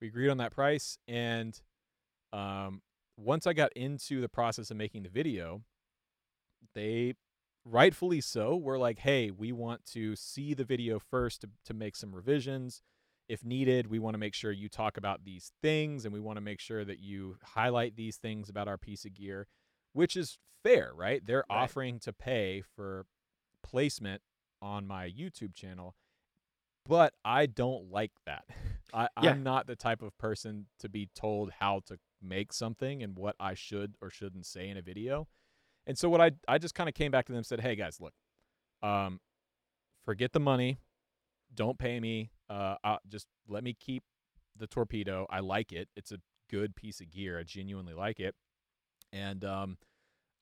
We 0.02 0.08
agreed 0.08 0.30
on 0.30 0.38
that 0.38 0.52
price, 0.54 0.98
and 1.08 1.60
um, 2.32 2.82
once 3.17 3.45
I 3.48 3.54
got 3.54 3.74
into 3.74 4.22
the 4.22 4.30
process 4.30 4.72
of 4.72 4.78
making 4.78 5.04
the 5.04 5.10
video, 5.10 5.63
they 6.74 7.15
rightfully 7.65 8.22
so 8.22 8.56
were 8.56 8.78
like, 8.78 9.00
"Hey, 9.00 9.32
we 9.32 9.52
want 9.52 9.86
to 9.88 10.15
see 10.15 10.54
the 10.54 10.63
video 10.63 11.00
first 11.00 11.41
to, 11.41 11.50
to 11.65 11.74
make 11.74 11.95
some 11.95 12.15
revisions." 12.15 12.82
If 13.29 13.45
needed, 13.45 13.87
we 13.87 13.99
want 13.99 14.15
to 14.15 14.17
make 14.17 14.33
sure 14.33 14.51
you 14.51 14.67
talk 14.67 14.97
about 14.97 15.23
these 15.23 15.51
things 15.61 16.03
and 16.03 16.13
we 16.13 16.19
want 16.19 16.37
to 16.37 16.41
make 16.41 16.59
sure 16.59 16.83
that 16.83 16.99
you 16.99 17.37
highlight 17.43 17.95
these 17.95 18.17
things 18.17 18.49
about 18.49 18.67
our 18.67 18.77
piece 18.77 19.05
of 19.05 19.13
gear, 19.13 19.47
which 19.93 20.17
is 20.17 20.37
fair, 20.63 20.91
right? 20.93 21.25
They're 21.25 21.45
Right. 21.49 21.57
offering 21.63 21.99
to 22.01 22.11
pay 22.11 22.61
for 22.75 23.05
placement 23.63 24.21
on 24.61 24.87
my 24.87 25.07
YouTube 25.09 25.53
channel, 25.53 25.95
but 26.85 27.13
I 27.23 27.45
don't 27.45 27.91
like 27.91 28.11
that. 28.25 28.45
I, 28.93 29.07
Yeah. 29.21 29.31
I'm 29.31 29.43
not 29.43 29.67
the 29.67 29.75
type 29.75 30.01
of 30.01 30.17
person 30.17 30.65
to 30.79 30.89
be 30.89 31.09
told 31.15 31.51
how 31.59 31.81
to 31.85 31.99
make 32.21 32.51
something 32.51 33.03
and 33.03 33.15
what 33.15 33.35
I 33.39 33.53
should 33.53 33.95
or 34.01 34.09
shouldn't 34.09 34.47
say 34.47 34.67
in 34.67 34.75
a 34.77 34.81
video. 34.81 35.27
And 35.85 35.97
so 35.97 36.09
what 36.09 36.19
I 36.19 36.31
I 36.47 36.57
just 36.57 36.73
kind 36.75 36.89
of 36.89 36.95
came 36.95 37.11
back 37.11 37.25
to 37.27 37.31
them 37.31 37.37
and 37.37 37.45
said, 37.45 37.61
"Hey 37.61 37.75
guys, 37.75 37.99
look. 38.01 38.13
Um 38.81 39.19
forget 40.03 40.33
the 40.33 40.39
money. 40.39 40.79
Don't 41.53 41.77
pay 41.79 41.99
me. 41.99 42.31
Uh, 42.49 42.75
uh, 42.83 42.97
just 43.07 43.27
let 43.47 43.63
me 43.63 43.73
keep 43.79 44.03
the 44.57 44.67
torpedo. 44.67 45.25
I 45.29 45.39
like 45.41 45.71
it. 45.71 45.88
It's 45.95 46.12
a 46.12 46.19
good 46.49 46.75
piece 46.75 46.99
of 46.99 47.12
gear. 47.12 47.39
I 47.39 47.43
genuinely 47.43 47.93
like 47.93 48.19
it, 48.19 48.35
and 49.13 49.43
um, 49.45 49.77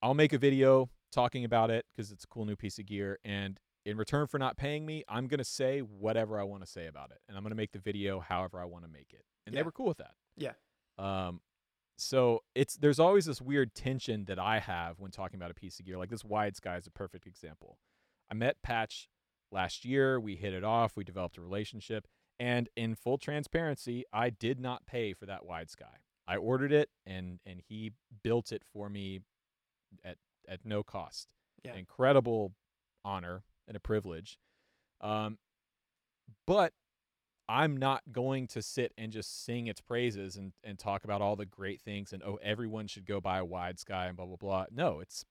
I'll 0.02 0.14
make 0.14 0.32
a 0.32 0.38
video 0.38 0.88
talking 1.12 1.44
about 1.44 1.70
it 1.70 1.84
because 1.94 2.10
it's 2.12 2.24
a 2.24 2.26
cool 2.28 2.44
new 2.44 2.56
piece 2.56 2.78
of 2.78 2.86
gear. 2.86 3.18
And 3.24 3.58
in 3.84 3.96
return 3.96 4.26
for 4.26 4.38
not 4.38 4.56
paying 4.56 4.84
me, 4.86 5.04
I'm 5.08 5.26
gonna 5.28 5.44
say 5.44 5.80
whatever 5.80 6.38
I 6.40 6.44
want 6.44 6.62
to 6.64 6.70
say 6.70 6.86
about 6.86 7.10
it, 7.10 7.18
and 7.28 7.36
I'm 7.36 7.42
gonna 7.42 7.54
make 7.54 7.72
the 7.72 7.78
video 7.78 8.20
however 8.20 8.60
I 8.60 8.64
want 8.64 8.84
to 8.84 8.90
make 8.90 9.12
it. 9.12 9.24
and 9.46 9.54
Yeah. 9.54 9.60
they 9.60 9.64
were 9.64 9.72
cool 9.72 9.86
with 9.86 9.96
that. 9.98 10.12
Yeah. 10.36 10.52
Um, 10.98 11.40
so 11.96 12.42
it's 12.54 12.76
there's 12.76 12.98
always 13.00 13.24
this 13.24 13.40
weird 13.40 13.74
tension 13.74 14.24
that 14.26 14.38
I 14.38 14.58
have 14.60 14.98
when 15.00 15.10
talking 15.10 15.36
about 15.38 15.50
a 15.50 15.54
piece 15.54 15.80
of 15.80 15.86
gear. 15.86 15.96
Like 15.98 16.10
this 16.10 16.24
wide 16.24 16.54
sky 16.54 16.76
is 16.76 16.86
a 16.86 16.90
perfect 16.90 17.26
example. 17.26 17.78
I 18.30 18.34
met 18.34 18.56
Patch 18.62 19.08
last 19.50 19.84
year. 19.84 20.18
We 20.20 20.36
hit 20.36 20.52
it 20.52 20.64
off. 20.64 20.96
We 20.96 21.04
developed 21.04 21.36
a 21.36 21.40
relationship. 21.40 22.06
And 22.40 22.68
in 22.76 22.94
full 22.94 23.18
transparency, 23.18 24.04
I 24.12 24.30
did 24.30 24.60
not 24.60 24.86
pay 24.86 25.12
for 25.12 25.26
that 25.26 25.44
wide 25.44 25.70
sky. 25.70 25.98
I 26.26 26.36
ordered 26.36 26.72
it, 26.72 26.90
and 27.06 27.40
and 27.46 27.60
he 27.66 27.92
built 28.22 28.52
it 28.52 28.62
for 28.72 28.88
me 28.88 29.20
at 30.04 30.18
at 30.46 30.60
no 30.64 30.82
cost. 30.82 31.28
Yeah. 31.64 31.72
An 31.72 31.78
incredible 31.78 32.52
honor 33.04 33.42
and 33.66 33.76
a 33.76 33.80
privilege. 33.80 34.38
Um, 35.00 35.38
but 36.46 36.72
I'm 37.48 37.76
not 37.76 38.02
going 38.12 38.46
to 38.48 38.62
sit 38.62 38.92
and 38.98 39.10
just 39.10 39.44
sing 39.44 39.68
its 39.68 39.80
praises 39.80 40.36
and, 40.36 40.52
and 40.62 40.78
talk 40.78 41.04
about 41.04 41.22
all 41.22 41.34
the 41.34 41.46
great 41.46 41.80
things 41.80 42.12
and 42.12 42.22
oh 42.22 42.38
everyone 42.42 42.86
should 42.86 43.06
go 43.06 43.20
buy 43.20 43.38
a 43.38 43.44
wide 43.44 43.78
sky 43.78 44.06
and 44.06 44.16
blah 44.16 44.26
blah 44.26 44.36
blah. 44.36 44.66
No, 44.70 45.00
it's 45.00 45.24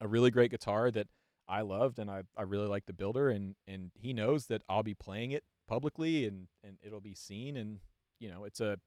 a 0.00 0.06
really 0.06 0.30
great 0.30 0.52
guitar 0.52 0.90
that 0.92 1.08
I 1.50 1.62
loved 1.62 1.98
and 1.98 2.10
I, 2.10 2.22
I 2.36 2.42
really 2.42 2.68
like 2.68 2.86
the 2.86 2.92
builder 2.92 3.28
and, 3.28 3.56
and 3.66 3.90
he 3.94 4.12
knows 4.12 4.46
that 4.46 4.62
I'll 4.68 4.84
be 4.84 4.94
playing 4.94 5.32
it 5.32 5.42
publicly 5.68 6.26
and, 6.26 6.46
and 6.62 6.76
it'll 6.82 7.00
be 7.00 7.14
seen 7.14 7.56
and 7.56 7.78
you 8.20 8.30
know 8.30 8.44
it's 8.44 8.60
a 8.60 8.78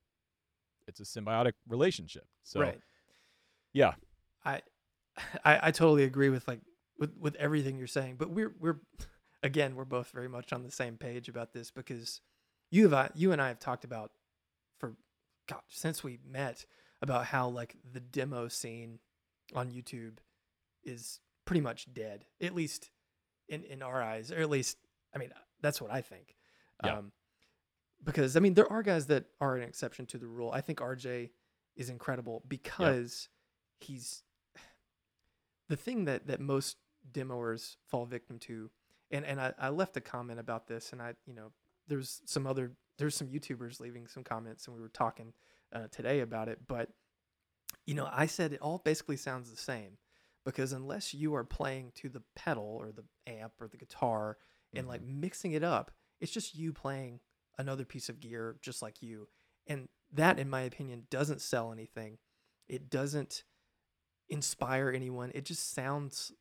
it's 0.88 1.00
a 1.00 1.04
symbiotic 1.04 1.54
relationship. 1.68 2.26
So 2.44 2.62
right. 2.62 2.80
yeah. 3.74 3.94
I, 4.46 4.62
I 5.46 5.68
I 5.68 5.72
totally 5.72 6.04
agree 6.04 6.30
with 6.30 6.48
like 6.48 6.62
with 6.98 7.12
with 7.20 7.36
everything 7.36 7.78
you're 7.78 7.88
saying, 7.88 8.16
but 8.18 8.30
we're 8.30 8.54
we're 8.60 8.80
again 9.44 9.76
we're 9.76 9.86
both 9.86 10.10
very 10.10 10.30
much 10.30 10.54
on 10.54 10.64
the 10.64 10.72
same 10.72 10.98
page 10.98 11.28
about 11.28 11.54
this 11.54 11.72
because 11.72 12.22
you 12.72 12.84
have 12.84 12.94
uh, 12.94 13.10
you 13.14 13.32
and 13.32 13.42
I 13.42 13.50
have 13.50 13.60
talked 13.60 13.84
about 13.84 14.12
for 14.80 14.96
God 15.48 15.62
since 15.68 16.04
we 16.04 16.20
met 16.26 16.66
about 17.02 17.26
how 17.26 17.50
like 17.50 17.76
the 17.92 18.00
demo 18.00 18.48
scene 18.48 19.00
on 19.54 19.72
YouTube 19.72 20.18
is 20.84 21.20
pretty 21.46 21.62
much 21.62 21.94
dead, 21.94 22.26
at 22.42 22.54
least 22.54 22.90
in 23.50 23.64
in 23.64 23.82
our 23.82 24.02
eyes, 24.02 24.32
or 24.32 24.40
at 24.40 24.50
least 24.50 24.78
I 25.14 25.18
mean 25.18 25.32
that's 25.62 25.82
what 25.82 25.92
I 25.92 26.02
think. 26.02 26.36
Yeah. 26.84 26.98
Um, 26.98 27.12
because 28.04 28.36
I 28.36 28.40
mean 28.40 28.54
there 28.54 28.72
are 28.72 28.84
guys 28.84 29.08
that 29.08 29.26
are 29.40 29.56
an 29.56 29.64
exception 29.64 30.06
to 30.08 30.18
the 30.18 30.28
rule. 30.28 30.52
I 30.52 30.62
think 30.62 30.80
RJ 30.80 31.30
is 31.76 31.90
incredible 31.90 32.44
because 32.48 33.30
he's 33.80 34.24
the 35.70 35.76
thing 35.76 36.06
that 36.06 36.28
that 36.28 36.40
most 36.40 36.78
demoers 37.12 37.76
fall 37.88 38.06
victim 38.06 38.40
to 38.40 38.70
and 39.12 39.26
and 39.26 39.40
I, 39.40 39.54
I 39.60 39.70
left 39.70 39.98
a 39.98 40.02
comment 40.02 40.40
about 40.40 40.68
this 40.68 40.92
and 40.92 41.02
i 41.02 41.14
you 41.26 41.34
know 41.34 41.52
there's 41.88 42.22
some 42.26 42.48
other 42.48 42.72
there's 42.98 43.16
some 43.16 43.28
youtubers 43.28 43.80
leaving 43.80 44.08
some 44.08 44.24
comments 44.24 44.68
and 44.68 44.76
we 44.76 44.82
were 44.82 44.90
talking 44.90 45.34
uh, 45.74 45.88
today 45.92 46.22
about 46.22 46.48
it 46.48 46.60
but 46.68 46.90
you 47.86 47.94
know 47.94 48.08
i 48.12 48.26
said 48.26 48.54
it 48.54 48.62
all 48.62 48.82
basically 48.84 49.18
sounds 49.18 49.50
the 49.50 49.58
same 49.58 49.98
because 50.46 50.74
unless 50.74 51.14
you 51.14 51.36
are 51.36 51.44
playing 51.44 51.92
to 51.96 52.10
the 52.10 52.22
pedal 52.36 52.78
or 52.80 52.92
the 52.92 53.04
amp 53.32 53.54
or 53.60 53.68
the 53.68 53.78
guitar 53.78 54.38
and 54.76 54.88
like 54.88 55.02
mm-hmm. 55.02 55.22
mixing 55.22 55.52
it 55.52 55.64
up 55.64 55.92
it's 56.20 56.32
just 56.32 56.56
you 56.56 56.74
playing 56.74 57.20
another 57.58 57.86
piece 57.86 58.10
of 58.10 58.20
gear 58.20 58.58
just 58.62 58.82
like 58.82 59.02
you 59.02 59.28
and 59.68 59.88
that 60.12 60.40
in 60.40 60.50
my 60.50 60.62
opinion 60.62 61.04
doesn't 61.10 61.42
sell 61.42 61.72
anything 61.72 62.18
it 62.68 62.90
doesn't 62.90 63.44
inspire 64.30 64.90
anyone. 64.90 65.32
It 65.34 65.46
just 65.46 65.74
sounds 65.74 66.32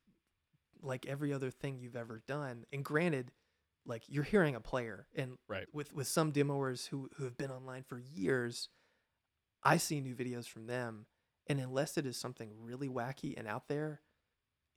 like 0.81 1.07
every 1.07 1.33
other 1.33 1.51
thing 1.51 1.79
you've 1.79 1.97
ever 1.97 2.23
done. 2.27 2.65
And 2.73 2.85
granted, 2.85 3.31
like 3.85 4.05
you're 4.09 4.25
hearing 4.25 4.55
a 4.55 4.61
player, 4.61 5.07
and 5.15 5.38
Right. 5.49 5.67
with 5.73 5.93
with 5.93 6.07
some 6.07 6.33
demoers 6.33 6.87
who 6.88 7.11
who 7.17 7.25
have 7.25 7.37
been 7.37 7.51
online 7.51 7.83
for 7.83 7.99
years, 7.99 8.69
I 9.62 9.77
see 9.77 10.01
new 10.01 10.15
videos 10.15 10.47
from 10.47 10.67
them, 10.67 11.07
and 11.49 11.59
unless 11.61 11.99
it 11.99 12.07
is 12.07 12.17
something 12.17 12.51
really 12.61 12.89
wacky 12.89 13.35
and 13.37 13.47
out 13.49 13.69
there, 13.69 14.01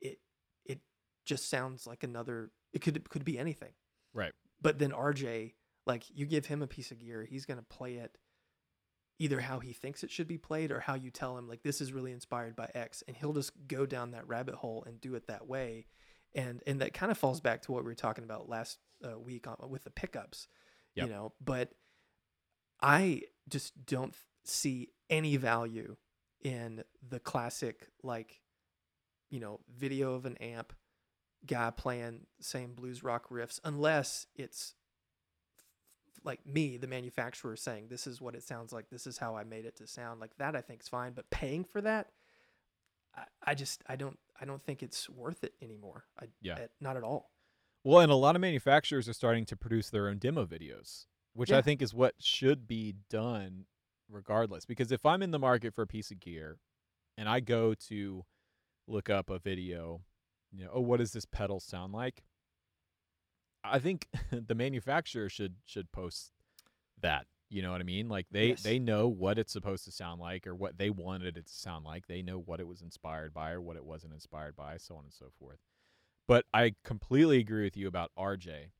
it 0.01 0.19
it 0.65 0.79
just 1.25 1.49
sounds 1.49 1.85
like 1.87 2.03
another. 2.03 2.51
It 2.73 2.79
could 2.81 3.07
could 3.09 3.25
be 3.25 3.37
anything. 3.37 3.73
Right. 4.13 4.33
But 4.61 4.79
then 4.79 4.91
RJ, 4.91 5.53
like 5.85 6.03
you 6.13 6.25
give 6.25 6.45
him 6.47 6.61
a 6.61 6.67
piece 6.67 6.91
of 6.91 6.99
gear, 6.99 7.23
he's 7.29 7.45
gonna 7.45 7.61
play 7.63 7.95
it 7.95 8.17
either 9.17 9.39
how 9.39 9.59
he 9.59 9.71
thinks 9.71 10.03
it 10.03 10.11
should 10.11 10.27
be 10.27 10.37
played 10.37 10.71
or 10.71 10.81
how 10.81 10.93
you 10.93 11.09
tell 11.09 11.37
him 11.37 11.47
like 11.47 11.63
this 11.63 11.79
is 11.79 11.93
really 11.93 12.11
inspired 12.11 12.53
by 12.53 12.69
X 12.75 13.01
and 13.07 13.15
he'll 13.15 13.31
just 13.31 13.53
go 13.65 13.85
down 13.85 14.11
that 14.11 14.27
rabbit 14.27 14.55
hole 14.55 14.83
and 14.85 14.99
do 14.99 15.15
it 15.15 15.27
that 15.27 15.47
way. 15.47 15.85
And 16.33 16.61
and 16.67 16.81
that 16.81 16.93
kind 16.93 17.11
of 17.11 17.17
falls 17.17 17.39
back 17.39 17.61
to 17.63 17.71
what 17.71 17.83
we 17.85 17.91
were 17.91 17.95
talking 17.95 18.25
about 18.25 18.49
last 18.49 18.77
uh, 19.05 19.17
week 19.17 19.47
on, 19.47 19.55
with 19.69 19.83
the 19.85 19.89
pickups, 19.89 20.47
Yep. 20.95 21.07
you 21.07 21.13
know, 21.13 21.33
but 21.39 21.71
I 22.81 23.21
just 23.47 23.85
don't 23.85 24.13
see 24.43 24.89
any 25.09 25.37
value 25.37 25.95
in 26.45 26.83
the 27.09 27.19
classic 27.19 27.87
like 28.03 28.39
you 29.31 29.39
know, 29.39 29.59
video 29.75 30.13
of 30.13 30.25
an 30.25 30.37
amp 30.37 30.71
guy 31.45 31.71
playing 31.71 32.21
same 32.39 32.73
blues 32.73 33.03
rock 33.03 33.27
riffs 33.29 33.59
unless 33.63 34.27
it's 34.35 34.75
like 36.23 36.45
me, 36.45 36.77
the 36.77 36.87
manufacturer, 36.87 37.55
saying 37.55 37.87
this 37.89 38.05
is 38.07 38.21
what 38.21 38.35
it 38.35 38.43
sounds 38.43 38.71
like. 38.71 38.89
This 38.91 39.07
is 39.07 39.17
how 39.17 39.35
I 39.35 39.43
made 39.43 39.65
it 39.65 39.75
to 39.77 39.87
sound 39.87 40.19
like 40.19 40.37
that. 40.37 40.55
I 40.55 40.61
think 40.61 40.81
is 40.81 40.87
fine, 40.87 41.13
but 41.13 41.29
paying 41.31 41.63
for 41.63 41.81
that, 41.81 42.11
I, 43.15 43.23
I 43.43 43.55
just 43.55 43.83
I 43.87 43.95
don't 43.95 44.19
I 44.39 44.45
don't 44.45 44.61
think 44.61 44.83
it's 44.83 45.09
worth 45.09 45.43
it 45.43 45.53
anymore. 45.61 46.05
I, 46.21 46.25
Yeah. 46.41 46.55
eh, 46.59 46.67
not 46.79 46.95
at 46.95 47.03
all. 47.03 47.31
Well, 47.83 47.99
and 48.01 48.11
a 48.11 48.15
lot 48.15 48.35
of 48.35 48.41
manufacturers 48.41 49.09
are 49.09 49.13
starting 49.13 49.45
to 49.45 49.55
produce 49.57 49.89
their 49.89 50.07
own 50.07 50.19
demo 50.19 50.45
videos, 50.45 51.05
which 51.33 51.51
I 51.51 51.61
think 51.61 51.81
is 51.81 51.93
what 51.93 52.13
should 52.19 52.67
be 52.67 52.95
done 53.09 53.65
regardless. 54.09 54.65
Because 54.65 54.91
if 54.91 55.05
I'm 55.05 55.21
in 55.23 55.31
the 55.31 55.39
market 55.39 55.73
for 55.73 55.81
a 55.81 55.87
piece 55.87 56.11
of 56.11 56.19
gear 56.19 56.57
and 57.17 57.27
I 57.29 57.39
go 57.39 57.73
to 57.87 58.25
look 58.87 59.09
up 59.09 59.29
a 59.29 59.39
video, 59.39 60.01
you 60.51 60.65
know, 60.65 60.71
oh, 60.73 60.81
what 60.81 60.99
does 60.99 61.11
this 61.11 61.25
pedal 61.25 61.59
sound 61.59 61.93
like? 61.93 62.23
I 63.63 63.79
think 63.79 64.07
the 64.31 64.55
manufacturer 64.55 65.29
should 65.29 65.55
should 65.65 65.91
post 65.91 66.31
that. 67.01 67.25
You 67.49 67.61
know 67.61 67.71
what 67.71 67.81
I 67.81 67.83
mean? 67.83 68.09
Like 68.09 68.27
they 68.31 68.49
Yes. 68.49 68.63
they 68.63 68.79
know 68.79 69.07
what 69.07 69.37
it's 69.37 69.53
supposed 69.53 69.85
to 69.85 69.91
sound 69.91 70.19
like 70.19 70.47
or 70.47 70.55
what 70.55 70.77
they 70.77 70.89
wanted 70.89 71.37
it 71.37 71.47
to 71.47 71.53
sound 71.53 71.85
like. 71.85 72.07
They 72.07 72.21
know 72.21 72.39
what 72.39 72.59
it 72.59 72.67
was 72.67 72.81
inspired 72.81 73.33
by 73.33 73.51
or 73.51 73.61
what 73.61 73.75
it 73.77 73.85
wasn't 73.85 74.13
inspired 74.13 74.55
by, 74.55 74.77
so 74.77 74.95
on 74.95 75.03
and 75.03 75.13
so 75.13 75.27
forth. 75.39 75.59
But 76.27 76.45
I 76.53 76.73
completely 76.83 77.37
agree 77.39 77.63
with 77.63 77.77
you 77.77 77.87
about 77.87 78.11
RJ. 78.17 78.71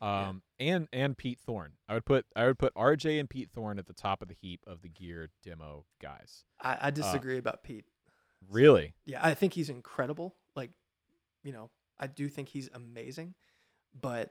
Yeah. 0.00 0.28
Um 0.28 0.42
and 0.58 0.88
and 0.92 1.16
Pete 1.16 1.40
Thorne. 1.40 1.72
I 1.88 1.94
would 1.94 2.04
put 2.04 2.26
I 2.34 2.46
would 2.46 2.58
put 2.58 2.74
RJ 2.74 3.18
and 3.20 3.28
Pete 3.30 3.50
Thorne 3.50 3.78
at 3.78 3.86
the 3.86 3.92
top 3.94 4.22
of 4.22 4.28
the 4.28 4.34
heap 4.34 4.60
of 4.66 4.82
the 4.82 4.88
gear 4.88 5.30
demo 5.42 5.84
guys. 6.00 6.44
I, 6.60 6.78
I 6.82 6.90
disagree 6.90 7.38
about 7.38 7.62
Pete. 7.62 7.84
Really? 8.50 8.94
Yeah, 9.04 9.20
I 9.22 9.34
think 9.34 9.54
he's 9.54 9.68
incredible. 9.70 10.36
Like, 10.54 10.70
you 11.42 11.52
know, 11.52 11.70
I 11.98 12.06
do 12.06 12.28
think 12.28 12.48
he's 12.48 12.68
amazing, 12.74 13.34
but 13.98 14.30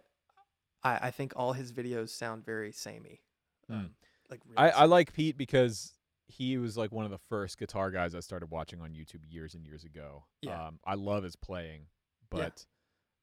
I, 0.83 0.99
I 1.07 1.11
think 1.11 1.33
all 1.35 1.53
his 1.53 1.71
videos 1.73 2.09
sound 2.09 2.45
very 2.45 2.71
samey. 2.71 3.21
Mm. 3.69 3.75
Um, 3.75 3.89
like 4.29 4.41
really 4.45 4.57
I, 4.57 4.81
I 4.81 4.85
like 4.85 5.13
Pete 5.13 5.37
because 5.37 5.93
he 6.27 6.57
was 6.57 6.77
like 6.77 6.91
one 6.91 7.05
of 7.05 7.11
the 7.11 7.19
first 7.29 7.57
guitar 7.57 7.91
guys 7.91 8.15
I 8.15 8.19
started 8.19 8.49
watching 8.51 8.81
on 8.81 8.91
YouTube 8.91 9.21
years 9.27 9.53
and 9.53 9.63
years 9.65 9.83
ago. 9.83 10.25
Yeah. 10.41 10.67
Um, 10.67 10.79
I 10.85 10.95
love 10.95 11.23
his 11.23 11.35
playing, 11.35 11.81
Yeah. 11.81 12.39
but 12.39 12.65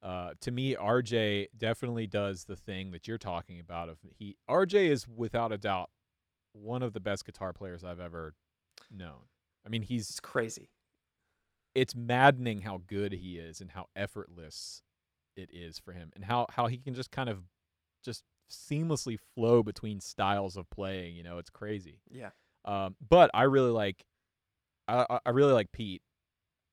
uh, 0.02 0.32
to 0.40 0.50
me, 0.50 0.74
RJ 0.74 1.48
definitely 1.56 2.06
does 2.06 2.44
the 2.44 2.56
thing 2.56 2.90
that 2.90 3.06
you're 3.06 3.18
talking 3.18 3.60
about. 3.60 3.88
Of 3.88 3.98
he, 4.16 4.36
RJ 4.50 4.88
is 4.90 5.06
without 5.08 5.52
a 5.52 5.58
doubt 5.58 5.90
one 6.52 6.82
of 6.82 6.92
the 6.92 7.00
best 7.00 7.24
guitar 7.24 7.52
players 7.52 7.84
I've 7.84 8.00
ever 8.00 8.34
known. 8.90 9.28
I 9.64 9.68
mean, 9.68 9.82
he's 9.82 10.10
it's 10.10 10.20
crazy. 10.20 10.70
it's 11.74 11.94
maddening 11.94 12.62
how 12.62 12.82
good 12.86 13.12
he 13.12 13.38
is 13.38 13.60
and 13.60 13.70
how 13.70 13.86
effortless 13.96 14.82
it 15.36 15.48
is 15.52 15.78
for 15.78 15.92
him 15.92 16.10
and 16.14 16.24
how 16.24 16.46
how 16.50 16.66
he 16.66 16.76
can 16.76 16.92
just 16.94 17.10
kind 17.10 17.28
of 17.30 17.38
just 18.04 18.22
seamlessly 18.50 19.18
flow 19.34 19.62
between 19.62 19.98
styles 19.98 20.58
of 20.58 20.68
playing 20.68 21.16
you 21.16 21.22
know 21.22 21.38
it's 21.38 21.48
crazy 21.48 22.00
Yeah. 22.10 22.30
um 22.66 22.96
but 23.08 23.30
i 23.32 23.44
really 23.44 23.70
like 23.70 24.04
i 24.88 25.06
I- 25.08 25.20
i 25.24 25.30
really 25.30 25.54
like 25.54 25.72
pete 25.72 26.02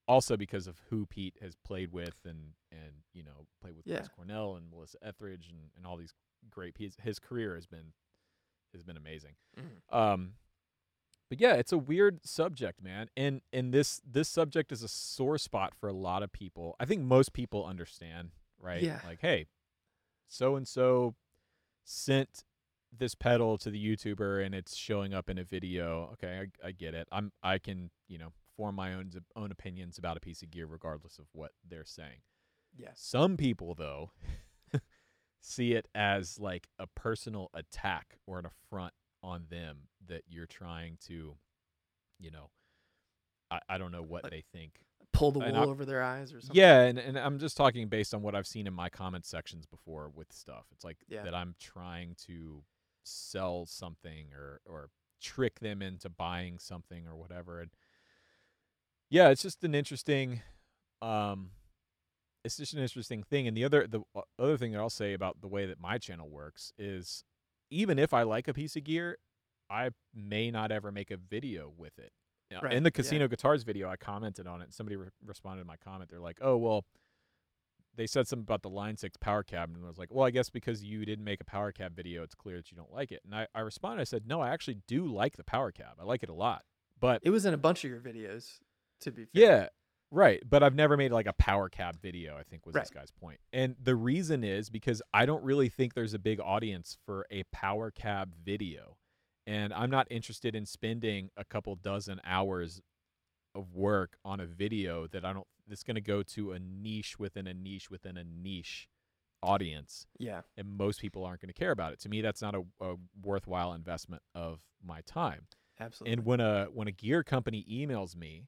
also 0.10 0.36
because 0.36 0.68
of 0.68 0.76
who 0.90 1.06
pete 1.06 1.36
has 1.42 1.56
played 1.64 1.92
with 1.94 2.16
and 2.26 2.54
and 2.72 2.92
you 3.14 3.24
know 3.24 3.46
played 3.62 3.76
with 3.78 3.86
Yeah. 3.88 3.98
Chris 3.98 4.10
cornell 4.10 4.56
and 4.56 4.70
melissa 4.70 4.98
etheridge 5.02 5.48
and, 5.50 5.70
and 5.78 5.86
all 5.86 5.96
these 5.96 6.14
great 6.50 6.76
his, 6.78 6.98
his 7.02 7.20
career 7.20 7.56
has 7.56 7.66
been 7.68 7.94
has 8.74 8.84
been 8.84 8.98
amazing 8.98 9.36
Mhm. 9.58 9.96
um 9.98 10.34
but 11.30 11.40
yeah 11.40 11.54
it's 11.54 11.72
a 11.72 11.78
weird 11.78 12.26
subject 12.26 12.82
man 12.82 13.08
and 13.16 13.42
and 13.54 13.72
this 13.74 14.02
this 14.04 14.28
subject 14.28 14.72
is 14.72 14.82
a 14.84 14.88
sore 14.88 15.38
spot 15.38 15.74
for 15.76 15.88
a 15.88 15.94
lot 15.94 16.24
of 16.24 16.32
people 16.32 16.76
i 16.80 16.86
think 16.86 17.02
most 17.04 17.32
people 17.34 17.64
understand 17.66 18.32
right 18.60 18.82
Yeah. 18.82 19.00
like 19.06 19.20
hey 19.22 19.46
so 20.28 20.56
and 20.56 20.68
so 20.68 21.16
sent 21.84 22.44
this 22.92 23.14
pedal 23.16 23.58
to 23.60 23.70
the 23.70 23.78
youtuber 23.84 24.44
and 24.44 24.56
it's 24.56 24.76
showing 24.76 25.14
up 25.14 25.30
in 25.30 25.38
a 25.38 25.44
video 25.44 26.10
okay 26.14 26.48
I, 26.64 26.68
I 26.68 26.72
get 26.72 26.94
it 26.96 27.08
i'm 27.12 27.32
i 27.44 27.58
can 27.60 27.92
you 28.08 28.18
know 28.18 28.32
form 28.60 28.76
my 28.76 28.94
own 28.94 29.10
own 29.38 29.52
opinions 29.52 29.98
about 29.98 30.18
a 30.18 30.20
piece 30.20 30.42
of 30.42 30.52
gear 30.52 30.66
regardless 30.68 31.18
of 31.18 31.26
what 31.32 31.52
they're 31.70 31.86
saying 31.86 32.20
Yeah. 32.76 32.90
some 32.94 33.38
people 33.38 33.74
though 33.74 34.12
see 35.42 35.72
it 35.74 35.88
as 35.96 36.38
like 36.40 36.68
a 36.78 36.88
personal 36.88 37.50
attack 37.54 38.18
or 38.28 38.40
an 38.40 38.46
affront 38.46 38.94
on 39.24 39.46
them 39.50 39.78
that 40.08 40.24
you're 40.28 40.46
trying 40.48 40.98
to, 41.08 41.36
you 42.20 42.32
know, 42.32 42.50
I, 43.50 43.60
I 43.70 43.78
don't 43.78 43.92
know 43.92 44.02
what 44.04 44.24
Like- 44.24 44.32
they 44.32 44.44
think. 44.54 44.74
Pull 45.14 45.32
the 45.32 45.40
wool 45.40 45.56
I- 45.56 45.66
over 45.66 45.86
their 45.86 46.04
eyes 46.04 46.34
or 46.34 46.40
something. 46.42 46.56
Yeah, 46.56 46.82
and, 46.82 47.00
and 47.00 47.18
I'm 47.18 47.40
just 47.40 47.58
talking 47.58 47.88
based 47.88 48.14
on 48.14 48.22
what 48.22 48.36
I've 48.36 48.46
seen 48.48 48.68
in 48.68 48.74
my 48.74 48.90
comment 48.90 49.26
sections 49.26 49.66
before 49.66 50.12
with 50.14 50.32
stuff. 50.32 50.66
It's 50.72 50.84
like 50.86 50.98
Yeah. 51.08 51.24
that 51.24 51.34
I'm 51.34 51.56
trying 51.60 52.16
to 52.28 52.64
sell 53.04 53.66
something 53.66 54.28
or 54.34 54.62
or 54.66 54.90
trick 55.22 55.60
them 55.62 55.82
into 55.82 56.10
buying 56.10 56.60
something 56.60 57.08
or 57.08 57.16
whatever. 57.18 57.60
And 57.62 57.72
yeah, 59.10 59.30
it's 59.30 59.42
just 59.42 59.64
an 59.64 59.76
interesting 59.76 60.42
um 61.02 61.52
it's 62.44 62.58
just 62.58 62.74
an 62.74 62.80
interesting 62.80 63.24
thing. 63.24 63.48
And 63.48 63.56
the 63.56 63.64
other 63.66 63.86
the 63.88 64.02
other 64.38 64.58
thing 64.58 64.72
that 64.72 64.80
I'll 64.80 64.90
say 64.90 65.14
about 65.14 65.42
the 65.42 65.48
way 65.48 65.66
that 65.66 65.80
my 65.80 65.98
channel 65.98 66.30
works 66.30 66.72
is 66.78 67.24
even 67.70 68.00
if 68.00 68.14
I 68.14 68.24
like 68.24 68.48
a 68.48 68.54
piece 68.54 68.76
of 68.76 68.84
gear, 68.84 69.18
I 69.70 69.90
may 70.14 70.50
not 70.52 70.72
ever 70.72 70.92
make 70.92 71.12
a 71.12 71.18
video 71.18 71.72
with 71.78 72.00
it. 72.00 72.12
Right, 72.64 72.74
In 72.74 72.82
the 72.82 72.88
yeah. 72.88 72.92
casino 72.92 73.28
guitars 73.28 73.62
video, 73.62 73.88
I 73.90 73.96
commented 73.96 74.48
on 74.48 74.62
it. 74.62 74.66
And 74.66 74.74
somebody 74.74 74.96
re- 74.96 75.10
responded 75.24 75.62
to 75.62 75.68
my 75.68 75.76
comment. 75.78 76.10
They're 76.10 76.20
like, 76.20 76.40
"Oh, 76.42 76.58
well, 76.58 76.84
they 77.96 78.08
said 78.08 78.28
something 78.28 78.44
about 78.44 78.64
the 78.64 78.72
Line 78.72 78.98
Six 78.98 79.18
power 79.18 79.44
cab," 79.44 79.70
and 79.70 79.84
I 79.84 79.88
was 79.88 80.00
like, 80.00 80.12
"Well, 80.12 80.26
I 80.26 80.32
guess 80.32 80.50
because 80.50 80.84
you 80.84 81.06
didn't 81.06 81.26
make 81.26 81.42
a 81.42 81.46
power 81.46 81.72
cab 81.72 81.96
video, 81.96 82.24
it's 82.24 82.34
clear 82.34 82.58
that 82.58 82.72
you 82.72 82.78
don't 82.78 82.92
like 82.92 83.12
it." 83.12 83.22
And 83.24 83.36
I, 83.36 83.46
I 83.54 83.60
responded. 83.60 84.02
I 84.02 84.06
said, 84.06 84.26
"No, 84.26 84.42
I 84.42 84.50
actually 84.50 84.80
do 84.88 85.06
like 85.06 85.38
the 85.38 85.44
power 85.44 85.72
cab. 85.72 85.98
I 86.00 86.06
like 86.06 86.24
it 86.24 86.30
a 86.30 86.34
lot, 86.34 86.64
but 87.00 87.22
It 87.24 87.30
was 87.30 87.46
in 87.46 87.54
a 87.54 87.58
bunch 87.58 87.84
of 87.84 87.92
your 87.92 88.00
videos, 88.00 88.60
to 89.02 89.12
be 89.12 89.26
fair. 89.26 89.30
yeah, 89.34 89.68
right. 90.12 90.42
But 90.48 90.64
I've 90.64 90.76
never 90.76 90.98
made 90.98 91.12
like 91.12 91.26
a 91.28 91.34
power 91.34 91.70
cab 91.70 92.02
video. 92.02 92.38
I 92.38 92.44
think 92.44 92.66
was 92.66 92.74
this 92.76 92.90
guy's 92.90 93.12
point. 93.12 93.40
And 93.54 93.76
the 93.82 93.96
reason 93.96 94.44
is 94.44 94.70
because 94.70 95.02
I 95.14 95.26
don't 95.26 95.44
really 95.44 95.70
think 95.70 95.94
there's 95.94 96.14
a 96.14 96.20
big 96.20 96.40
audience 96.40 96.98
for 97.06 97.26
a 97.32 97.44
power 97.52 97.92
cab 97.92 98.34
video, 98.44 98.98
and 99.48 99.74
I'm 99.74 99.90
not 99.90 100.08
interested 100.10 100.56
in 100.56 100.66
spending 100.66 101.30
a 101.38 101.44
couple 101.44 101.76
dozen 101.76 102.20
hours 102.26 102.82
of 103.56 103.74
work 103.74 104.18
on 104.24 104.40
a 104.40 104.46
video 104.46 105.08
that 105.08 105.26
I 105.26 105.34
don't. 105.34 105.48
That's 105.68 105.84
going 105.84 105.96
to 105.96 106.02
go 106.02 106.24
to 106.24 106.52
a 106.54 106.60
niche 106.60 107.20
within 107.20 107.46
a 107.48 107.54
niche 107.54 107.92
within 107.92 108.18
a 108.18 108.24
niche 108.24 108.88
audience 109.42 110.06
Yeah. 110.18 110.42
and 110.58 110.78
most 110.78 111.00
people 111.00 111.24
aren't 111.24 111.40
going 111.42 111.48
to 111.48 111.54
care 111.54 111.72
about 111.72 111.94
it. 111.94 112.00
To 112.02 112.10
me, 112.10 112.22
that's 112.22 112.42
not 112.42 112.56
a, 112.56 112.64
a 112.82 112.96
worthwhile 113.24 113.72
investment 113.74 114.22
of 114.36 114.60
my 114.86 115.00
time. 115.06 115.48
Absolutely. 115.80 116.14
And 116.14 116.26
when 116.26 116.40
a 116.42 116.66
when 116.74 116.88
a 116.88 116.92
gear 116.92 117.24
company 117.24 117.66
emails 117.72 118.16
me 118.16 118.48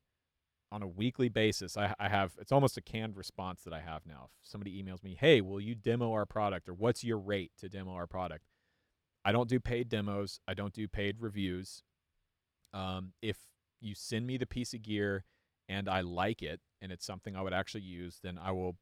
on 0.71 0.81
a 0.81 0.87
weekly 0.87 1.29
basis, 1.29 1.77
I, 1.77 1.93
I 1.99 2.09
have 2.09 2.33
it's 2.39 2.51
almost 2.51 2.77
a 2.77 2.81
canned 2.81 3.17
response 3.17 3.63
that 3.63 3.73
I 3.73 3.81
have 3.81 4.05
now. 4.05 4.29
If 4.41 4.49
somebody 4.49 4.81
emails 4.81 5.03
me, 5.03 5.17
"Hey, 5.19 5.41
will 5.41 5.61
you 5.61 5.75
demo 5.75 6.11
our 6.13 6.25
product?" 6.25 6.69
or 6.69 6.73
"What's 6.73 7.03
your 7.03 7.17
rate 7.17 7.51
to 7.59 7.69
demo 7.69 7.93
our 7.93 8.07
product?" 8.07 8.45
I 9.23 9.31
don't 9.31 9.49
do 9.49 9.59
paid 9.59 9.89
demos. 9.89 10.39
I 10.47 10.53
don't 10.53 10.73
do 10.73 10.87
paid 10.87 11.17
reviews. 11.19 11.83
Um, 12.73 13.13
if 13.21 13.37
you 13.79 13.93
send 13.95 14.25
me 14.25 14.37
the 14.37 14.45
piece 14.45 14.73
of 14.73 14.81
gear 14.81 15.25
and 15.67 15.89
I 15.89 16.01
like 16.01 16.41
it 16.41 16.61
and 16.81 16.91
it's 16.91 17.05
something 17.05 17.35
I 17.35 17.41
would 17.41 17.53
actually 17.53 17.81
use, 17.81 18.19
then 18.23 18.37
I 18.37 18.51
will 18.51 18.77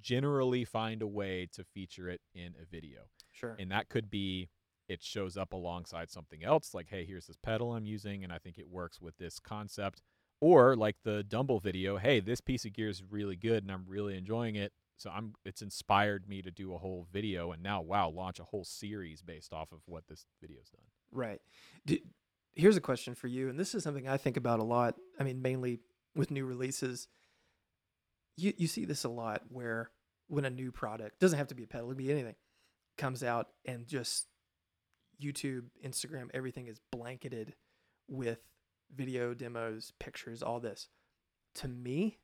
generally 0.00 0.64
find 0.64 1.02
a 1.02 1.06
way 1.06 1.48
to 1.52 1.64
feature 1.64 2.08
it 2.08 2.20
in 2.34 2.54
a 2.60 2.66
video 2.70 3.00
sure. 3.32 3.56
and 3.58 3.70
that 3.70 3.88
could 3.88 4.10
be 4.10 4.50
it 4.88 5.02
shows 5.02 5.36
up 5.36 5.52
alongside 5.52 6.10
something 6.10 6.44
else 6.44 6.74
like 6.74 6.88
hey 6.90 7.04
here's 7.04 7.26
this 7.26 7.38
pedal 7.42 7.74
i'm 7.74 7.86
using 7.86 8.22
and 8.22 8.32
i 8.32 8.38
think 8.38 8.58
it 8.58 8.68
works 8.68 9.00
with 9.00 9.16
this 9.16 9.38
concept 9.38 10.02
or 10.40 10.76
like 10.76 10.96
the 11.04 11.22
dumble 11.24 11.60
video 11.60 11.96
hey 11.96 12.20
this 12.20 12.40
piece 12.40 12.64
of 12.64 12.72
gear 12.72 12.88
is 12.88 13.02
really 13.10 13.36
good 13.36 13.62
and 13.62 13.72
i'm 13.72 13.84
really 13.86 14.16
enjoying 14.16 14.54
it 14.54 14.72
so 14.96 15.10
i'm 15.10 15.34
it's 15.44 15.62
inspired 15.62 16.28
me 16.28 16.42
to 16.42 16.50
do 16.50 16.74
a 16.74 16.78
whole 16.78 17.06
video 17.12 17.52
and 17.52 17.62
now 17.62 17.80
wow 17.80 18.08
launch 18.08 18.38
a 18.38 18.44
whole 18.44 18.64
series 18.64 19.22
based 19.22 19.52
off 19.52 19.72
of 19.72 19.80
what 19.86 20.06
this 20.08 20.26
video's 20.40 20.68
done 20.70 20.84
Right. 21.12 21.40
Do, 21.86 21.98
here's 22.54 22.76
a 22.76 22.80
question 22.80 23.14
for 23.14 23.28
you, 23.28 23.48
and 23.48 23.58
this 23.58 23.74
is 23.74 23.82
something 23.82 24.08
I 24.08 24.16
think 24.16 24.36
about 24.36 24.60
a 24.60 24.64
lot. 24.64 24.96
I 25.18 25.24
mean, 25.24 25.42
mainly 25.42 25.80
with 26.14 26.30
new 26.30 26.44
releases. 26.44 27.08
You 28.36 28.52
you 28.56 28.66
see 28.66 28.84
this 28.84 29.04
a 29.04 29.08
lot 29.08 29.42
where 29.48 29.90
when 30.28 30.44
a 30.44 30.50
new 30.50 30.70
product 30.70 31.20
doesn't 31.20 31.38
have 31.38 31.48
to 31.48 31.54
be 31.54 31.64
a 31.64 31.66
pedal, 31.66 31.88
it 31.88 31.94
could 31.94 31.98
be 31.98 32.12
anything, 32.12 32.36
comes 32.96 33.22
out 33.24 33.48
and 33.64 33.86
just 33.86 34.26
YouTube, 35.22 35.64
Instagram, 35.84 36.28
everything 36.34 36.66
is 36.66 36.80
blanketed 36.92 37.54
with 38.08 38.38
video 38.94 39.34
demos, 39.34 39.92
pictures, 39.98 40.42
all 40.42 40.60
this. 40.60 40.88
To 41.56 41.68
me, 41.68 42.18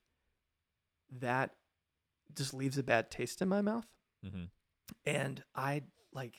that 1.20 1.50
just 2.34 2.54
leaves 2.54 2.78
a 2.78 2.82
bad 2.82 3.10
taste 3.10 3.42
in 3.42 3.48
my 3.48 3.60
mouth 3.60 3.86
mm-hmm. 4.24 4.44
and 5.04 5.42
I 5.54 5.82
like 6.12 6.34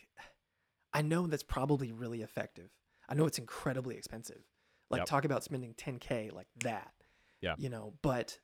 I 0.94 1.02
know 1.02 1.28
that's 1.28 1.44
probably 1.44 1.92
really 1.92 2.22
effective. 2.22 2.70
I 3.10 3.16
know 3.16 3.26
it's 3.26 3.38
incredibly 3.38 3.98
expensive. 3.98 4.42
Like 4.90 5.00
Yep. 5.02 5.08
talk 5.08 5.26
about 5.26 5.44
spending 5.44 5.74
10k 5.74 6.32
like 6.32 6.48
that. 6.64 6.94
Yeah. 7.42 7.56
You 7.58 7.70
know, 7.70 7.94
but 8.02 8.40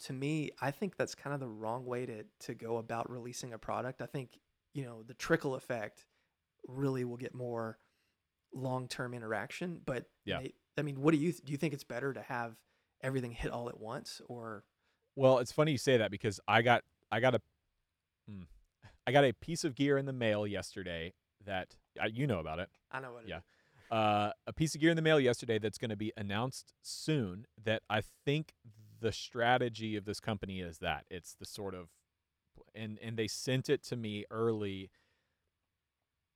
to 0.00 0.12
me, 0.12 0.50
I 0.60 0.70
think 0.70 0.96
that's 0.96 1.14
kind 1.14 1.32
of 1.32 1.40
the 1.40 1.48
wrong 1.48 1.84
way 1.86 2.06
to 2.06 2.24
to 2.40 2.54
go 2.54 2.78
about 2.78 3.10
releasing 3.10 3.52
a 3.52 3.58
product. 3.58 4.02
I 4.02 4.06
think, 4.06 4.38
you 4.74 4.84
know, 4.84 5.02
the 5.02 5.14
trickle 5.14 5.54
effect 5.54 6.06
really 6.66 7.04
will 7.04 7.16
get 7.16 7.34
more 7.34 7.78
long-term 8.52 9.14
interaction, 9.14 9.80
but 9.84 10.06
Yeah. 10.24 10.40
I 10.78 10.82
mean, 10.82 11.00
what 11.02 11.12
do 11.12 11.18
you 11.18 11.32
th- 11.32 11.42
do 11.44 11.52
you 11.52 11.58
think 11.58 11.74
it's 11.74 11.84
better 11.84 12.12
to 12.12 12.22
have 12.22 12.56
everything 13.02 13.32
hit 13.32 13.50
all 13.50 13.68
at 13.68 13.80
once 13.80 14.20
or 14.28 14.62
well 15.16 15.38
it's 15.38 15.52
funny 15.52 15.72
you 15.72 15.78
say 15.78 15.96
that 15.96 16.10
because 16.10 16.38
i 16.46 16.60
got 16.60 16.82
i 17.10 17.18
got 17.18 17.34
a 17.34 17.40
hmm, 18.28 18.42
i 19.06 19.12
got 19.12 19.24
a 19.24 19.32
piece 19.32 19.64
of 19.64 19.74
gear 19.74 19.96
in 19.96 20.04
the 20.04 20.12
mail 20.12 20.46
yesterday 20.46 21.12
that 21.46 21.76
uh, 22.00 22.06
you 22.06 22.26
know 22.26 22.38
about 22.40 22.58
it 22.58 22.68
I 22.92 23.00
know 23.00 23.12
what 23.12 23.26
Yeah. 23.26 23.38
is. 23.38 23.42
uh, 23.90 24.32
a 24.46 24.52
piece 24.52 24.74
of 24.74 24.80
gear 24.82 24.90
in 24.90 24.96
the 24.96 25.02
mail 25.02 25.18
yesterday 25.18 25.58
that's 25.58 25.78
going 25.78 25.90
to 25.90 25.96
be 25.96 26.12
announced 26.16 26.74
soon. 26.82 27.46
That 27.64 27.82
I 27.88 28.02
think 28.24 28.52
the 29.00 29.12
strategy 29.12 29.96
of 29.96 30.04
this 30.04 30.20
company 30.20 30.60
is 30.60 30.78
that 30.78 31.04
it's 31.10 31.34
the 31.34 31.46
sort 31.46 31.74
of, 31.74 31.88
and 32.74 32.98
and 33.00 33.16
they 33.16 33.28
sent 33.28 33.68
it 33.70 33.82
to 33.84 33.96
me 33.96 34.24
early. 34.30 34.90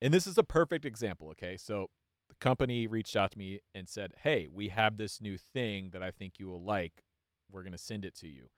And 0.01 0.13
this 0.15 0.27
is 0.27 0.39
a 0.39 0.43
perfect 0.45 0.85
example. 0.85 1.29
Okay, 1.31 1.57
so 1.57 1.91
the 2.35 2.45
company 2.45 2.87
reached 2.87 3.17
out 3.17 3.33
to 3.33 3.39
me 3.39 3.61
and 3.75 3.89
said, 3.89 4.15
"Hey, 4.23 4.49
we 4.53 4.69
have 4.69 4.97
this 4.97 5.21
new 5.21 5.37
thing 5.39 5.91
that 5.91 6.03
I 6.03 6.11
think 6.11 6.39
you 6.39 6.49
will 6.49 6.63
like. 6.63 7.05
We're 7.51 7.63
going 7.63 7.73
to 7.73 7.79
send 7.79 8.05
it 8.05 8.15
to 8.17 8.29
you." 8.29 8.49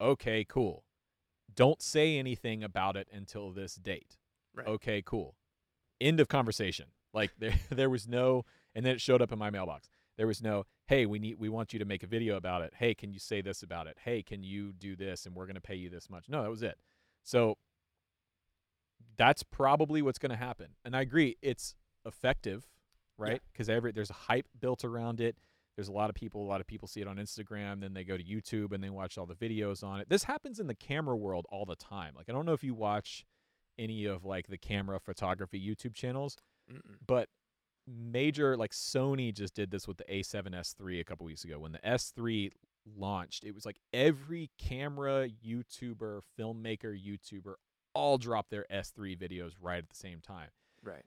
Okay, 0.00 0.44
cool. 0.44 0.84
Don't 1.54 1.80
say 1.82 2.18
anything 2.18 2.62
about 2.64 2.96
it 2.96 3.08
until 3.12 3.50
this 3.50 3.74
date 3.76 4.16
Right. 4.54 4.66
okay, 4.66 5.02
cool. 5.02 5.36
End 6.00 6.20
of 6.20 6.28
conversation. 6.28 6.86
Like 7.12 7.32
there 7.38 7.54
there 7.70 7.90
was 7.90 8.08
no 8.08 8.44
and 8.74 8.84
then 8.84 8.94
it 8.94 9.00
showed 9.00 9.22
up 9.22 9.32
in 9.32 9.38
my 9.38 9.50
mailbox. 9.50 9.88
There 10.16 10.26
was 10.28 10.40
no, 10.42 10.64
hey, 10.86 11.06
we 11.06 11.18
need 11.18 11.38
we 11.38 11.48
want 11.48 11.72
you 11.72 11.78
to 11.78 11.84
make 11.84 12.02
a 12.02 12.06
video 12.06 12.36
about 12.36 12.62
it. 12.62 12.74
Hey, 12.76 12.94
can 12.94 13.12
you 13.12 13.18
say 13.18 13.40
this 13.40 13.62
about 13.62 13.86
it? 13.86 13.96
Hey, 14.04 14.22
can 14.22 14.42
you 14.44 14.72
do 14.72 14.96
this 14.96 15.26
and 15.26 15.34
we're 15.34 15.46
going 15.46 15.54
to 15.56 15.60
pay 15.60 15.74
you 15.76 15.90
this 15.90 16.08
much? 16.10 16.28
No, 16.28 16.42
that 16.42 16.50
was 16.50 16.62
it. 16.62 16.78
So 17.22 17.56
that's 19.16 19.42
probably 19.42 20.02
what's 20.02 20.18
going 20.18 20.30
to 20.30 20.36
happen. 20.36 20.70
And 20.84 20.96
I 20.96 21.00
agree, 21.02 21.36
it's 21.42 21.74
effective, 22.04 22.68
right? 23.18 23.40
Cuz 23.54 23.68
every 23.68 23.92
there's 23.92 24.10
a 24.10 24.14
hype 24.14 24.46
built 24.60 24.84
around 24.84 25.20
it. 25.20 25.36
There's 25.76 25.88
a 25.88 25.92
lot 25.92 26.08
of 26.08 26.14
people, 26.14 26.42
a 26.42 26.46
lot 26.46 26.60
of 26.60 26.68
people 26.68 26.86
see 26.86 27.00
it 27.00 27.08
on 27.08 27.16
Instagram, 27.16 27.80
then 27.80 27.94
they 27.94 28.04
go 28.04 28.16
to 28.16 28.22
YouTube 28.22 28.72
and 28.72 28.82
they 28.82 28.90
watch 28.90 29.18
all 29.18 29.26
the 29.26 29.34
videos 29.34 29.82
on 29.82 30.00
it. 30.00 30.08
This 30.08 30.24
happens 30.24 30.60
in 30.60 30.68
the 30.68 30.74
camera 30.74 31.16
world 31.16 31.46
all 31.50 31.64
the 31.64 31.76
time. 31.76 32.14
Like 32.16 32.28
I 32.28 32.32
don't 32.32 32.46
know 32.46 32.52
if 32.52 32.62
you 32.62 32.74
watch 32.74 33.24
any 33.78 34.04
of 34.04 34.24
like 34.24 34.46
the 34.46 34.58
camera 34.58 35.00
photography 35.00 35.60
YouTube 35.60 35.94
channels, 35.94 36.36
Mm-mm. 36.70 36.96
but 37.04 37.28
major 37.86 38.56
like 38.56 38.72
Sony 38.72 39.34
just 39.34 39.54
did 39.54 39.70
this 39.70 39.86
with 39.86 39.98
the 39.98 40.04
A7S3 40.04 41.00
a 41.00 41.04
couple 41.04 41.26
weeks 41.26 41.44
ago 41.44 41.58
when 41.58 41.72
the 41.72 41.80
S3 41.80 42.50
launched. 42.96 43.44
It 43.44 43.54
was 43.54 43.66
like 43.66 43.78
every 43.92 44.50
camera 44.58 45.28
YouTuber, 45.44 46.20
filmmaker, 46.38 46.96
YouTuber 46.96 47.54
all 47.94 48.18
dropped 48.18 48.50
their 48.50 48.66
S3 48.72 49.18
videos 49.18 49.52
right 49.60 49.78
at 49.78 49.88
the 49.88 49.96
same 49.96 50.20
time. 50.20 50.48
Right. 50.82 51.04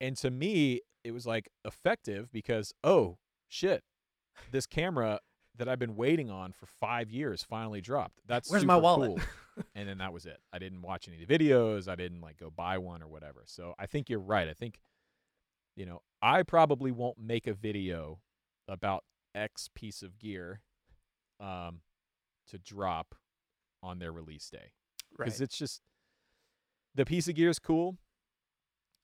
And 0.00 0.16
to 0.18 0.30
me, 0.30 0.80
it 1.04 1.12
was 1.12 1.26
like 1.26 1.48
effective 1.64 2.30
because 2.30 2.72
oh 2.84 3.18
shit, 3.48 3.82
this 4.50 4.66
camera 4.66 5.20
that 5.56 5.68
I've 5.68 5.78
been 5.78 5.96
waiting 5.96 6.30
on 6.30 6.52
for 6.52 6.66
5 6.66 7.10
years 7.10 7.42
finally 7.42 7.80
dropped. 7.80 8.20
That's 8.26 8.50
Where's 8.50 8.64
my 8.64 8.76
wallet? 8.76 9.16
cool 9.16 9.64
and 9.74 9.88
then 9.88 9.98
that 9.98 10.12
was 10.12 10.24
it. 10.24 10.38
I 10.52 10.58
didn't 10.58 10.82
watch 10.82 11.08
any 11.08 11.20
of 11.20 11.28
the 11.28 11.38
videos. 11.38 11.88
I 11.88 11.96
didn't 11.96 12.20
like 12.20 12.36
go 12.36 12.50
buy 12.50 12.78
one 12.78 13.02
or 13.02 13.08
whatever. 13.08 13.42
So 13.46 13.74
I 13.78 13.86
think 13.86 14.08
you're 14.08 14.20
right. 14.20 14.48
I 14.48 14.52
think, 14.52 14.78
you 15.74 15.84
know, 15.84 16.02
I 16.22 16.42
probably 16.44 16.92
won't 16.92 17.18
make 17.18 17.46
a 17.46 17.54
video 17.54 18.20
about 18.68 19.04
X 19.34 19.68
piece 19.74 20.02
of 20.02 20.18
gear, 20.18 20.60
um, 21.40 21.80
to 22.48 22.58
drop 22.58 23.14
on 23.82 23.98
their 23.98 24.12
release 24.12 24.48
day 24.50 24.72
because 25.10 25.34
right. 25.34 25.44
it's 25.44 25.56
just 25.56 25.82
the 26.94 27.04
piece 27.04 27.28
of 27.28 27.34
gear 27.34 27.50
is 27.50 27.58
cool. 27.58 27.96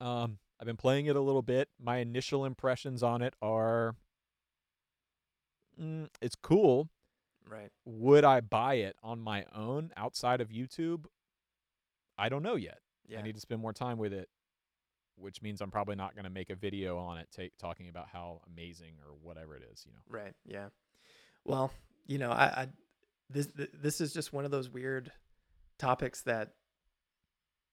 Um, 0.01 0.39
I've 0.59 0.65
been 0.65 0.77
playing 0.77 1.07
it 1.07 1.15
a 1.15 1.21
little 1.21 1.41
bit. 1.41 1.69
My 1.79 1.97
initial 1.97 2.45
impressions 2.45 3.03
on 3.03 3.21
it 3.21 3.33
are, 3.41 3.95
mm, 5.81 6.07
it's 6.21 6.35
cool 6.35 6.89
right. 7.49 7.71
would 7.85 8.23
I 8.23 8.39
buy 8.39 8.75
it 8.75 8.95
on 9.03 9.19
my 9.19 9.45
own 9.53 9.91
outside 9.97 10.41
of 10.41 10.49
YouTube? 10.49 11.05
I 12.17 12.29
don't 12.29 12.43
know 12.43 12.55
yet. 12.55 12.79
Yeah. 13.07 13.19
I 13.19 13.21
need 13.21 13.35
to 13.35 13.41
spend 13.41 13.61
more 13.61 13.73
time 13.73 13.97
with 13.97 14.13
it 14.13 14.29
which 15.17 15.41
means 15.41 15.61
I'm 15.61 15.71
probably 15.71 15.95
not 15.95 16.15
going 16.15 16.25
to 16.25 16.29
make 16.29 16.49
a 16.49 16.55
video 16.55 16.97
on 16.97 17.17
it 17.17 17.27
ta- 17.35 17.55
talking 17.59 17.89
about 17.89 18.07
how 18.11 18.41
amazing 18.51 18.93
or 19.05 19.13
whatever 19.21 19.55
it 19.55 19.63
is, 19.71 19.85
you 19.85 19.93
know. 19.93 19.99
Right. 20.09 20.33
Yeah. 20.45 20.67
Well, 21.43 21.71
you 22.05 22.17
know, 22.17 22.31
I, 22.31 22.45
I 22.45 22.67
this 23.29 23.47
this 23.55 24.01
is 24.01 24.13
just 24.13 24.33
one 24.33 24.45
of 24.45 24.51
those 24.51 24.69
weird 24.69 25.11
topics 25.77 26.21
that 26.23 26.53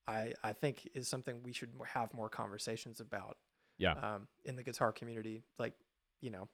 I 0.07 0.33
I 0.43 0.53
think 0.53 0.89
is 0.95 1.09
something 1.09 1.43
we 1.43 1.53
should 1.53 1.71
have 1.95 2.13
more 2.15 2.29
conversations 2.29 3.01
about. 3.01 3.37
Yeah. 3.79 3.93
Um, 3.93 4.29
in 4.45 4.57
the 4.57 4.63
guitar 4.63 4.93
community, 4.93 5.45
like 5.59 5.75
you 6.21 6.31
know, 6.31 6.49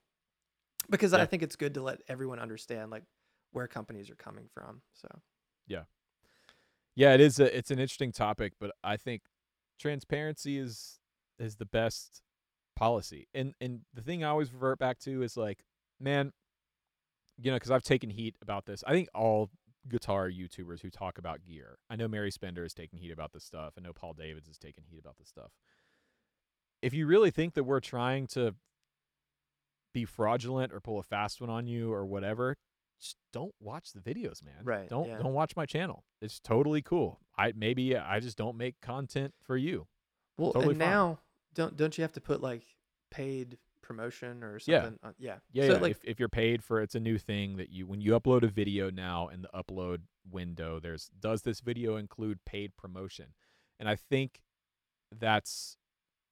because 0.90 1.12
I 1.12 1.26
think 1.26 1.42
it's 1.42 1.56
good 1.56 1.74
to 1.74 1.82
let 1.82 2.00
everyone 2.08 2.38
understand 2.38 2.90
like 2.90 3.04
where 3.52 3.66
companies 3.66 4.10
are 4.10 4.16
coming 4.16 4.48
from. 4.52 4.82
So 4.94 5.08
Yeah. 5.66 5.84
Yeah, 6.94 7.14
it 7.14 7.20
is 7.20 7.38
a 7.38 7.56
it's 7.56 7.70
an 7.70 7.78
interesting 7.78 8.12
topic, 8.12 8.54
but 8.58 8.72
I 8.82 8.96
think 8.96 9.22
transparency 9.78 10.58
is 10.58 10.98
is 11.38 11.56
the 11.56 11.66
best 11.66 12.22
policy. 12.76 13.28
And 13.34 13.54
and 13.60 13.80
the 13.94 14.02
thing 14.02 14.24
I 14.24 14.28
always 14.28 14.52
revert 14.52 14.78
back 14.78 14.98
to 15.00 15.22
is 15.22 15.36
like, 15.36 15.64
man, 16.00 16.32
you 17.40 17.50
know, 17.50 17.58
cuz 17.58 17.70
I've 17.70 17.82
taken 17.82 18.10
heat 18.10 18.36
about 18.42 18.66
this. 18.66 18.82
I 18.86 18.92
think 18.92 19.08
all 19.14 19.50
guitar 19.88 20.28
YouTubers 20.30 20.80
who 20.80 20.90
talk 20.90 21.18
about 21.18 21.44
gear. 21.44 21.78
I 21.88 21.96
know 21.96 22.08
Mary 22.08 22.30
Spender 22.30 22.64
is 22.64 22.74
taking 22.74 22.98
heat 22.98 23.12
about 23.12 23.32
this 23.32 23.44
stuff. 23.44 23.74
I 23.78 23.80
know 23.82 23.92
Paul 23.92 24.14
Davids 24.14 24.48
is 24.48 24.58
taking 24.58 24.84
heat 24.88 24.98
about 24.98 25.16
this 25.18 25.28
stuff. 25.28 25.50
If 26.82 26.94
you 26.94 27.06
really 27.06 27.30
think 27.30 27.54
that 27.54 27.64
we're 27.64 27.80
trying 27.80 28.26
to 28.28 28.54
be 29.94 30.04
fraudulent 30.04 30.72
or 30.72 30.80
pull 30.80 30.98
a 30.98 31.02
fast 31.02 31.40
one 31.40 31.50
on 31.50 31.66
you 31.66 31.92
or 31.92 32.04
whatever, 32.06 32.56
just 33.00 33.16
don't 33.32 33.54
watch 33.60 33.92
the 33.92 34.00
videos, 34.00 34.42
man. 34.44 34.64
Right, 34.64 34.88
Don't 34.88 35.08
yeah. 35.08 35.18
don't 35.18 35.32
watch 35.32 35.54
my 35.56 35.66
channel. 35.66 36.04
It's 36.20 36.40
totally 36.40 36.82
cool. 36.82 37.20
I 37.36 37.52
maybe 37.56 37.96
I 37.96 38.20
just 38.20 38.36
don't 38.36 38.56
make 38.56 38.80
content 38.80 39.34
for 39.42 39.56
you. 39.56 39.86
well, 40.36 40.52
Totally 40.52 40.72
and 40.74 40.80
fine. 40.80 40.90
now 40.90 41.18
don't 41.54 41.76
don't 41.76 41.96
you 41.96 42.02
have 42.02 42.12
to 42.14 42.20
put 42.20 42.40
like 42.42 42.62
paid 43.10 43.58
promotion 43.88 44.44
or 44.44 44.58
Yeah. 44.66 44.82
something? 44.82 45.14
yeah. 45.18 45.38
Yeah, 45.52 45.66
So 45.66 45.72
yeah. 45.72 45.78
like 45.78 45.90
if 45.92 46.04
if 46.04 46.20
you're 46.20 46.28
paid 46.28 46.62
for 46.62 46.80
it's 46.80 46.94
a 46.94 47.00
new 47.00 47.18
thing 47.18 47.56
that 47.56 47.70
you 47.70 47.86
when 47.86 48.00
you 48.00 48.12
upload 48.12 48.42
a 48.44 48.48
video 48.48 48.90
now 48.90 49.28
in 49.28 49.42
the 49.42 49.48
upload 49.54 50.02
window, 50.30 50.78
there's 50.78 51.10
does 51.18 51.42
this 51.42 51.60
video 51.60 51.96
include 51.96 52.44
paid 52.44 52.76
promotion? 52.76 53.34
And 53.80 53.88
I 53.88 53.96
think 53.96 54.40
that's 55.18 55.76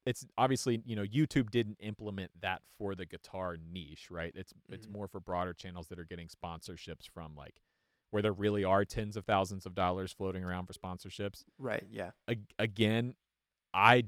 it's 0.05 0.25
obviously, 0.37 0.81
you 0.85 0.95
know, 0.95 1.03
YouTube 1.03 1.49
didn't 1.49 1.77
implement 1.81 2.31
that 2.41 2.61
for 2.77 2.95
the 2.95 3.05
guitar 3.05 3.57
niche, 3.57 4.09
right? 4.09 4.31
It's 4.35 4.53
it's 4.69 4.87
Mhm. 4.87 4.91
more 4.91 5.07
for 5.07 5.19
broader 5.19 5.53
channels 5.53 5.87
that 5.89 5.99
are 5.99 6.05
getting 6.05 6.29
sponsorships 6.29 7.09
from 7.09 7.35
like 7.35 7.59
where 8.11 8.21
there 8.21 8.31
really 8.31 8.63
are 8.63 8.85
tens 8.85 9.17
of 9.17 9.25
thousands 9.25 9.65
of 9.65 9.75
dollars 9.75 10.13
floating 10.13 10.43
around 10.43 10.65
for 10.67 10.73
sponsorships. 10.73 11.43
right. 11.57 11.85
Yeah. 11.89 12.11
Ag- 12.29 12.53
again, 12.57 13.15
I 13.73 14.05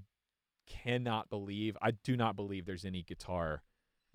cannot 0.70 1.30
believe, 1.30 1.76
I 1.82 1.92
do 1.92 2.16
not 2.16 2.36
believe 2.38 2.66
there's 2.66 2.86
any 2.86 3.04
guitar 3.04 3.64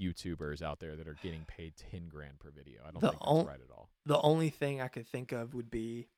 YouTubers 0.00 0.62
out 0.62 0.80
there 0.80 0.96
that 0.96 1.06
are 1.06 1.16
getting 1.22 1.44
paid 1.46 1.74
10 1.76 2.08
grand 2.08 2.38
per 2.40 2.50
video. 2.50 2.80
I 2.82 2.90
don't 2.90 3.00
The 3.00 3.10
think 3.10 3.20
that's 3.20 3.30
on- 3.30 3.46
right 3.46 3.60
at 3.60 3.70
all. 3.70 3.90
The 4.06 4.20
only 4.20 4.50
thing 4.50 4.80
I 4.80 4.88
could 4.88 5.06
think 5.06 5.32
of 5.32 5.54
would 5.54 5.70
be 5.70 6.08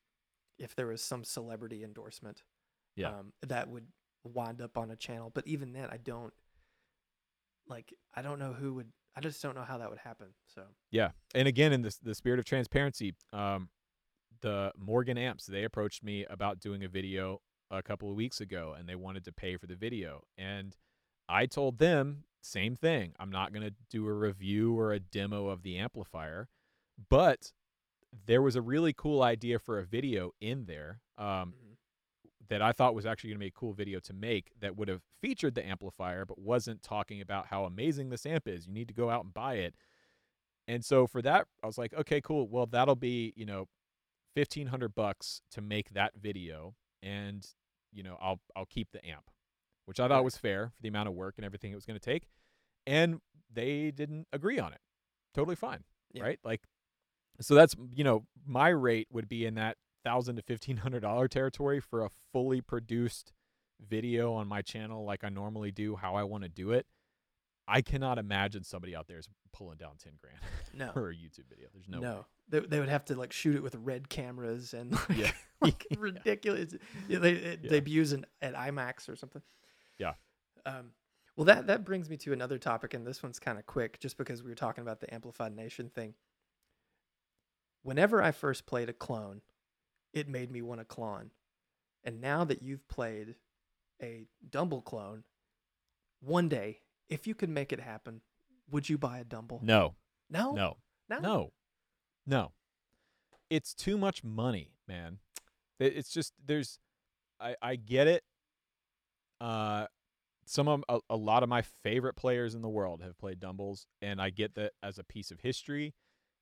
if 0.57 0.73
there 0.75 0.87
was 0.87 1.03
some 1.03 1.23
celebrity 1.23 1.83
endorsement. 1.83 2.43
Yeah. 2.95 3.09
Um, 3.19 3.33
that 3.45 3.67
would 3.69 3.87
wind 4.23 4.61
up 4.61 4.77
on 4.77 4.89
a 4.89 4.95
channel. 4.95 5.29
But 5.33 5.45
even 5.47 5.73
then, 5.73 5.89
I 5.91 5.97
don't 5.97 6.33
like. 7.67 7.93
I 8.15 8.21
don't 8.21 8.39
know 8.39 8.53
who 8.53 8.73
would. 8.75 8.91
I 9.15 9.19
just 9.19 9.41
don't 9.41 9.55
know 9.55 9.63
how 9.63 9.77
that 9.79 9.89
would 9.89 9.99
happen. 9.99 10.27
So 10.47 10.63
Yeah. 10.91 11.11
And 11.35 11.47
again, 11.47 11.73
in 11.73 11.81
this, 11.81 11.97
the 11.97 12.13
spirit 12.15 12.37
of 12.39 12.45
transparency, 12.45 13.15
um, 13.33 13.69
the 14.41 14.71
Morgan 14.77 15.17
Amps, 15.17 15.45
they 15.47 15.63
approached 15.63 16.03
me 16.03 16.23
about 16.25 16.59
doing 16.59 16.83
a 16.83 16.87
video 16.87 17.41
a 17.69 17.83
couple 17.83 18.09
of 18.09 18.15
weeks 18.15 18.39
ago 18.39 18.75
and 18.77 18.87
they 18.87 18.95
wanted 18.95 19.23
to 19.25 19.31
pay 19.31 19.57
for 19.57 19.67
the 19.67 19.75
video. 19.75 20.23
And 20.37 20.75
I 21.27 21.45
told 21.45 21.79
them, 21.79 22.23
same 22.41 22.75
thing. 22.75 23.13
I'm 23.19 23.31
not 23.31 23.51
going 23.51 23.65
to 23.65 23.73
do 23.89 24.07
a 24.07 24.13
review 24.13 24.77
or 24.77 24.93
a 24.93 24.99
demo 24.99 25.47
of 25.47 25.63
the 25.63 25.77
amplifier, 25.77 26.47
but 27.09 27.51
there 28.25 28.41
was 28.41 28.55
a 28.55 28.61
really 28.61 28.93
cool 28.93 29.21
idea 29.21 29.59
for 29.59 29.79
a 29.79 29.85
video 29.85 30.31
in 30.39 30.65
there 30.65 31.01
um, 31.17 31.53
mhm. 31.53 31.75
that 32.47 32.61
I 32.61 32.71
thought 32.71 32.95
was 32.95 33.05
actually 33.05 33.31
going 33.31 33.39
to 33.39 33.43
be 33.43 33.47
a 33.47 33.51
cool 33.51 33.73
video 33.73 33.99
to 33.99 34.13
make 34.13 34.51
that 34.59 34.77
would 34.77 34.87
have 34.87 35.01
featured 35.21 35.55
the 35.55 35.65
amplifier 35.65 36.25
but 36.25 36.39
wasn't 36.39 36.81
talking 36.81 37.21
about 37.21 37.47
how 37.47 37.65
amazing 37.65 38.09
this 38.09 38.25
amp 38.25 38.47
is. 38.47 38.65
You 38.65 38.73
need 38.73 38.87
to 38.87 38.93
go 38.93 39.09
out 39.09 39.25
and 39.25 39.33
buy 39.33 39.55
it. 39.55 39.75
And 40.67 40.83
so 40.83 41.07
for 41.07 41.21
that, 41.21 41.47
I 41.63 41.67
was 41.67 41.77
like, 41.77 41.93
okay, 41.93 42.21
cool. 42.21 42.47
Well, 42.47 42.65
that'll 42.65 42.95
be, 42.95 43.33
you 43.35 43.45
know, 43.45 43.67
1500 44.35 44.93
bucks 44.93 45.41
to 45.51 45.61
make 45.61 45.93
that 45.93 46.13
video 46.19 46.75
and, 47.01 47.45
you 47.91 48.03
know, 48.03 48.17
I'll 48.21 48.39
I'll 48.55 48.65
keep 48.65 48.91
the 48.91 49.05
amp, 49.05 49.29
which 49.85 49.99
I 49.99 50.07
thought 50.07 50.23
was 50.23 50.37
fair 50.37 50.71
for 50.75 50.81
the 50.81 50.87
amount 50.89 51.09
of 51.09 51.15
work 51.15 51.35
and 51.37 51.45
everything 51.45 51.71
it 51.71 51.75
was 51.75 51.85
going 51.85 51.99
to 51.99 52.05
take. 52.05 52.27
And 52.85 53.19
they 53.53 53.91
didn't 53.91 54.27
agree 54.33 54.59
on 54.59 54.73
it. 54.73 54.79
Totally 55.33 55.55
fine, 55.55 55.83
Yeah. 56.13 56.23
right? 56.23 56.39
Like 56.43 56.61
so 57.39 57.53
that's, 57.53 57.75
you 57.93 58.03
know, 58.03 58.25
my 58.45 58.69
rate 58.69 59.07
would 59.11 59.27
be 59.29 59.45
in 59.45 59.55
that 59.55 59.77
1000 60.03 60.37
to 60.37 60.43
1500 60.45 61.01
dollar 61.01 61.27
territory 61.27 61.79
for 61.79 62.03
a 62.03 62.09
fully 62.33 62.61
produced 62.61 63.33
video 63.79 64.33
on 64.33 64.47
my 64.47 64.61
channel 64.63 65.05
like 65.05 65.23
I 65.23 65.29
normally 65.29 65.71
do 65.71 65.95
how 65.97 66.15
I 66.15 66.23
want 66.23 66.43
to 66.43 66.49
do 66.49 66.71
it. 66.71 66.87
I 67.67 67.81
cannot 67.81 68.17
imagine 68.17 68.63
somebody 68.63 68.95
out 68.95 69.07
there 69.07 69.17
is 69.17 69.27
pulling 69.51 69.77
down 69.77 69.91
10 70.01 70.13
grand 70.21 70.37
no, 70.73 70.91
for 70.93 71.09
a 71.09 71.13
YouTube 71.13 71.49
video. 71.49 71.67
There's 71.73 71.87
no, 71.89 71.99
no, 71.99 72.15
way. 72.15 72.21
They, 72.49 72.59
they 72.61 72.79
would 72.79 72.89
have 72.89 73.05
to 73.05 73.15
like 73.15 73.33
shoot 73.33 73.55
it 73.55 73.63
with 73.63 73.75
red 73.75 74.07
cameras 74.09 74.73
and 74.73 74.91
like, 75.09 75.17
Yeah. 75.17 75.31
like 75.61 75.85
ridiculous. 75.97 76.75
Yeah, 77.07 77.19
they 77.19 77.33
it 77.33 77.59
Yeah. 77.63 77.69
debuts 77.71 78.11
in, 78.13 78.25
at 78.41 78.55
IMAX 78.55 79.09
or 79.09 79.15
something. 79.15 79.41
Yeah. 79.97 80.13
Um, 80.65 80.91
well, 81.35 81.45
that 81.45 81.67
that 81.67 81.83
brings 81.85 82.09
me 82.09 82.17
to 82.17 82.33
another 82.33 82.57
topic, 82.57 82.93
and 82.93 83.05
this 83.05 83.21
one's 83.21 83.39
kind 83.39 83.59
of 83.59 83.65
quick, 83.65 83.99
just 83.99 84.17
because 84.17 84.43
we 84.43 84.49
were 84.49 84.55
talking 84.55 84.81
about 84.81 84.99
the 84.99 85.13
Amplified 85.13 85.55
Nation 85.55 85.89
thing. 85.89 86.13
Whenever 87.83 88.21
I 88.21 88.31
first 88.31 88.65
played 88.65 88.89
a 88.89 88.93
clone, 88.93 89.41
it 90.13 90.27
made 90.27 90.51
me 90.51 90.61
want 90.61 90.81
a 90.81 90.85
clone, 90.85 91.31
and 92.03 92.19
now 92.21 92.43
that 92.43 92.61
you've 92.63 92.87
played 92.87 93.35
a 94.01 94.27
Dumble 94.49 94.81
clone, 94.81 95.23
one 96.21 96.49
day, 96.49 96.79
if 97.09 97.27
you 97.27 97.35
could 97.35 97.49
make 97.49 97.71
it 97.71 97.79
happen, 97.79 98.21
would 98.69 98.89
you 98.89 98.97
buy 98.97 99.19
a 99.19 99.23
Dumble? 99.23 99.59
No, 99.63 99.95
No, 100.29 100.53
no, 100.53 100.77
no, 101.09 101.19
no, 101.19 101.51
no. 102.25 102.51
It's 103.49 103.73
too 103.73 103.97
much 103.97 104.23
money, 104.23 104.73
man. 104.87 105.19
It's 105.79 106.09
just 106.09 106.33
there's, 106.43 106.79
I 107.39 107.55
I 107.61 107.75
get 107.75 108.07
it. 108.07 108.23
Uh, 109.39 109.85
some 110.45 110.67
of 110.67 110.83
a, 110.89 110.99
a 111.09 111.15
lot 111.15 111.43
of 111.43 111.49
my 111.49 111.61
favorite 111.61 112.15
players 112.15 112.55
in 112.55 112.61
the 112.61 112.69
world 112.69 113.01
have 113.03 113.17
played 113.17 113.39
Dumbles, 113.39 113.85
and 114.01 114.21
I 114.21 114.29
get 114.31 114.55
that 114.55 114.73
as 114.81 114.97
a 114.97 115.03
piece 115.03 115.29
of 115.31 115.41
history, 115.41 115.93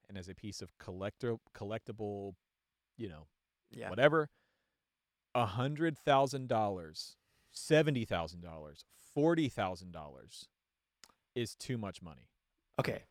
and 0.07 0.17
as 0.17 0.29
a 0.29 0.35
piece 0.35 0.61
of 0.61 0.71
collector 0.79 1.35
collectible, 1.55 2.33
you 2.97 3.09
know, 3.09 3.27
Yeah, 3.69 3.89
whatever. 3.89 4.29
A 5.35 5.45
hundred 5.45 5.97
thousand 5.97 6.47
dollars, 6.47 7.17
seventy 7.51 8.05
thousand 8.05 8.41
dollars, 8.41 8.85
forty 9.13 9.49
thousand 9.49 9.91
dollars 9.91 10.47
is 11.35 11.55
too 11.55 11.77
much 11.77 12.01
money. 12.01 12.29
Okay. 12.79 13.03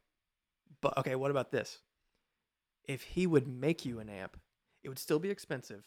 But 0.81 0.97
okay, 0.99 1.15
what 1.15 1.31
about 1.31 1.51
this? 1.51 1.79
If 2.87 3.03
he 3.03 3.27
would 3.27 3.47
make 3.47 3.85
you 3.87 4.01
an 4.01 4.09
amp, 4.09 4.37
it 4.83 4.89
would 4.89 4.99
still 4.99 5.19
be 5.19 5.31
expensive. 5.31 5.85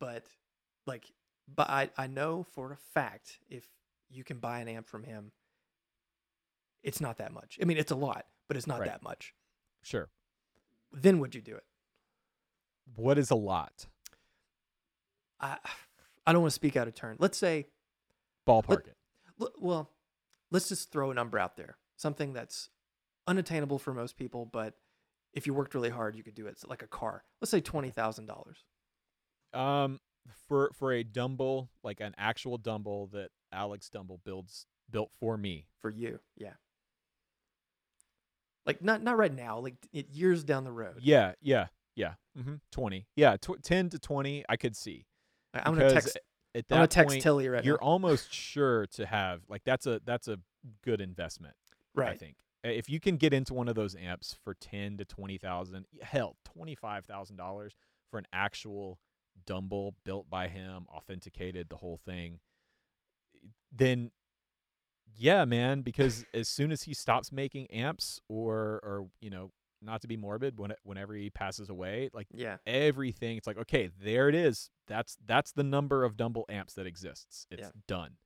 But 0.00 0.24
like 0.86 1.04
but 1.54 1.70
I, 1.70 1.90
I 1.96 2.06
know 2.08 2.42
for 2.42 2.72
a 2.72 2.76
fact 2.76 3.38
if 3.48 3.64
you 4.08 4.24
can 4.24 4.38
buy 4.38 4.60
an 4.60 4.68
amp 4.68 4.88
from 4.88 5.04
him, 5.04 5.32
it's 6.82 7.00
not 7.00 7.18
that 7.18 7.32
much. 7.32 7.58
I 7.60 7.64
mean 7.64 7.76
it's 7.78 7.92
a 7.92 7.96
lot, 7.96 8.26
but 8.48 8.56
it's 8.56 8.66
not 8.66 8.80
Right. 8.80 8.88
that 8.90 9.02
much. 9.02 9.32
Sure. 9.82 10.08
Then 10.92 11.18
would 11.20 11.34
you 11.34 11.40
do 11.40 11.54
it? 11.56 11.64
What 12.96 13.18
is 13.18 13.30
a 13.30 13.34
lot? 13.36 13.86
I 15.40 15.58
I 16.26 16.32
don't 16.32 16.42
want 16.42 16.50
to 16.50 16.54
speak 16.56 16.76
out 16.76 16.88
of 16.88 16.94
turn. 16.94 17.16
Let's 17.20 17.38
say 17.38 17.66
Ballpark 18.48 18.86
it. 18.88 18.96
l- 19.40 19.52
well, 19.58 19.90
let's 20.50 20.68
just 20.68 20.92
throw 20.92 21.10
a 21.10 21.14
number 21.14 21.38
out 21.38 21.56
there. 21.56 21.76
Something 21.96 22.32
that's 22.32 22.68
unattainable 23.26 23.78
for 23.78 23.92
most 23.94 24.16
people, 24.16 24.44
but 24.46 24.74
if 25.32 25.46
you 25.46 25.54
worked 25.54 25.74
really 25.74 25.90
hard, 25.90 26.14
you 26.16 26.22
could 26.22 26.34
do 26.34 26.46
it. 26.46 26.50
It's 26.50 26.64
like 26.66 26.82
a 26.82 26.86
car. 26.86 27.24
Let's 27.40 27.50
say 27.50 27.60
twenty 27.60 27.90
thousand 27.90 28.26
dollars. 28.26 28.58
Um, 29.52 30.00
for 30.48 30.70
for 30.74 30.92
a 30.92 31.02
Dumble, 31.02 31.70
like 31.82 32.00
an 32.00 32.14
actual 32.18 32.58
Dumble 32.58 33.08
that 33.08 33.30
Alex 33.52 33.88
Dumble 33.88 34.20
builds 34.24 34.66
built 34.90 35.10
for 35.18 35.36
me. 35.36 35.66
for 35.80 35.90
you. 35.90 36.20
Yeah. 36.36 36.54
Like 38.64 38.82
not 38.82 39.02
not 39.02 39.16
right 39.16 39.32
now, 39.32 39.60
like 39.60 39.74
years 39.92 40.42
down 40.42 40.64
the 40.64 40.72
road. 40.72 40.98
Yeah, 41.00 41.32
yeah, 41.40 41.66
yeah. 41.94 42.14
Mm-hmm. 42.36 42.54
Twenty. 42.72 43.06
Yeah, 43.14 43.36
tw- 43.36 43.62
ten 43.62 43.88
to 43.90 43.98
twenty. 43.98 44.44
I 44.48 44.56
could 44.56 44.76
see. 44.76 45.06
I'm 45.54 45.74
gonna 45.74 45.92
text. 45.92 46.18
At 46.56 46.64
I'm 46.70 46.76
gonna 46.76 46.82
that 46.82 46.90
text 46.90 47.14
point, 47.14 47.22
Tilly 47.22 47.48
right 47.48 47.64
you're 47.64 47.78
now. 47.80 47.86
almost 47.86 48.32
sure 48.32 48.86
to 48.94 49.04
have 49.04 49.42
like 49.48 49.62
that's 49.64 49.86
a 49.86 50.00
that's 50.04 50.26
a 50.26 50.38
good 50.82 51.00
investment. 51.00 51.54
Right. 51.94 52.10
I 52.10 52.16
think 52.16 52.36
if 52.64 52.88
you 52.88 52.98
can 52.98 53.16
get 53.16 53.32
into 53.32 53.54
one 53.54 53.68
of 53.68 53.74
those 53.74 53.94
amps 53.94 54.36
for 54.42 54.54
ten 54.54 54.96
to 54.96 55.04
twenty 55.04 55.38
thousand, 55.38 55.86
hell, 56.00 56.36
twenty 56.44 56.74
five 56.74 57.04
thousand 57.04 57.36
dollars 57.36 57.74
for 58.10 58.18
an 58.18 58.26
actual 58.32 58.98
Dumble 59.44 59.94
built 60.04 60.30
by 60.30 60.48
him, 60.48 60.86
authenticated, 60.88 61.68
the 61.68 61.76
whole 61.76 62.00
thing. 62.04 62.40
then 63.70 64.10
yeah, 65.14 65.44
man, 65.44 65.82
because 65.82 66.24
as 66.34 66.48
soon 66.48 66.72
as 66.72 66.82
he 66.82 66.94
stops 66.94 67.30
making 67.30 67.66
amps 67.70 68.20
or 68.28 68.80
or 68.82 69.08
you 69.20 69.30
know, 69.30 69.52
not 69.86 70.02
to 70.02 70.08
be 70.08 70.16
morbid, 70.16 70.58
when 70.58 70.74
whenever 70.82 71.14
he 71.14 71.30
passes 71.30 71.70
away, 71.70 72.10
like 72.12 72.26
Yeah. 72.34 72.58
everything 72.66 73.36
it's 73.38 73.46
like 73.46 73.56
okay, 73.58 73.90
there 73.98 74.28
it 74.28 74.34
is. 74.34 74.70
That's 74.86 75.16
that's 75.24 75.52
the 75.52 75.62
number 75.64 76.04
of 76.04 76.16
Dumble 76.16 76.44
amps 76.48 76.74
that 76.74 76.86
exists. 76.86 77.46
It's 77.50 77.62
Yeah. 77.62 77.70
done. 77.86 78.16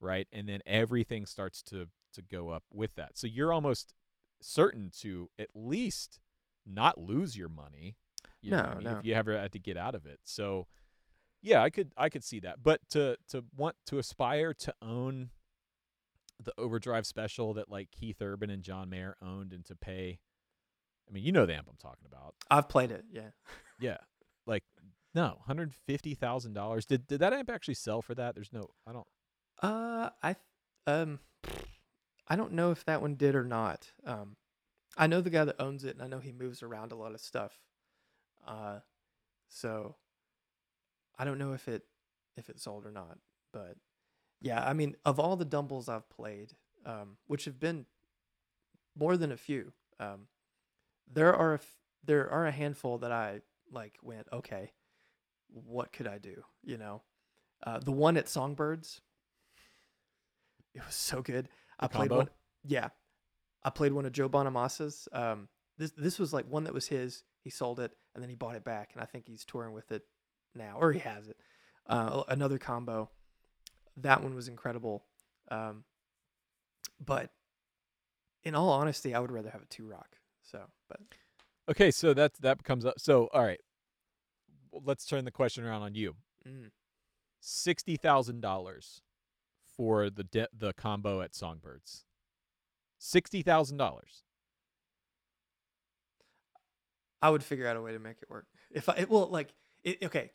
Right? 0.00 0.26
And 0.32 0.48
then 0.48 0.60
everything 0.66 1.26
starts 1.26 1.62
to 1.64 1.88
to 2.14 2.22
go 2.22 2.48
up 2.48 2.64
with 2.72 2.94
that. 2.96 3.16
So 3.18 3.26
you're 3.26 3.52
almost 3.52 3.94
certain 4.40 4.90
to 5.00 5.30
at 5.38 5.48
least 5.54 6.18
not 6.66 6.98
lose 6.98 7.36
your 7.36 7.48
money. 7.48 7.96
You 8.42 8.50
know 8.52 8.58
I 8.58 8.74
mean, 8.74 8.84
no. 8.84 8.98
if 8.98 9.04
you 9.04 9.14
ever 9.14 9.36
had 9.38 9.52
to 9.52 9.58
get 9.58 9.76
out 9.76 9.94
of 9.94 10.06
it. 10.06 10.20
So 10.24 10.66
yeah, 11.42 11.62
I 11.62 11.70
could 11.70 11.92
I 11.96 12.08
could 12.08 12.24
see 12.24 12.40
that. 12.40 12.62
But 12.62 12.80
to 12.90 13.16
to 13.28 13.44
want 13.54 13.76
to 13.86 13.98
aspire 13.98 14.52
to 14.54 14.74
own 14.82 15.30
the 16.42 16.52
overdrive 16.58 17.06
special 17.06 17.54
that 17.54 17.70
like 17.70 17.90
Keith 17.90 18.20
Urban 18.20 18.50
and 18.50 18.62
John 18.62 18.90
Mayer 18.90 19.16
owned 19.22 19.52
and 19.54 19.64
to 19.64 19.74
pay 19.74 20.18
I 21.08 21.12
mean, 21.12 21.24
you 21.24 21.32
know 21.32 21.46
the 21.46 21.54
amp 21.54 21.68
I'm 21.70 21.76
talking 21.76 22.06
about. 22.06 22.34
I've 22.50 22.68
played 22.68 22.90
it. 22.90 23.04
Yeah. 23.10 23.30
Yeah. 23.78 23.98
Like 24.46 24.64
no, 25.14 25.42
hundred 25.46 25.74
fifty 25.74 26.14
thousand 26.14 26.54
dollars. 26.54 26.86
Did 26.86 27.06
did 27.06 27.20
that 27.20 27.34
amp 27.34 27.50
actually 27.50 27.74
sell 27.74 28.00
for 28.00 28.14
that? 28.14 28.34
There's 28.34 28.52
no 28.54 28.70
I 28.86 28.92
don't 28.92 29.06
Uh, 29.62 30.10
I 30.22 30.36
um, 30.86 31.18
I 32.26 32.36
don't 32.36 32.52
know 32.52 32.70
if 32.70 32.84
that 32.86 33.02
one 33.02 33.16
did 33.16 33.34
or 33.34 33.44
not. 33.44 33.92
Um, 34.06 34.36
I 34.96 35.06
know 35.08 35.20
the 35.20 35.28
guy 35.28 35.44
that 35.44 35.56
owns 35.60 35.84
it, 35.84 35.94
and 35.94 36.02
I 36.02 36.06
know 36.08 36.20
he 36.20 36.32
moves 36.32 36.62
around 36.62 36.90
a 36.90 36.96
lot 36.96 37.12
of 37.12 37.20
stuff. 37.20 37.60
Uh, 38.46 38.78
so 39.48 39.96
I 41.18 41.24
don't 41.26 41.38
know 41.38 41.52
if 41.52 41.68
it 41.68 41.82
if 42.36 42.48
it 42.48 42.58
sold 42.58 42.86
or 42.86 42.90
not, 42.90 43.18
but 43.52 43.76
yeah, 44.40 44.66
I 44.66 44.72
mean, 44.72 44.96
of 45.04 45.18
all 45.20 45.36
the 45.36 45.44
Dumbles 45.46 45.88
I've 45.88 46.08
played, 46.08 46.52
um, 46.86 47.16
which 47.26 47.44
have 47.44 47.58
been 47.60 47.84
more 48.98 49.16
than 49.16 49.32
a 49.32 49.36
few, 49.36 49.72
um, 50.00 50.28
there 51.12 51.34
are 51.34 51.52
a 51.52 51.56
f- 51.56 51.76
there 52.04 52.30
are 52.30 52.46
a 52.46 52.52
handful 52.52 52.98
that 52.98 53.12
I 53.12 53.40
like 53.72 53.94
went 54.02 54.26
okay, 54.32 54.72
what 55.48 55.92
could 55.92 56.06
I 56.06 56.18
do? 56.18 56.42
You 56.62 56.78
know, 56.78 57.02
uh, 57.64 57.78
the 57.78 57.92
one 57.92 58.16
at 58.16 58.28
Songbirds, 58.28 59.00
it 60.74 60.84
was 60.84 60.94
so 60.94 61.22
good. 61.22 61.48
I 61.78 61.88
played 61.88 62.08
combo? 62.10 62.16
one. 62.16 62.30
Yeah, 62.64 62.88
I 63.62 63.70
played 63.70 63.92
one 63.92 64.06
of 64.06 64.12
Joe 64.12 64.28
Bonamassa's. 64.28 65.08
Um, 65.12 65.48
this 65.78 65.92
this 65.92 66.18
was 66.18 66.32
like 66.32 66.46
one 66.48 66.64
that 66.64 66.74
was 66.74 66.88
his. 66.88 67.22
He 67.42 67.50
sold 67.50 67.78
it 67.78 67.92
and 68.16 68.22
then 68.22 68.30
he 68.30 68.34
bought 68.34 68.56
it 68.56 68.64
back, 68.64 68.90
and 68.94 69.02
I 69.02 69.04
think 69.04 69.26
he's 69.26 69.44
touring 69.44 69.74
with 69.74 69.92
it 69.92 70.02
now, 70.54 70.78
or 70.80 70.90
he 70.90 71.00
has 71.00 71.28
it. 71.28 71.36
Uh, 71.86 72.22
another 72.28 72.58
combo. 72.58 73.10
That 73.98 74.22
one 74.22 74.34
was 74.34 74.48
incredible. 74.48 75.04
Um, 75.50 75.84
but 77.04 77.30
in 78.42 78.54
all 78.54 78.70
honesty, 78.70 79.14
I 79.14 79.20
would 79.20 79.30
rather 79.30 79.50
have 79.50 79.62
a 79.62 79.66
two 79.66 79.86
rock. 79.86 80.16
So, 80.50 80.60
but 80.88 81.00
Okay, 81.68 81.90
so 81.90 82.14
that's 82.14 82.38
that 82.38 82.62
comes 82.62 82.84
up. 82.86 82.94
So, 82.98 83.28
all 83.32 83.42
right. 83.44 83.60
Let's 84.72 85.04
turn 85.06 85.24
the 85.24 85.30
question 85.30 85.64
around 85.64 85.82
on 85.82 85.94
you. 85.94 86.14
mm, 86.46 86.70
Sixty 87.40 87.96
thousand 87.96 88.40
dollars 88.40 89.02
for 89.76 90.08
the 90.10 90.24
de- 90.24 90.48
the 90.56 90.72
combo 90.72 91.20
at 91.22 91.34
Songbirds. 91.34 92.04
Sixty 92.98 93.42
thousand 93.42 93.78
dollars. 93.78 94.22
I 97.22 97.30
would 97.30 97.42
figure 97.42 97.66
out 97.66 97.76
a 97.76 97.80
way 97.82 97.92
to 97.92 97.98
make 97.98 98.18
it 98.22 98.30
work. 98.30 98.46
If 98.70 98.88
I 98.88 98.94
it, 98.98 99.10
well, 99.10 99.26
like 99.28 99.48
it, 99.82 100.04
okay, 100.04 100.30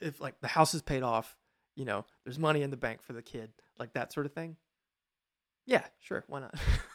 if 0.00 0.20
like 0.20 0.40
the 0.40 0.48
house 0.48 0.74
is 0.74 0.82
paid 0.82 1.02
off, 1.02 1.36
you 1.76 1.84
know, 1.84 2.04
there's 2.24 2.38
money 2.38 2.62
in 2.62 2.70
the 2.70 2.76
bank 2.76 3.02
for 3.02 3.12
the 3.12 3.22
kid, 3.22 3.52
like 3.78 3.92
that 3.92 4.12
sort 4.12 4.26
of 4.26 4.32
thing. 4.32 4.56
Yeah, 5.66 5.84
sure, 6.00 6.24
why 6.26 6.40
not? 6.40 6.54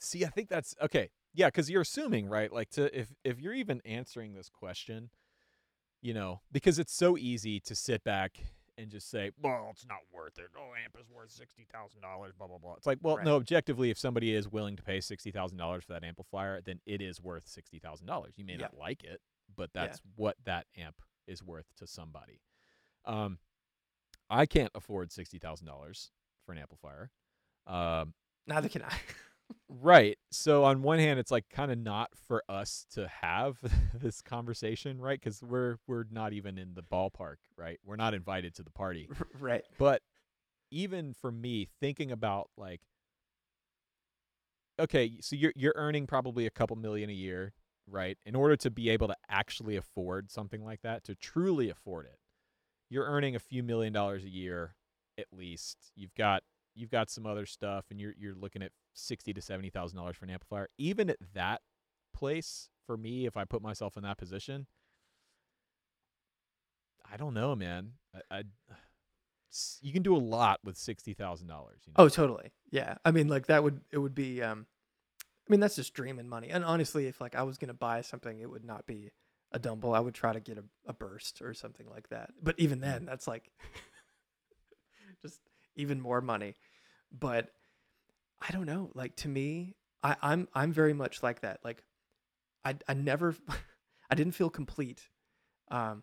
See, 0.00 0.24
I 0.24 0.28
think 0.28 0.48
that's 0.48 0.74
okay. 0.82 1.10
Yeah, 1.32 1.46
because 1.48 1.70
you're 1.70 1.82
assuming, 1.82 2.28
right? 2.28 2.52
Like 2.52 2.70
to 2.70 2.98
if 2.98 3.12
if 3.24 3.40
you're 3.40 3.54
even 3.54 3.80
answering 3.84 4.34
this 4.34 4.48
question, 4.48 5.10
you 6.02 6.14
know, 6.14 6.40
because 6.50 6.78
it's 6.78 6.92
so 6.92 7.16
easy 7.16 7.60
to 7.60 7.74
sit 7.74 8.02
back 8.02 8.38
and 8.78 8.90
just 8.90 9.10
say, 9.10 9.30
"Well, 9.40 9.68
it's 9.72 9.86
not 9.86 9.98
worth 10.12 10.38
it. 10.38 10.46
Oh, 10.56 10.70
amp 10.82 10.96
is 10.98 11.10
worth 11.10 11.30
sixty 11.30 11.66
thousand 11.72 12.00
dollars." 12.00 12.32
Blah 12.36 12.46
blah 12.48 12.58
blah. 12.58 12.74
It's 12.74 12.86
like, 12.86 12.98
well, 13.02 13.16
Right. 13.18 13.24
no. 13.26 13.36
Objectively, 13.36 13.90
if 13.90 13.98
somebody 13.98 14.34
is 14.34 14.48
willing 14.48 14.76
to 14.76 14.82
pay 14.82 15.00
sixty 15.00 15.30
thousand 15.30 15.58
dollars 15.58 15.84
for 15.84 15.92
that 15.92 16.02
amplifier, 16.04 16.60
then 16.62 16.80
it 16.86 17.00
is 17.02 17.20
worth 17.20 17.46
sixty 17.46 17.78
thousand 17.78 18.06
dollars. 18.06 18.34
You 18.36 18.44
may 18.44 18.54
Yeah. 18.54 18.62
not 18.62 18.76
like 18.78 19.04
it, 19.04 19.20
but 19.54 19.70
Yeah. 19.74 19.86
that's 19.86 20.00
what 20.16 20.36
that 20.44 20.66
amp 20.76 20.96
is 21.26 21.42
worth 21.42 21.66
to 21.76 21.86
somebody. 21.86 22.40
Um, 23.04 23.38
I 24.30 24.46
can't 24.46 24.72
afford 24.74 25.12
sixty 25.12 25.38
thousand 25.38 25.66
dollars 25.66 26.10
for 26.46 26.52
an 26.52 26.58
amplifier. 26.58 27.10
Um, 27.66 28.14
Neither 28.46 28.68
can 28.70 28.82
I. 28.82 28.98
Right. 29.68 30.18
So 30.30 30.64
on 30.64 30.82
one 30.82 30.98
hand, 30.98 31.18
it's 31.20 31.30
like 31.30 31.48
kind 31.48 31.70
of 31.70 31.78
not 31.78 32.10
for 32.26 32.42
us 32.48 32.86
to 32.94 33.08
have 33.22 33.58
this 33.94 34.20
conversation, 34.20 35.00
right? 35.00 35.18
Because 35.20 35.42
we're 35.42 35.76
we're 35.86 36.04
not 36.10 36.32
even 36.32 36.58
in 36.58 36.74
the 36.74 36.82
ballpark, 36.82 37.36
right? 37.56 37.78
We're 37.84 37.96
not 37.96 38.14
invited 38.14 38.54
to 38.56 38.62
the 38.62 38.70
party. 38.70 39.08
right. 39.38 39.62
But 39.78 40.02
even 40.70 41.14
for 41.14 41.30
me, 41.30 41.68
thinking 41.80 42.10
about 42.10 42.50
like, 42.56 42.80
okay, 44.78 45.12
so 45.20 45.36
you're 45.36 45.52
you're 45.54 45.74
earning 45.76 46.06
probably 46.06 46.46
a 46.46 46.50
couple 46.50 46.76
million 46.76 47.10
a 47.10 47.14
year, 47.14 47.52
right? 47.86 48.18
In 48.26 48.34
order 48.34 48.56
to 48.56 48.70
be 48.70 48.88
able 48.90 49.08
to 49.08 49.16
actually 49.28 49.76
afford 49.76 50.30
something 50.30 50.64
like 50.64 50.82
that, 50.82 51.04
to 51.04 51.14
truly 51.14 51.70
afford 51.70 52.06
it, 52.06 52.18
you're 52.88 53.06
earning 53.06 53.36
a 53.36 53.40
few 53.40 53.62
million 53.62 53.92
dollars 53.92 54.24
a 54.24 54.30
year 54.30 54.74
at 55.18 55.26
least. 55.32 55.76
You've 55.94 56.14
got 56.14 56.42
you've 56.80 56.90
got 56.90 57.10
some 57.10 57.26
other 57.26 57.46
stuff, 57.46 57.86
and 57.90 58.00
you're 58.00 58.14
you're 58.18 58.34
looking 58.34 58.62
at 58.62 58.72
sixty 58.94 59.32
to 59.34 59.42
seventy 59.42 59.70
thousand 59.70 59.98
dollars 59.98 60.16
for 60.16 60.24
an 60.24 60.30
amplifier. 60.30 60.68
Even 60.78 61.10
at 61.10 61.18
that 61.34 61.60
place, 62.14 62.68
for 62.86 62.96
me, 62.96 63.26
if 63.26 63.36
I 63.36 63.44
put 63.44 63.62
myself 63.62 63.96
in 63.96 64.02
that 64.02 64.18
position, 64.18 64.66
I 67.10 67.16
don't 67.16 67.34
know, 67.34 67.54
man. 67.54 67.92
I, 68.30 68.38
I 68.38 68.42
you 69.80 69.92
can 69.92 70.02
do 70.02 70.16
a 70.16 70.18
lot 70.18 70.60
with 70.64 70.76
sixty 70.76 71.12
thousand 71.12 71.48
dollars. 71.48 71.82
Oh, 71.96 72.08
totally. 72.08 72.52
Yeah. 72.70 72.96
I 73.04 73.10
mean, 73.10 73.28
like 73.28 73.46
that 73.46 73.62
would 73.62 73.80
it 73.90 73.98
would 73.98 74.14
be. 74.14 74.42
Um, 74.42 74.66
I 75.22 75.50
mean, 75.50 75.60
that's 75.60 75.76
just 75.76 75.94
dreaming 75.94 76.28
money. 76.28 76.48
And 76.50 76.64
honestly, 76.64 77.06
if 77.06 77.20
like 77.20 77.34
I 77.34 77.42
was 77.42 77.58
gonna 77.58 77.74
buy 77.74 78.02
something, 78.02 78.38
it 78.38 78.48
would 78.48 78.64
not 78.64 78.86
be 78.86 79.10
a 79.52 79.58
dumble. 79.58 79.94
I 79.94 80.00
would 80.00 80.14
try 80.14 80.32
to 80.32 80.40
get 80.40 80.58
a, 80.58 80.64
a 80.86 80.92
burst 80.92 81.42
or 81.42 81.52
something 81.54 81.86
like 81.90 82.08
that. 82.10 82.30
But 82.40 82.54
even 82.58 82.80
then, 82.80 83.04
that's 83.04 83.26
like 83.26 83.50
just 85.22 85.40
even 85.74 86.00
more 86.00 86.20
money. 86.20 86.54
But 87.12 87.50
I 88.40 88.52
don't 88.52 88.66
know. 88.66 88.90
Like 88.94 89.16
to 89.16 89.28
me, 89.28 89.74
I, 90.02 90.16
I'm 90.22 90.48
I'm 90.54 90.72
very 90.72 90.94
much 90.94 91.22
like 91.22 91.40
that. 91.40 91.60
Like 91.64 91.82
I 92.64 92.76
I 92.88 92.94
never 92.94 93.34
I 94.10 94.14
didn't 94.14 94.34
feel 94.34 94.50
complete 94.50 95.08
um 95.70 96.02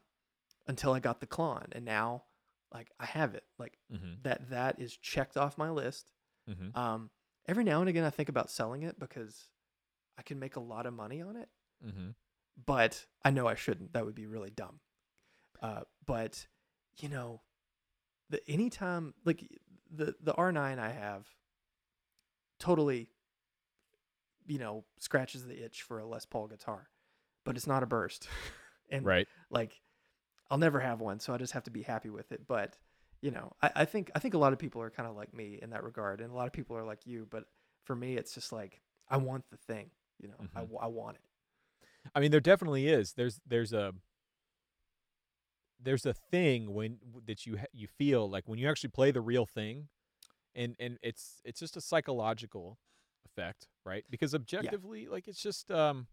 until 0.68 0.94
I 0.94 1.00
got 1.00 1.20
the 1.20 1.28
Klon, 1.28 1.68
and 1.72 1.86
now 1.86 2.24
like 2.74 2.92
I 3.00 3.06
have 3.06 3.36
it. 3.36 3.44
Like 3.58 3.78
mm-hmm. 3.94 4.22
that 4.24 4.50
that 4.50 4.80
is 4.80 4.96
checked 4.98 5.38
off 5.38 5.58
my 5.58 5.70
list. 5.70 6.12
Mm-hmm. 6.50 6.78
Um, 6.80 7.10
every 7.48 7.64
now 7.64 7.80
and 7.80 7.90
again, 7.90 8.04
I 8.04 8.10
think 8.10 8.30
about 8.30 8.50
selling 8.50 8.84
it 8.84 9.00
because 9.00 9.50
I 10.18 10.22
can 10.22 10.40
make 10.40 10.56
a 10.56 10.62
lot 10.62 10.86
of 10.86 10.94
money 10.94 11.22
on 11.22 11.36
it, 11.36 11.50
Mm-hmm. 11.86 12.10
but 12.66 13.06
I 13.24 13.32
know 13.32 13.48
I 13.48 13.56
shouldn't. 13.56 13.94
That 13.94 14.06
would 14.06 14.16
be 14.16 14.26
really 14.26 14.50
dumb. 14.50 14.80
Uh, 15.62 15.82
but 16.06 16.48
you 17.00 17.10
know, 17.10 17.42
the 18.30 18.48
anytime 18.50 19.14
like 19.26 19.48
the 19.92 20.16
the 20.22 20.34
R9 20.34 20.80
I 20.80 20.90
have 20.92 21.28
totally, 22.60 23.10
you 24.46 24.60
know, 24.60 24.86
scratches 25.00 25.46
the 25.46 25.64
itch 25.64 25.84
for 25.84 26.00
a 26.00 26.06
Les 26.06 26.26
Paul 26.26 26.48
guitar, 26.48 26.90
but 27.46 27.56
it's 27.56 27.68
not 27.68 27.84
a 27.84 27.86
burst, 27.86 28.28
and 28.90 29.06
Right. 29.06 29.28
like 29.50 29.80
I'll 30.50 30.58
never 30.58 30.80
have 30.80 31.02
one, 31.02 31.20
so 31.20 31.34
I 31.34 31.38
just 31.38 31.54
have 31.54 31.64
to 31.66 31.72
be 31.72 31.82
happy 31.84 32.10
with 32.10 32.32
it. 32.32 32.48
But 32.48 32.78
you 33.22 33.32
know, 33.32 33.54
I, 33.62 33.72
I 33.78 33.86
think 33.86 34.12
I 34.16 34.20
think 34.20 34.34
a 34.34 34.38
lot 34.38 34.54
of 34.54 34.60
people 34.60 34.82
are 34.82 34.90
kind 34.90 35.10
of 35.10 35.16
like 35.16 35.34
me 35.34 35.60
in 35.62 35.72
that 35.72 35.84
regard, 35.84 36.22
and 36.22 36.32
a 36.32 36.36
lot 36.36 36.48
of 36.48 36.54
people 36.54 36.78
are 36.78 36.86
like 36.86 37.06
you. 37.06 37.28
But 37.30 37.46
for 37.84 37.96
me, 37.96 38.16
it's 38.16 38.34
just 38.34 38.52
like 38.52 38.82
I 39.10 39.18
want 39.18 39.44
the 39.52 39.58
thing. 39.58 39.90
You 40.20 40.30
know, 40.30 40.36
I, 40.56 40.60
Mhm. 40.62 40.70
w- 40.70 40.80
I 40.82 40.88
want 40.88 41.18
it. 41.18 41.22
I 42.16 42.20
mean, 42.20 42.32
there 42.32 42.40
definitely 42.40 42.88
is. 42.88 43.14
There's 43.14 43.40
there's 43.46 43.74
a 43.74 43.94
there's 45.82 46.06
a 46.06 46.14
thing 46.14 46.74
when 46.74 46.98
that 47.26 47.46
you 47.46 47.58
you 47.74 47.88
feel 47.88 48.30
like 48.30 48.48
when 48.48 48.60
you 48.60 48.70
actually 48.70 48.90
play 48.90 49.12
the 49.12 49.22
real 49.22 49.46
thing, 49.46 49.88
and 50.56 50.76
and 50.80 50.98
it's 51.04 51.42
it's 51.46 51.60
just 51.60 51.78
a 51.78 51.82
psychological 51.82 52.78
effect, 53.26 53.68
right? 53.86 54.04
Because 54.10 54.34
objectively, 54.34 55.08
like 55.08 55.28
it's 55.28 55.42
just 55.42 55.72
um. 55.72 56.08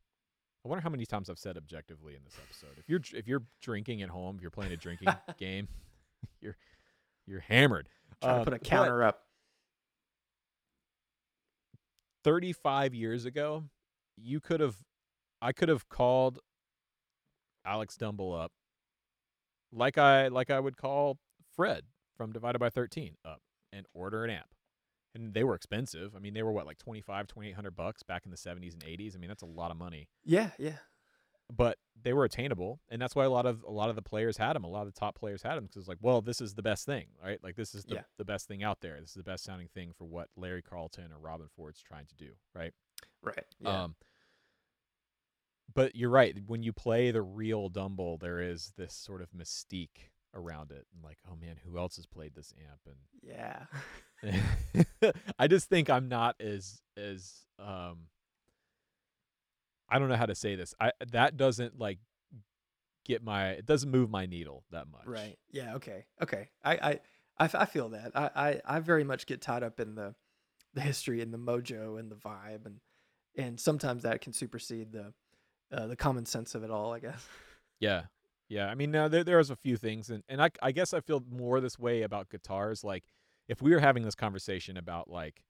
I 0.67 0.71
wonder 0.71 0.81
how 0.83 0.89
many 0.89 1.05
times 1.05 1.29
I've 1.29 1.39
said 1.39 1.59
objectively 1.59 2.15
in 2.15 2.25
this 2.25 2.39
episode. 2.43 2.79
If 2.79 2.89
you're 2.89 3.01
if 3.13 3.29
you're 3.29 3.43
drinking 3.61 4.01
at 4.01 4.09
home, 4.09 4.37
if 4.37 4.41
you're 4.43 4.51
playing 4.51 4.73
a 4.73 4.79
drinking 4.79 5.09
game, 5.39 5.69
you're 6.41 6.57
you're 7.27 7.41
hammered. 7.41 7.89
Trying 8.23 8.33
Um, 8.39 8.45
to 8.47 8.51
put 8.51 8.55
a 8.55 8.59
counter 8.59 9.03
up. 9.05 9.21
35 12.23 12.95
years 12.95 13.25
ago, 13.27 13.65
you 14.17 14.41
could 14.41 14.61
have, 14.61 14.77
I 15.43 15.53
could 15.53 15.69
have 15.69 15.89
called 15.89 16.39
Alex 17.67 17.97
Dumble 17.97 18.33
up, 18.33 18.53
like 19.75 19.99
I 19.99 20.29
like 20.29 20.51
I 20.51 20.61
would 20.61 20.77
call 20.77 21.19
Fred 21.57 21.85
from 22.17 22.33
Divided 22.33 22.59
by 22.59 22.71
13 22.71 23.17
up 23.25 23.41
and 23.73 23.87
order 23.93 24.25
an 24.25 24.31
amp. 24.31 24.47
And 25.17 25.33
they 25.33 25.45
were 25.45 25.55
expensive. 25.55 26.15
I 26.17 26.19
mean, 26.19 26.35
they 26.35 26.43
were 26.43 26.51
what 26.53 26.67
like 26.67 26.79
25, 26.79 27.29
2800 27.29 27.77
bucks 27.77 28.03
back 28.03 28.23
in 28.25 28.31
the 28.33 28.37
70s 28.37 28.73
and 28.73 28.83
80s. 28.83 29.15
I 29.15 29.19
mean, 29.19 29.29
that's 29.29 29.43
a 29.43 29.47
lot 29.47 29.71
of 29.71 29.77
money. 29.77 30.09
Yeah, 30.25 30.51
yeah. 30.59 30.79
But 31.55 31.79
they 32.03 32.13
were 32.13 32.25
attainable, 32.25 32.81
and 32.89 33.01
that's 33.01 33.15
why 33.15 33.25
a 33.25 33.31
lot 33.31 33.47
of 33.47 33.63
a 33.63 33.71
lot 33.71 33.91
of 33.91 33.97
the 33.97 34.03
players 34.03 34.39
had 34.39 34.55
them. 34.55 34.65
A 34.65 34.69
lot 34.69 34.87
of 34.87 34.93
the 34.95 34.99
top 34.99 35.15
players 35.15 35.43
had 35.43 35.57
them 35.57 35.65
because 35.65 35.77
it's 35.77 35.89
like, 35.89 35.99
well, 36.01 36.21
this 36.23 36.41
is 36.41 36.55
the 36.55 36.63
best 36.63 36.87
thing, 36.87 37.07
right? 37.23 37.39
Like 37.45 37.55
this 37.55 37.75
is 37.75 37.85
the, 37.85 37.97
Yeah. 37.97 38.01
the 38.19 38.25
best 38.25 38.49
thing 38.49 38.65
out 38.65 38.81
there. 38.81 38.99
This 39.01 39.11
is 39.11 39.17
the 39.17 39.23
best 39.23 39.45
sounding 39.45 39.69
thing 39.69 39.93
for 39.97 40.05
what 40.05 40.31
Larry 40.37 40.63
Carlton 40.63 41.11
or 41.13 41.19
Robben 41.19 41.51
Ford's 41.55 41.81
trying 41.83 42.07
to 42.07 42.15
do, 42.17 42.31
right? 42.55 42.73
Right. 43.23 43.45
Yeah. 43.61 43.83
Um, 43.85 43.95
but 45.73 45.97
you're 45.97 46.11
right. 46.11 46.37
When 46.47 46.63
you 46.63 46.73
play 46.73 47.11
the 47.11 47.23
real 47.23 47.69
Dumble, 47.69 48.19
there 48.19 48.41
is 48.41 48.73
this 48.77 48.95
sort 48.95 49.23
of 49.23 49.29
mystique 49.31 50.11
around 50.35 50.71
it, 50.71 50.87
and 50.93 51.03
like, 51.03 51.19
oh 51.31 51.37
man, 51.37 51.57
who 51.65 51.79
else 51.79 51.97
has 51.97 52.07
played 52.07 52.35
this 52.35 52.53
amp? 52.69 52.81
And 52.87 52.97
yeah. 53.23 55.13
I 55.39 55.47
just 55.47 55.69
think 55.69 55.91
I'm 55.91 56.09
not 56.09 56.37
as 56.41 56.83
as 56.97 57.33
um. 57.59 58.07
I 59.89 59.99
don't 59.99 60.09
know 60.09 60.17
how 60.17 60.27
to 60.27 60.35
say 60.35 60.57
this. 60.57 60.75
I 60.81 60.93
that 61.13 61.37
doesn't 61.37 61.79
like 61.79 61.99
get 63.05 63.23
my 63.23 63.51
it 63.51 63.67
doesn't 63.67 63.91
move 63.91 64.11
my 64.11 64.27
needle 64.27 64.65
that 64.71 64.89
much. 64.91 65.07
Right. 65.07 65.37
Yeah. 65.53 65.75
Okay. 65.77 66.07
Okay. 66.23 66.49
I 66.65 66.73
I 66.73 67.01
I, 67.39 67.45
f- 67.45 67.55
I 67.55 67.65
feel 67.65 67.91
that. 67.91 68.13
I, 68.15 68.31
I 68.35 68.77
I 68.77 68.81
very 68.81 69.05
much 69.05 69.27
get 69.27 69.41
tied 69.41 69.63
up 69.63 69.81
in 69.81 69.95
the 69.95 70.15
the 70.73 70.81
history 70.81 71.21
and 71.21 71.33
the 71.33 71.39
mojo 71.39 71.99
and 71.99 72.11
the 72.11 72.17
vibe 72.17 72.67
and 72.67 72.81
and 73.37 73.61
sometimes 73.61 74.03
that 74.03 74.21
can 74.21 74.33
supersede 74.33 74.93
the 74.93 75.13
uh, 75.75 75.87
the 75.89 75.97
common 75.97 76.25
sense 76.27 76.55
of 76.55 76.63
it 76.65 76.71
all. 76.71 76.93
I 76.93 76.99
guess. 77.01 77.27
Yeah. 77.81 78.05
Yeah. 78.49 78.69
I 78.69 78.75
mean, 78.77 78.91
now 78.93 79.09
there 79.09 79.25
there's 79.25 79.51
a 79.51 79.57
few 79.57 79.77
things, 79.77 80.09
and 80.09 80.23
and 80.29 80.41
I 80.41 80.51
I 80.63 80.73
guess 80.73 80.95
I 80.95 81.01
feel 81.01 81.23
more 81.31 81.61
this 81.61 81.79
way 81.79 82.03
about 82.03 82.31
guitars. 82.31 82.83
Like, 82.85 83.05
if 83.49 83.61
we 83.61 83.73
were 83.73 83.81
having 83.81 84.05
this 84.05 84.15
conversation 84.15 84.77
about 84.77 85.11
like 85.11 85.43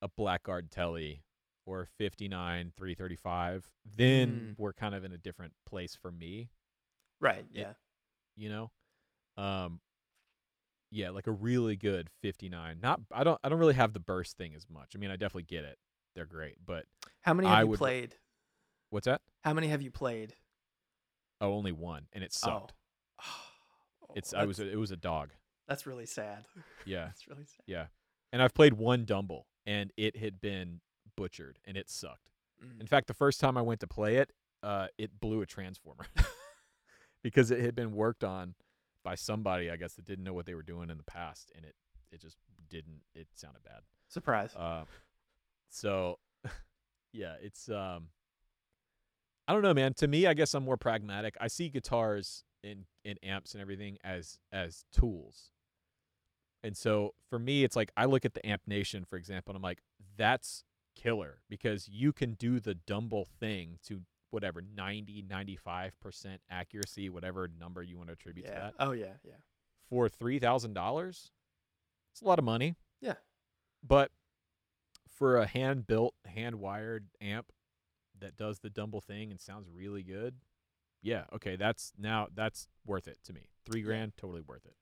a 0.00 0.08
Blackguard 0.08 0.70
Telly 0.70 1.22
or 1.66 1.86
59 1.98 2.72
335, 2.76 3.68
then 3.96 4.30
Mm. 4.30 4.54
we're 4.58 4.72
kind 4.72 4.94
of 4.94 5.04
in 5.04 5.12
a 5.12 5.18
different 5.18 5.52
place 5.66 5.94
for 5.94 6.10
me. 6.10 6.48
Right. 7.20 7.44
Yeah. 7.52 7.60
Yeah. 7.60 7.72
You 8.36 8.48
know, 8.48 8.70
um, 9.42 9.80
yeah, 10.90 11.10
like 11.10 11.26
a 11.26 11.32
really 11.32 11.76
good 11.76 12.08
59. 12.22 12.78
Not 12.82 13.00
I 13.12 13.22
don't 13.24 13.38
I 13.44 13.48
don't 13.48 13.58
really 13.58 13.74
have 13.74 13.92
the 13.92 14.00
burst 14.00 14.36
thing 14.38 14.54
as 14.54 14.66
much. 14.70 14.92
I 14.94 14.98
mean, 14.98 15.10
I 15.10 15.16
definitely 15.16 15.42
get 15.44 15.64
it. 15.64 15.78
They're 16.14 16.26
great, 16.26 16.56
but 16.64 16.86
How 17.22 17.34
many 17.34 17.48
have 17.48 17.58
I 17.58 17.60
you 17.62 17.66
would- 17.68 17.78
played? 17.78 18.14
What's 18.92 19.06
that? 19.06 19.20
How 19.42 19.52
many 19.54 19.68
have 19.68 19.82
you 19.82 19.90
played? 19.90 20.34
Oh, 21.40 21.54
only 21.54 21.72
one, 21.72 22.06
and 22.12 22.22
it 22.22 22.32
sucked. 22.32 22.72
Oh, 24.04 24.14
It's 24.16 24.34
I 24.34 24.44
was 24.44 24.58
it 24.58 24.78
was 24.78 24.90
a 24.90 24.96
dog. 24.96 25.30
That's 25.68 25.86
really 25.86 26.06
sad. 26.06 26.44
Yeah. 26.84 27.04
That's 27.06 27.28
really 27.28 27.44
sad. 27.44 27.62
Yeah. 27.66 27.86
And 28.32 28.42
I've 28.42 28.52
played 28.52 28.74
one 28.74 29.04
Dumble 29.04 29.46
and 29.64 29.92
it 29.96 30.16
had 30.16 30.40
been 30.40 30.80
butchered 31.16 31.58
and 31.64 31.76
it 31.76 31.88
sucked. 31.88 32.30
Mm. 32.62 32.80
In 32.80 32.86
fact, 32.86 33.06
the 33.06 33.14
first 33.14 33.40
time 33.40 33.56
I 33.56 33.62
went 33.62 33.80
to 33.80 33.86
play 33.86 34.16
it, 34.16 34.32
uh, 34.62 34.88
it 34.98 35.20
blew 35.20 35.40
a 35.40 35.46
transformer 35.46 36.04
because 37.22 37.50
it 37.50 37.60
had 37.60 37.74
been 37.74 37.92
worked 37.92 38.24
on 38.24 38.54
by 39.04 39.14
somebody, 39.14 39.70
I 39.70 39.76
guess, 39.76 39.94
that 39.94 40.04
didn't 40.04 40.24
know 40.24 40.34
what 40.34 40.46
they 40.46 40.54
were 40.54 40.62
doing 40.62 40.90
in 40.90 40.98
the 40.98 41.04
past 41.04 41.52
and 41.54 41.64
it, 41.64 41.74
it 42.10 42.20
just 42.20 42.36
didn't, 42.68 43.02
it 43.14 43.28
sounded 43.34 43.62
bad. 43.62 43.82
Surprise. 44.08 44.54
Uh, 44.56 44.84
so 45.70 46.18
yeah, 47.12 47.34
it's, 47.40 47.68
um, 47.68 48.08
I 49.48 49.52
don't 49.52 49.62
know, 49.62 49.74
man. 49.74 49.94
To 49.94 50.06
me, 50.08 50.26
I 50.26 50.34
guess 50.34 50.54
I'm 50.54 50.64
more 50.64 50.76
pragmatic. 50.76 51.36
I 51.40 51.48
see 51.48 51.68
guitars 51.68 52.44
in, 52.62 52.84
in 53.04 53.18
amps 53.22 53.52
and 53.54 53.60
everything 53.60 53.98
as, 54.04 54.38
as 54.52 54.84
tools. 54.92 55.50
And 56.62 56.76
so 56.76 57.14
for 57.28 57.38
me, 57.38 57.64
it's 57.64 57.74
like 57.74 57.90
I 57.96 58.04
look 58.04 58.24
at 58.24 58.34
the 58.34 58.46
Amp 58.46 58.62
Nation, 58.68 59.04
for 59.04 59.16
example, 59.16 59.50
and 59.52 59.56
I'm 59.56 59.62
like, 59.62 59.80
that's 60.16 60.64
killer 60.94 61.40
because 61.48 61.88
you 61.88 62.12
can 62.12 62.34
do 62.34 62.60
the 62.60 62.74
Dumble 62.74 63.26
thing 63.40 63.78
to 63.88 64.02
whatever 64.30 64.62
90, 64.62 65.24
95% 65.28 65.90
accuracy, 66.50 67.10
whatever 67.10 67.48
number 67.58 67.82
you 67.82 67.96
want 67.96 68.08
to 68.10 68.12
attribute 68.12 68.46
to 68.46 68.52
that 68.52 68.74
Oh 68.78 68.92
yeah. 68.92 69.14
Yeah. 69.24 69.32
for 69.88 70.08
three 70.08 70.38
thousand 70.38 70.74
dollars. 70.74 71.32
It's 72.12 72.22
a 72.22 72.26
lot 72.26 72.38
of 72.38 72.44
money. 72.44 72.76
Yeah. 73.00 73.14
But 73.86 74.10
for 75.08 75.36
a 75.36 75.46
hand 75.46 75.86
built, 75.86 76.14
hand 76.26 76.56
wired 76.60 77.08
amp 77.20 77.50
that 78.22 78.36
does 78.36 78.58
the 78.60 78.70
Dumble 78.70 79.00
thing 79.00 79.30
and 79.30 79.40
sounds 79.40 79.68
really 79.68 80.02
good, 80.02 80.34
yeah, 81.02 81.24
okay, 81.34 81.56
that's 81.56 81.92
now 81.98 82.28
that's 82.34 82.68
worth 82.86 83.08
it 83.08 83.18
to 83.24 83.32
me. 83.32 83.48
Three 83.66 83.82
grand, 83.82 84.12
totally 84.16 84.40
worth 84.40 84.64
it. 84.64 84.74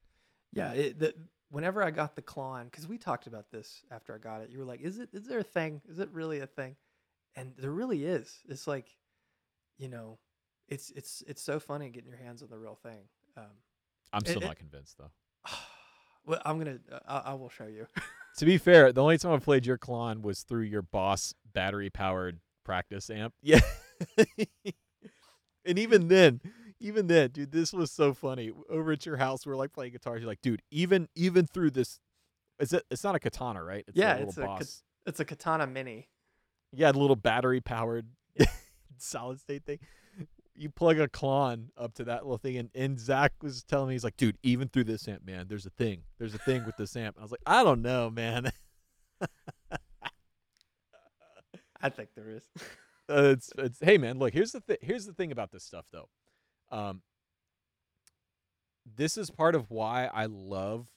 Yeah, 0.53 0.73
it, 0.73 0.99
the, 0.99 1.15
whenever 1.51 1.83
I 1.83 1.91
got 1.91 2.15
the 2.15 2.23
Klon, 2.23 2.65
because 2.65 2.87
we 2.87 2.99
talked 2.99 3.27
about 3.27 3.51
this 3.51 3.83
after 3.91 4.15
I 4.15 4.19
got 4.19 4.43
it, 4.43 4.51
you 4.51 4.59
were 4.59 4.65
like, 4.65 4.83
"Is 4.83 4.99
it? 4.99 5.09
Is 5.13 5.27
there 5.27 5.39
a 5.39 5.45
thing? 5.45 5.81
Is 5.89 5.99
it 5.99 6.11
really 6.13 6.41
a 6.41 6.47
thing?" 6.47 6.77
And 7.37 7.53
there 7.57 7.71
really 7.71 8.05
is. 8.05 8.41
It's 8.49 8.67
like, 8.67 8.87
you 9.79 9.89
know, 9.89 10.19
it's 10.69 10.91
it's 10.91 11.23
it's 11.27 11.43
so 11.43 11.59
funny 11.59 11.89
getting 11.89 12.11
your 12.11 12.19
hands 12.19 12.43
on 12.43 12.51
the 12.51 12.59
real 12.59 12.79
thing. 12.83 13.09
Um, 13.37 13.45
I'm 14.13 14.25
still 14.25 14.43
it- 14.43 14.47
not 14.47 14.57
convinced 14.57 14.99
though. 14.99 15.11
well, 16.27 16.43
I'm 16.45 16.59
gonna, 16.59 16.79
uh, 16.93 16.99
I, 17.09 17.31
I 17.31 17.35
will 17.35 17.51
show 17.51 17.67
you. 17.67 17.87
To 18.37 18.47
be 18.47 18.59
fair, 18.59 18.93
the 18.93 19.03
only 19.03 19.19
time 19.19 19.33
I 19.33 19.39
played 19.39 19.67
your 19.67 19.77
Klon 19.77 20.23
was 20.23 20.45
through 20.45 20.63
your 20.63 20.83
Boss 20.83 21.35
battery 21.53 21.91
powered 21.91 22.39
practice 22.71 23.11
amp. 23.11 23.35
Yeah. 23.43 23.61
and 25.65 25.79
even 25.79 26.09
then, 26.09 26.41
even 26.81 27.07
then, 27.09 27.31
dude, 27.31 27.53
this 27.53 27.73
was 27.73 27.91
so 27.91 28.15
funny. 28.15 28.53
Over 28.69 28.93
at 28.93 29.05
your 29.05 29.17
house, 29.17 29.45
we 29.45 29.53
are 29.53 29.57
like 29.57 29.73
playing 29.73 29.93
guitars. 29.93 30.21
You're 30.21 30.29
like, 30.29 30.41
dude, 30.41 30.63
even 30.71 31.09
even 31.15 31.47
through 31.47 31.73
this, 31.73 31.99
is 32.59 32.73
it? 32.73 32.85
It's 32.91 33.05
not 33.05 33.15
a 33.15 33.19
katana, 33.19 33.63
right? 33.63 33.85
It's 33.89 33.97
Yeah, 33.97 34.13
a 34.13 34.25
little 34.25 34.29
it's 34.29 34.39
a 34.39 34.41
kat- 34.43 34.49
Boss. 34.59 34.83
it's 35.07 35.21
a 35.21 35.25
Katana 35.25 35.67
Mini. 35.67 36.09
yeah, 36.73 36.93
the 36.93 36.99
little 36.99 37.17
battery 37.17 37.61
powered 37.61 38.07
solid 38.99 39.41
state 39.41 39.65
thing. 39.65 39.79
You 40.55 40.69
plug 40.71 40.99
a 40.99 41.09
Klon 41.09 41.69
up 41.77 41.95
to 41.95 42.05
that 42.05 42.23
little 42.25 42.37
thing, 42.39 42.57
and, 42.59 42.69
and 42.75 43.01
Zach 43.01 43.33
was 43.43 43.65
telling 43.65 43.89
me, 43.89 43.95
he's 43.95 44.05
like, 44.05 44.17
dude, 44.19 44.37
even 44.43 44.69
through 44.69 44.85
this 44.85 45.09
amp, 45.09 45.25
man, 45.25 45.47
there's 45.49 45.65
a 45.65 45.71
thing. 45.71 46.03
There's 46.19 46.35
a 46.35 46.39
thing 46.39 46.67
with 46.67 46.77
this 46.77 46.95
amp. 46.97 47.17
I 47.19 47.23
was 47.23 47.31
like, 47.31 47.41
I 47.47 47.65
don't 47.65 47.81
know, 47.83 48.11
man. 48.11 48.53
I 51.83 51.89
think 51.89 52.11
there 52.15 52.31
is. 52.31 52.49
uh, 53.09 53.35
it's 53.35 53.51
it's 53.59 53.79
hey 53.81 53.99
man 53.99 54.19
look 54.19 54.33
here's 54.33 54.53
the 54.53 54.61
th- 54.61 54.81
here's 54.83 55.07
the 55.07 55.13
thing 55.13 55.33
about 55.33 55.51
this 55.51 55.65
stuff 55.65 55.87
though. 55.93 56.09
Um 56.71 57.03
this 58.97 59.17
is 59.17 59.31
part 59.31 59.55
of 59.55 59.71
why 59.71 60.07
i 60.07 60.27
love 60.27 60.89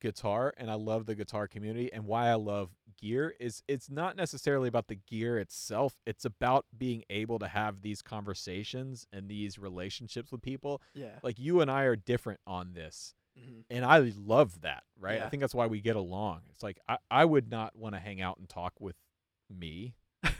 guitar 0.00 0.52
and 0.58 0.70
i 0.70 0.74
love 0.74 1.06
the 1.06 1.14
guitar 1.14 1.48
community 1.48 1.90
and 1.92 2.04
why 2.04 2.28
i 2.28 2.34
love 2.34 2.70
gear 3.00 3.34
is 3.40 3.62
it's 3.68 3.90
not 3.90 4.16
necessarily 4.16 4.68
about 4.68 4.88
the 4.88 4.98
gear 5.08 5.38
itself. 5.38 5.94
It's 6.06 6.24
about 6.24 6.66
being 6.76 7.04
able 7.10 7.38
to 7.38 7.48
have 7.48 7.82
these 7.82 8.02
conversations 8.02 9.06
and 9.12 9.28
these 9.28 9.58
relationships 9.58 10.32
with 10.32 10.42
people. 10.42 10.82
Yeah. 10.94 11.18
like 11.22 11.38
you 11.38 11.60
and 11.60 11.70
i 11.70 11.82
are 11.84 11.96
different 11.96 12.40
on 12.46 12.72
this 12.72 13.14
hmm 13.38 13.60
and 13.70 13.84
i 13.84 14.12
love 14.16 14.62
that 14.62 14.84
right? 14.98 15.20
I 15.20 15.28
think 15.28 15.42
that's 15.42 15.54
why 15.54 15.66
we 15.66 15.80
get 15.80 15.96
along. 15.96 16.40
It's 16.50 16.62
like 16.62 16.78
i, 16.88 16.96
I 17.10 17.24
would 17.24 17.50
not 17.50 17.76
want 17.76 17.94
to 17.94 18.00
hang 18.00 18.20
out 18.20 18.38
and 18.38 18.48
talk 18.48 18.72
with 18.80 18.96
me 19.54 19.94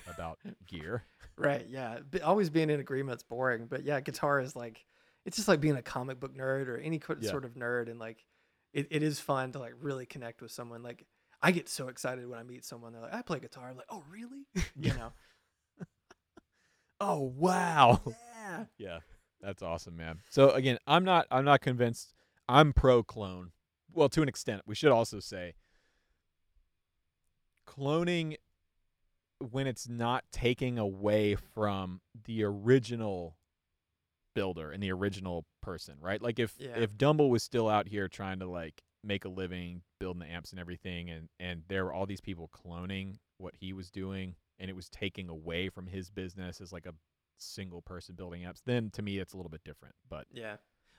about 0.07 0.39
gear 0.67 1.05
Right. 1.39 1.67
Yeah. 1.69 1.99
Always 2.25 2.49
being 2.49 2.71
in 2.71 2.81
agreement's 2.81 3.23
boring. 3.23 3.67
But 3.67 3.85
yeah, 3.85 4.01
guitar 4.01 4.41
is 4.41 4.57
like 4.57 4.87
it's 5.27 5.37
just 5.37 5.49
like 5.49 5.61
being 5.61 5.77
a 5.77 5.83
comic 5.83 6.19
book 6.19 6.35
nerd 6.35 6.69
or 6.69 6.79
any 6.79 6.99
co- 6.99 7.17
Yeah. 7.21 7.31
sort 7.31 7.45
of 7.45 7.55
nerd, 7.55 7.91
and 7.91 7.99
like 7.99 8.25
it, 8.73 8.89
it 8.91 9.03
is 9.03 9.21
fun 9.21 9.53
to 9.53 9.59
like 9.59 9.75
really 9.81 10.07
connect 10.07 10.41
with 10.41 10.51
someone. 10.51 10.83
Like 10.83 11.05
I 11.43 11.51
get 11.53 11.69
so 11.69 11.89
excited 11.89 12.27
when 12.27 12.39
I 12.39 12.43
meet 12.43 12.65
someone. 12.65 12.93
They're 12.95 13.03
like, 13.03 13.13
I 13.13 13.21
play 13.21 13.39
guitar. 13.41 13.69
I'm 13.69 13.77
like, 13.77 13.87
oh 13.91 14.03
really? 14.11 14.47
you 14.77 14.95
know. 14.95 15.13
Oh 16.99 17.21
wow. 17.37 18.01
Yeah. 18.07 18.65
yeah. 18.79 18.99
That's 19.43 19.63
awesome, 19.63 19.97
man. 19.99 20.21
So 20.31 20.51
again, 20.53 20.79
I'm 20.87 21.05
not 21.05 21.27
I'm 21.31 21.45
not 21.45 21.61
convinced 21.61 22.15
I'm 22.49 22.73
pro 22.73 23.03
clone. 23.03 23.51
Well, 23.93 24.09
to 24.09 24.23
an 24.23 24.29
extent. 24.31 24.63
We 24.67 24.75
should 24.75 24.91
also 24.93 25.21
say 25.21 25.53
cloning 27.69 28.37
when 29.51 29.67
it's 29.67 29.89
not 29.89 30.25
taking 30.33 30.79
away 30.79 31.35
from 31.35 32.01
the 32.25 32.43
original 32.45 33.37
builder 34.35 34.71
and 34.71 34.83
the 34.83 34.93
original 34.93 35.47
person, 35.63 35.97
right? 36.01 36.21
Like 36.21 36.39
if 36.39 36.55
Yeah. 36.59 36.77
if 36.77 36.97
Dumble 36.97 37.31
was 37.31 37.43
still 37.43 37.69
out 37.69 37.89
here 37.89 38.09
trying 38.09 38.39
to 38.41 38.47
like 38.47 38.83
make 39.03 39.25
a 39.25 39.29
living 39.29 39.83
building 40.01 40.21
the 40.21 40.27
amps 40.27 40.51
and 40.51 40.61
everything 40.61 41.11
and 41.11 41.29
and 41.39 41.63
there 41.69 41.85
were 41.85 41.93
all 41.93 42.07
these 42.07 42.21
people 42.21 42.49
cloning 42.49 43.19
what 43.39 43.55
he 43.57 43.73
was 43.73 43.91
doing 43.91 44.35
and 44.59 44.69
it 44.71 44.77
was 44.77 44.89
taking 44.89 45.29
away 45.29 45.69
from 45.69 45.87
his 45.87 46.11
business 46.11 46.61
as 46.61 46.73
like 46.73 46.87
a 46.87 46.95
single 47.39 47.83
person 47.83 48.15
building 48.15 48.43
apps, 48.43 48.63
then 48.65 48.91
to 48.91 49.03
me 49.03 49.19
it's 49.19 49.33
a 49.35 49.37
little 49.37 49.51
bit 49.51 49.65
different. 49.65 49.95
But 50.09 50.27
Yeah. 50.33 50.57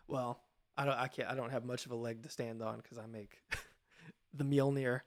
Well, 0.08 0.40
I 0.78 0.86
don't. 0.86 0.94
I 0.98 1.08
can't. 1.08 1.28
I 1.30 1.36
don't 1.36 1.50
have 1.50 1.66
much 1.66 1.86
of 1.86 1.92
a 1.92 1.96
leg 1.96 2.24
to 2.24 2.30
stand 2.30 2.62
on 2.62 2.78
because 2.78 2.98
I 3.00 3.08
make 3.08 3.40
the 4.34 4.44
Mjolnir, 4.44 5.02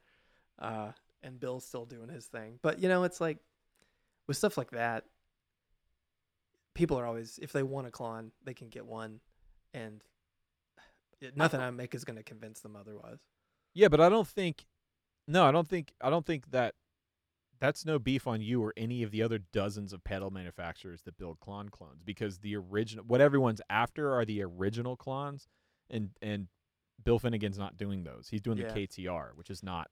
uh, 0.58 0.90
and 1.22 1.38
Bill's 1.40 1.66
still 1.66 1.84
doing 1.86 2.08
his 2.08 2.26
thing. 2.26 2.58
But 2.62 2.78
you 2.80 2.88
know, 2.88 3.04
it's 3.04 3.20
like 3.20 3.38
with 4.26 4.36
stuff 4.36 4.56
like 4.56 4.70
that, 4.72 5.04
people 6.74 6.98
are 6.98 7.06
always 7.06 7.38
if 7.42 7.52
they 7.52 7.62
want 7.62 7.86
a 7.86 7.90
clone, 7.90 8.32
they 8.44 8.54
can 8.54 8.68
get 8.68 8.86
one, 8.86 9.20
and 9.74 10.02
nothing 11.34 11.60
I 11.60 11.70
make 11.70 11.94
is 11.94 12.04
going 12.04 12.16
to 12.16 12.22
convince 12.22 12.60
them 12.60 12.76
otherwise. 12.76 13.18
Yeah, 13.74 13.88
but 13.88 14.00
I 14.00 14.08
don't 14.08 14.28
think. 14.28 14.64
No, 15.28 15.44
I 15.44 15.52
don't 15.52 15.68
think. 15.68 15.92
I 16.00 16.10
don't 16.10 16.26
think 16.26 16.50
that. 16.50 16.74
That's 17.60 17.84
no 17.84 17.98
beef 17.98 18.26
on 18.26 18.40
you 18.40 18.62
or 18.62 18.72
any 18.74 19.02
of 19.02 19.10
the 19.10 19.22
other 19.22 19.38
dozens 19.38 19.92
of 19.92 20.02
pedal 20.02 20.30
manufacturers 20.30 21.02
that 21.02 21.18
build 21.18 21.40
Klon 21.40 21.70
clones 21.70 22.02
because 22.02 22.38
the 22.38 22.56
original, 22.56 23.04
what 23.06 23.20
everyone's 23.20 23.60
after, 23.68 24.14
are 24.14 24.24
the 24.24 24.42
original 24.42 24.96
clones, 24.96 25.46
and 25.90 26.08
and 26.22 26.48
Bill 27.04 27.18
Finnegan's 27.18 27.58
not 27.58 27.76
doing 27.76 28.02
those. 28.04 28.28
He's 28.30 28.40
doing 28.40 28.56
Yeah. 28.56 28.72
the 28.72 28.86
KTR, 28.86 29.32
which 29.34 29.50
is 29.50 29.62
not. 29.62 29.90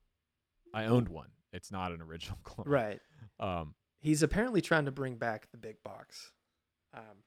I 0.74 0.84
owned 0.86 1.08
one. 1.08 1.28
It's 1.52 1.70
not 1.72 1.92
an 1.92 2.00
original 2.02 2.38
clone. 2.44 2.68
Right. 2.68 3.00
Um. 3.40 3.74
He's 4.00 4.22
apparently 4.22 4.60
trying 4.60 4.84
to 4.84 4.92
bring 4.92 5.16
back 5.16 5.50
the 5.50 5.58
big 5.58 5.82
box, 5.82 6.30
um, 6.94 7.24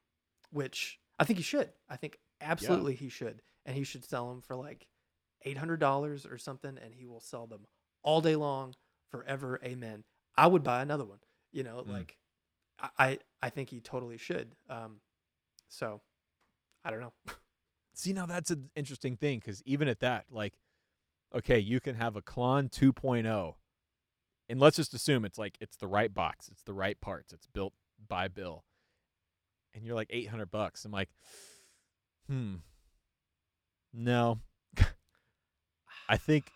which 0.52 1.00
I 1.20 1.26
think 1.26 1.38
he 1.38 1.44
should. 1.44 1.70
I 1.90 1.98
think 1.98 2.18
absolutely 2.40 2.96
he 2.96 3.10
should, 3.10 3.42
and 3.66 3.76
he 3.76 3.84
should 3.84 4.06
sell 4.06 4.30
them 4.30 4.42
for 4.42 4.56
like 4.56 4.88
eight 5.44 5.58
hundred 5.58 5.80
dollars 5.82 6.26
or 6.26 6.38
something, 6.38 6.78
and 6.84 6.94
he 6.94 7.06
will 7.06 7.20
sell 7.20 7.46
them 7.48 7.66
all 8.04 8.22
day 8.22 8.36
long, 8.38 8.74
forever. 9.10 9.60
Amen. 9.66 10.04
I 10.38 10.48
would 10.48 10.64
buy 10.64 10.82
another 10.82 11.04
one. 11.06 11.20
You 11.52 11.64
know, 11.64 11.84
Mm. 11.86 11.92
like 11.92 12.18
I, 12.80 12.90
I 13.00 13.20
I 13.44 13.50
think 13.50 13.70
he 13.70 13.82
totally 13.82 14.18
should. 14.18 14.56
Um, 14.70 15.02
so 15.68 16.02
I 16.86 16.92
don't 16.92 17.02
know. 17.02 17.14
See, 17.94 18.14
now 18.14 18.26
that's 18.26 18.50
an 18.50 18.70
interesting 18.78 19.18
thing 19.18 19.40
because 19.40 19.62
even 19.66 19.90
at 19.90 20.00
that, 20.00 20.26
like, 20.32 20.54
okay, 21.36 21.60
you 21.60 21.80
can 21.80 21.96
have 21.96 22.16
a 22.16 22.22
Klon 22.22 22.70
2.0, 22.72 23.56
and 24.50 24.60
let's 24.60 24.76
just 24.78 24.94
assume 24.94 25.26
it's 25.26 25.38
like 25.38 25.58
it's 25.60 25.78
the 25.78 25.88
right 25.88 26.14
box, 26.14 26.48
it's 26.50 26.64
the 26.64 26.74
right 26.74 27.00
parts, 27.00 27.34
it's 27.34 27.48
built 27.48 27.74
by 28.08 28.28
Bill, 28.28 28.64
and 29.74 29.86
you're 29.86 29.96
like 29.96 30.10
800 30.12 30.50
bucks. 30.52 30.84
I'm 30.86 30.92
like, 30.92 31.10
hmm, 32.28 32.56
no. 33.94 34.40
I 36.10 36.18
think, 36.18 36.52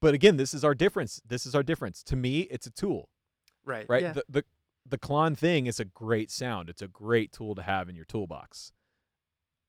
but 0.00 0.14
again, 0.14 0.36
this 0.36 0.54
is 0.54 0.64
our 0.64 0.74
difference. 0.74 1.20
This 1.26 1.44
is 1.46 1.54
our 1.54 1.62
difference. 1.62 2.02
To 2.04 2.16
me, 2.16 2.40
it's 2.42 2.66
a 2.66 2.70
tool, 2.70 3.08
Right. 3.64 3.86
right? 3.88 4.02
Yeah. 4.02 4.12
The, 4.12 4.24
the 4.28 4.44
the 4.84 4.98
Klon 4.98 5.36
thing 5.38 5.66
is 5.66 5.78
a 5.78 5.84
great 5.84 6.30
sound. 6.30 6.68
It's 6.68 6.82
a 6.82 6.88
great 6.88 7.32
tool 7.32 7.54
to 7.54 7.62
have 7.62 7.88
in 7.88 7.94
your 7.94 8.04
toolbox. 8.04 8.72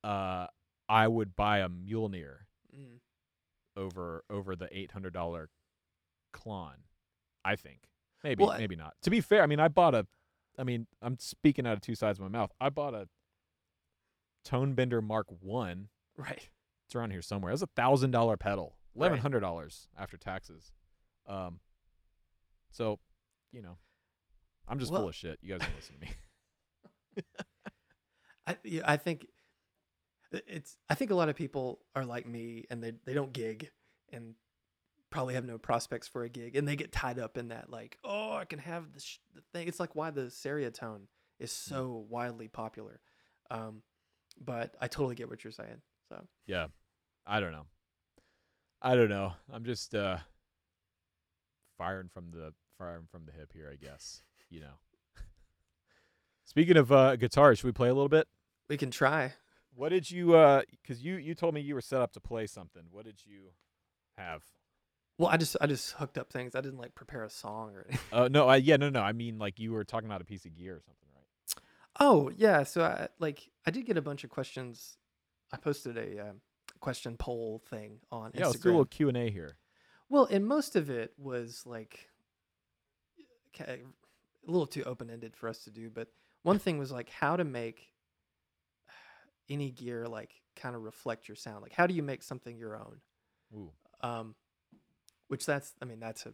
Uh, 0.03 0.47
I 0.89 1.07
would 1.07 1.35
buy 1.35 1.59
a 1.59 1.69
Mjolnir 1.69 2.37
Mm. 2.75 2.97
Over 3.75 4.23
over 4.29 4.55
the 4.55 4.67
eight 4.71 4.91
hundred 4.91 5.13
dollar 5.13 5.49
Klon. 6.33 6.75
I 7.45 7.55
think 7.55 7.79
maybe 8.23 8.43
Well, 8.43 8.57
maybe 8.57 8.75
not. 8.75 8.93
To 9.03 9.09
be 9.09 9.21
fair, 9.21 9.43
I 9.43 9.47
mean 9.47 9.59
I 9.59 9.67
bought 9.67 9.95
a. 9.95 10.07
I 10.57 10.63
mean 10.63 10.87
I'm 11.01 11.17
speaking 11.19 11.65
out 11.67 11.73
of 11.73 11.81
two 11.81 11.95
sides 11.95 12.19
of 12.19 12.23
my 12.23 12.29
mouth. 12.29 12.51
I 12.61 12.69
bought 12.69 12.93
a 12.93 13.07
Tonebender 14.47 15.01
Mark 15.01 15.27
One. 15.41 15.87
Right. 16.17 16.49
It's 16.87 16.95
around 16.95 17.11
here 17.11 17.21
somewhere. 17.21 17.51
It 17.51 17.55
was 17.55 17.61
a 17.63 17.67
thousand 17.75 18.11
dollar 18.11 18.37
pedal, 18.37 18.75
eleven 18.95 19.19
hundred 19.19 19.39
dollars 19.39 19.87
after 19.97 20.17
taxes. 20.17 20.71
Um, 21.27 21.59
so 22.71 22.99
you 23.51 23.61
know, 23.61 23.77
I'm 24.67 24.79
just 24.79 24.91
Well- 24.91 25.01
full 25.01 25.09
of 25.09 25.15
shit. 25.15 25.39
You 25.41 25.51
guys 25.57 25.61
don't 25.67 25.75
listen 25.75 25.95
to 25.95 26.01
me. 26.01 26.11
I 28.47 28.57
I 28.93 28.97
think 28.97 29.25
it's 30.47 30.77
I 30.89 30.95
think 30.95 31.11
a 31.11 31.15
lot 31.15 31.29
of 31.29 31.35
people 31.35 31.79
are 31.95 32.05
like 32.05 32.27
me 32.27 32.65
and 32.69 32.83
they 32.83 32.93
they 33.05 33.13
don't 33.13 33.33
gig 33.33 33.69
and 34.11 34.35
probably 35.09 35.35
have 35.35 35.45
no 35.45 35.57
prospects 35.57 36.07
for 36.07 36.23
a 36.23 36.29
gig 36.29 36.55
and 36.55 36.67
they 36.67 36.75
get 36.75 36.91
tied 36.91 37.19
up 37.19 37.37
in 37.37 37.49
that 37.49 37.69
like 37.69 37.99
oh 38.03 38.33
I 38.33 38.45
can 38.45 38.59
have 38.59 38.85
the, 38.93 39.41
thing 39.53 39.67
it's 39.67 39.79
like 39.79 39.95
why 39.95 40.09
the 40.09 40.23
Ceriatone 40.23 41.01
is 41.39 41.51
so 41.51 42.05
widely 42.09 42.47
popular 42.47 42.99
um 43.51 43.83
but 44.43 44.75
I 44.81 44.87
totally 44.87 45.13
get 45.15 45.29
what 45.29 45.43
you're 45.43 45.51
saying 45.51 45.81
so 46.09 46.25
Yeah. 46.47 46.67
I 47.25 47.39
don't 47.39 47.51
know. 47.51 47.65
I 48.81 48.95
don't 48.95 49.09
know. 49.09 49.33
I'm 49.51 49.63
just 49.63 49.95
uh 49.95 50.17
firing 51.77 52.09
from 52.13 52.31
the 52.31 52.53
firing 52.77 53.05
from 53.09 53.25
the 53.25 53.31
hip 53.31 53.51
here, 53.53 53.69
I 53.71 53.77
guess. 53.77 54.23
You 54.49 54.59
know. 54.61 54.73
Speaking 56.45 56.75
of 56.75 56.91
uh 56.91 57.15
guitar, 57.15 57.55
should 57.55 57.65
we 57.65 57.71
play 57.71 57.89
a 57.89 57.93
little 57.93 58.09
bit? 58.09 58.27
we 58.69 58.77
can 58.77 58.89
try 58.91 59.33
What 59.75 59.89
did 59.89 60.09
you 60.09 60.35
uh 60.35 60.61
cuz 60.85 61.03
you 61.03 61.15
you 61.15 61.35
told 61.35 61.53
me 61.53 61.61
you 61.61 61.75
were 61.75 61.81
set 61.81 62.01
up 62.01 62.11
to 62.13 62.19
play 62.19 62.47
something. 62.47 62.83
What 62.91 63.05
did 63.05 63.25
you 63.25 63.51
have? 64.17 64.43
well 65.17 65.29
I 65.29 65.37
just 65.37 65.55
I 65.61 65.67
just 65.67 65.91
hooked 65.93 66.17
up 66.17 66.31
things 66.31 66.55
I 66.55 66.61
didn't 66.61 66.79
like 66.79 66.95
prepare 66.95 67.23
a 67.23 67.29
song 67.29 67.75
or 67.75 67.85
anything 67.87 68.07
Uh 68.11 68.27
no, 68.27 68.47
I 68.47 68.57
yeah, 68.57 68.77
no 68.77 68.89
no. 68.89 69.01
I 69.01 69.11
mean 69.11 69.37
like 69.37 69.59
you 69.59 69.71
were 69.71 69.83
talking 69.83 70.07
about 70.07 70.21
a 70.21 70.25
piece 70.25 70.45
of 70.45 70.55
gear 70.55 70.75
or 70.75 70.81
something, 70.81 71.09
right? 71.15 71.63
Oh 71.99 72.31
yeah, 72.35 72.63
so 72.63 72.83
I 72.83 73.07
like 73.19 73.49
I 73.65 73.71
did 73.71 73.85
get 73.85 73.97
a 73.97 74.01
bunch 74.01 74.23
of 74.23 74.29
questions. 74.29 74.97
I 75.51 75.57
posted 75.57 75.97
a 75.97 76.29
um, 76.29 76.41
question 76.79 77.15
poll 77.17 77.61
thing 77.69 77.99
on 78.11 78.31
Instagram. 78.31 78.39
Yeah, 78.39 78.47
let's 78.47 78.59
do 78.59 78.69
a 78.69 78.71
little 78.71 78.85
Q&A 78.85 79.29
here. 79.29 79.57
Well, 80.09 80.25
and 80.25 80.45
most 80.45 80.75
of 80.75 80.89
it 80.89 81.13
was 81.17 81.63
like 81.65 82.09
a 83.59 83.77
little 84.45 84.65
too 84.67 84.83
open 84.83 85.09
ended 85.09 85.35
for 85.35 85.47
us 85.47 85.63
to 85.65 85.69
do. 85.71 85.89
But 85.89 86.07
one 86.41 86.59
thing 86.59 86.77
was 86.77 86.91
like 86.91 87.09
how 87.09 87.35
to 87.37 87.43
make 87.43 87.92
any 89.49 89.71
gear 89.71 90.07
like 90.07 90.41
kind 90.55 90.75
of 90.75 90.83
reflect 90.83 91.27
your 91.27 91.35
sound. 91.35 91.61
Like 91.61 91.73
how 91.73 91.87
do 91.87 91.93
you 91.93 92.03
make 92.03 92.23
something 92.23 92.57
your 92.57 92.75
own? 92.75 93.01
Ooh. 93.55 93.71
Um, 94.01 94.35
which 95.27 95.45
that's 95.45 95.73
I 95.81 95.85
mean 95.85 95.99
that's 95.99 96.25
a 96.25 96.33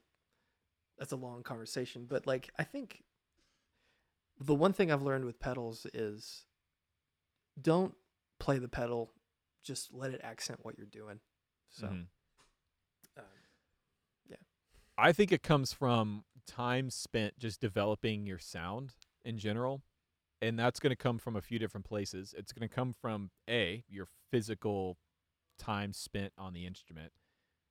that's 0.98 1.12
a 1.12 1.18
long 1.18 1.44
conversation. 1.44 2.06
But 2.10 2.28
like 2.28 2.52
I 2.58 2.64
think 2.64 3.04
the 4.40 4.56
one 4.56 4.74
thing 4.74 4.92
I've 4.92 5.02
learned 5.02 5.26
with 5.26 5.40
pedals 5.40 5.86
is 5.94 6.46
don't 7.62 7.94
play 8.40 8.58
the 8.58 8.70
pedal, 8.70 9.12
just 9.64 9.94
let 9.94 10.12
it 10.12 10.22
accent 10.24 10.60
what 10.64 10.78
you're 10.78 10.88
doing. 10.88 11.20
So. 11.70 11.88
Mhm. 11.88 12.08
Um, 13.18 13.24
I 15.02 15.14
think 15.14 15.32
it 15.32 15.42
comes 15.42 15.72
from 15.72 16.26
time 16.46 16.90
spent 16.90 17.40
just 17.40 17.62
developing 17.62 18.26
your 18.26 18.38
sound 18.38 18.96
in 19.24 19.38
general. 19.38 19.82
And 20.42 20.58
that's 20.58 20.80
going 20.80 20.92
to 20.92 20.96
come 20.96 21.18
from 21.18 21.36
a 21.36 21.42
few 21.42 21.60
different 21.60 21.86
places. 21.86 22.34
It's 22.38 22.54
going 22.54 22.68
to 22.68 22.74
come 22.74 22.94
from 22.94 23.32
A, 23.50 23.84
your 23.90 24.08
physical 24.32 24.98
time 25.58 25.92
spent 25.94 26.32
on 26.38 26.54
the 26.54 26.66
instrument. 26.66 27.12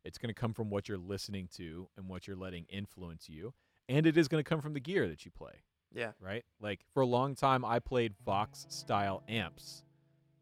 It's 0.04 0.18
going 0.18 0.28
to 0.32 0.38
come 0.38 0.52
from 0.52 0.70
what 0.70 0.88
you're 0.88 0.98
listening 0.98 1.48
to 1.56 1.88
and 1.96 2.08
what 2.08 2.26
you're 2.26 2.36
letting 2.36 2.66
influence 2.68 3.28
you. 3.28 3.54
And 3.88 4.06
it 4.06 4.16
is 4.16 4.28
going 4.28 4.42
to 4.42 4.48
come 4.48 4.60
from 4.60 4.74
the 4.74 4.80
gear 4.80 5.08
that 5.08 5.24
you 5.24 5.30
play, 5.30 5.62
Yeah. 5.94 6.12
right? 6.20 6.44
Like 6.60 6.80
for 6.92 7.02
a 7.02 7.06
long 7.06 7.34
time, 7.34 7.64
I 7.64 7.78
played 7.78 8.14
Vox 8.24 8.66
style 8.68 9.22
amps, 9.28 9.82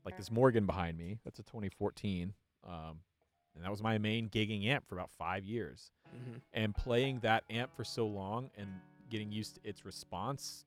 like 0.05 0.17
this 0.17 0.31
Morgan 0.31 0.67
behind 0.67 0.99
me. 0.99 1.19
That's 1.25 1.39
a 1.39 1.45
2014. 1.45 2.35
Um, 2.67 3.01
and 3.55 3.65
that 3.65 3.71
was 3.71 3.83
my 3.83 3.99
main 3.99 4.29
gigging 4.29 4.67
amp 4.67 4.87
for 4.89 4.97
about 4.97 5.11
five 5.17 5.45
years 5.45 5.93
hmm 6.11 6.37
and 6.53 6.75
playing 6.75 7.21
that 7.21 7.45
amp 7.51 7.75
for 7.77 7.85
so 7.85 8.07
long 8.07 8.51
and 8.57 8.69
getting 9.11 9.31
used 9.33 9.55
to 9.57 9.61
its 9.69 9.85
response 9.85 10.65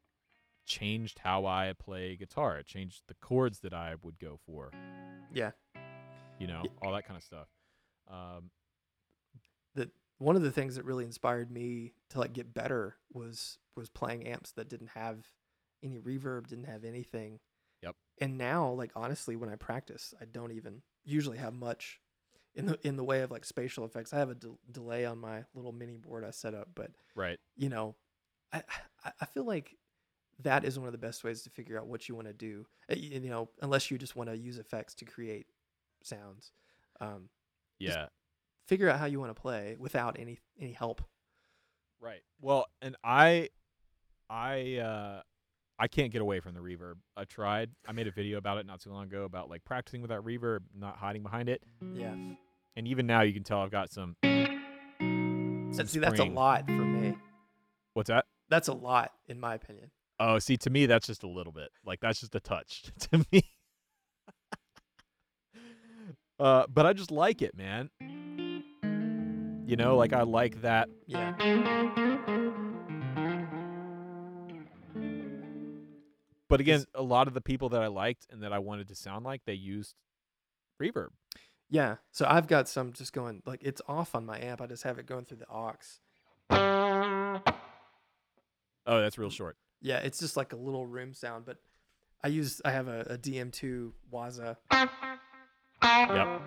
changed 0.70 1.20
how 1.20 1.46
I 1.46 1.74
play 1.78 2.16
guitar. 2.16 2.58
It 2.60 2.66
changed 2.68 3.02
the 3.08 3.16
chords 3.16 3.60
that 3.60 3.74
I 3.74 3.96
would 4.02 4.20
go 4.20 4.40
for, 4.46 4.72
Yeah. 5.34 5.52
you 6.40 6.48
know, 6.48 6.64
all 6.82 6.94
that 6.94 7.06
kind 7.06 7.18
of 7.18 7.24
stuff. 7.24 7.48
Um, 8.08 8.52
The 9.76 9.92
one 10.18 10.36
of 10.36 10.42
the 10.42 10.52
things 10.52 10.76
that 10.76 10.86
really 10.86 11.04
inspired 11.06 11.52
me 11.52 11.94
to 12.10 12.20
like 12.20 12.34
get 12.34 12.54
better 12.54 12.98
was 13.12 13.58
was 13.76 13.90
playing 13.90 14.26
amps 14.28 14.52
that 14.54 14.68
didn't 14.70 14.90
have 14.90 15.28
any 15.84 15.98
reverb, 16.00 16.48
didn't 16.48 16.66
have 16.66 16.84
anything. 16.84 17.40
Yep. 17.82 17.96
And 18.20 18.38
now, 18.38 18.70
like 18.72 18.92
honestly, 18.96 19.36
when 19.36 19.50
I 19.50 19.56
practice, 19.56 20.14
I 20.22 20.26
don't 20.26 20.52
even 20.52 20.82
usually 21.06 21.38
have 21.38 21.54
much 21.54 22.00
in 22.54 22.66
the 22.66 22.80
in 22.88 22.96
the 22.98 23.04
way 23.04 23.22
of 23.22 23.32
like 23.32 23.46
spatial 23.46 23.86
effects. 23.86 24.12
I 24.14 24.18
have 24.20 24.30
a 24.30 24.36
del- 24.36 24.60
delay 24.70 25.06
on 25.06 25.18
my 25.20 25.46
little 25.54 25.72
mini 25.72 25.98
board 25.98 26.24
I 26.26 26.32
set 26.32 26.54
up, 26.54 26.70
but 26.76 26.92
right. 27.16 27.40
you 27.56 27.70
know, 27.70 27.96
I- 28.52 28.64
I 29.22 29.26
feel 29.26 29.46
like 29.46 29.78
that 30.44 30.64
is 30.66 30.78
one 30.80 30.88
of 30.88 30.92
the 30.94 30.98
best 30.98 31.24
ways 31.24 31.42
to 31.44 31.50
figure 31.50 31.78
out 31.78 31.88
what 31.88 32.08
you 32.08 32.16
want 32.16 32.28
to 32.28 32.34
do. 32.34 32.66
Uh, 32.92 32.96
You 32.96 33.30
know, 33.30 33.50
unless 33.62 33.92
you 33.92 33.98
just 33.98 34.16
want 34.16 34.30
to 34.30 34.38
use 34.38 34.58
effects 34.58 34.96
to 34.96 35.06
create 35.06 35.48
sounds. 36.04 36.52
Um, 37.00 37.30
Yeah. 37.80 38.08
figure 38.68 38.90
out 38.90 39.00
how 39.00 39.06
you 39.06 39.20
want 39.20 39.36
to 39.36 39.40
play 39.42 39.76
without 39.80 40.18
any 40.20 40.40
any 40.60 40.74
help. 40.74 41.02
Right. 42.00 42.22
Well, 42.40 42.66
and 42.82 42.96
I, 43.04 43.50
I, 44.30 44.78
uh, 44.78 45.22
I 45.78 45.88
can't 45.88 46.12
get 46.12 46.22
away 46.22 46.40
from 46.40 46.54
the 46.54 46.60
reverb. 46.62 46.96
I 47.18 47.26
tried. 47.26 47.72
I 47.88 47.92
made 47.94 48.08
a 48.08 48.12
video 48.12 48.38
about 48.38 48.58
it 48.58 48.66
not 48.66 48.80
too 48.82 48.92
long 48.92 49.06
ago 49.06 49.24
about 49.24 49.50
like 49.50 49.64
practicing 49.66 50.02
without 50.02 50.24
reverb, 50.24 50.60
not 50.74 50.98
hiding 50.98 51.24
behind 51.24 51.50
it. 51.50 51.64
Yeah. 51.94 52.16
And 52.76 52.88
even 52.88 53.08
now, 53.08 53.22
you 53.22 53.34
can 53.34 53.44
tell 53.44 53.60
I've 53.60 53.72
got 53.72 53.90
some. 53.92 54.16
some 54.22 55.88
See, 55.88 56.00
that's 56.00 56.20
a 56.20 56.26
lot 56.26 56.66
for 56.68 56.86
me. 56.86 57.18
What's 57.94 58.10
that? 58.10 58.26
That's 58.50 58.68
a 58.68 58.74
lot, 58.74 59.12
in 59.28 59.40
my 59.40 59.56
opinion. 59.56 59.92
Oh, 60.20 60.38
see, 60.40 60.58
to 60.58 60.70
me, 60.70 60.86
that's 60.86 61.08
just 61.08 61.24
a 61.24 61.28
little 61.28 61.54
bit. 61.54 61.70
Like 61.86 62.02
that's 62.02 62.20
just 62.20 62.36
a 62.36 62.40
touch 62.40 62.92
to 63.12 63.26
me. 63.32 63.44
uh, 66.40 66.66
but 66.68 66.86
I 66.86 66.94
just 66.94 67.12
like 67.12 67.42
it, 67.42 67.56
man. 67.56 67.90
You 69.66 69.76
know, 69.76 69.96
like 69.96 70.14
I 70.14 70.24
like 70.24 70.62
that. 70.62 70.90
Yeah. 71.06 71.36
But 76.50 76.60
again, 76.60 76.84
a 76.96 77.04
lot 77.04 77.28
of 77.28 77.36
the 77.36 77.42
people 77.42 77.70
that 77.70 77.82
I 77.82 77.88
liked 77.88 78.26
and 78.32 78.42
that 78.42 78.52
I 78.52 78.58
wanted 78.58 78.88
to 78.88 78.96
sound 78.96 79.24
like, 79.24 79.46
they 79.46 79.54
used 79.54 79.94
reverb. 80.82 81.10
Yeah. 81.70 81.98
So 82.12 82.26
I've 82.28 82.48
got 82.48 82.68
some 82.68 82.92
just 82.94 83.14
going 83.14 83.44
like 83.46 83.62
it's 83.64 83.82
off 83.88 84.16
on 84.16 84.26
my 84.26 84.40
amp. 84.40 84.60
I 84.60 84.66
just 84.66 84.84
have 84.84 84.98
it 84.98 85.06
going 85.06 85.26
through 85.26 85.38
the 85.38 85.50
aux. 85.50 85.76
Oh, 88.88 89.00
that's 89.02 89.20
real 89.20 89.30
short. 89.30 89.56
Yeah, 89.82 89.98
it's 90.00 90.20
just 90.20 90.36
like 90.38 90.54
a 90.54 90.58
little 90.58 90.86
room 90.86 91.14
sound, 91.14 91.46
but 91.46 91.58
I 92.24 92.28
use 92.28 92.62
I 92.66 92.72
have 92.72 92.88
a, 92.88 93.02
a 93.02 93.18
DM2 93.18 93.92
Waza. 94.12 94.58
Yep. 95.82 96.42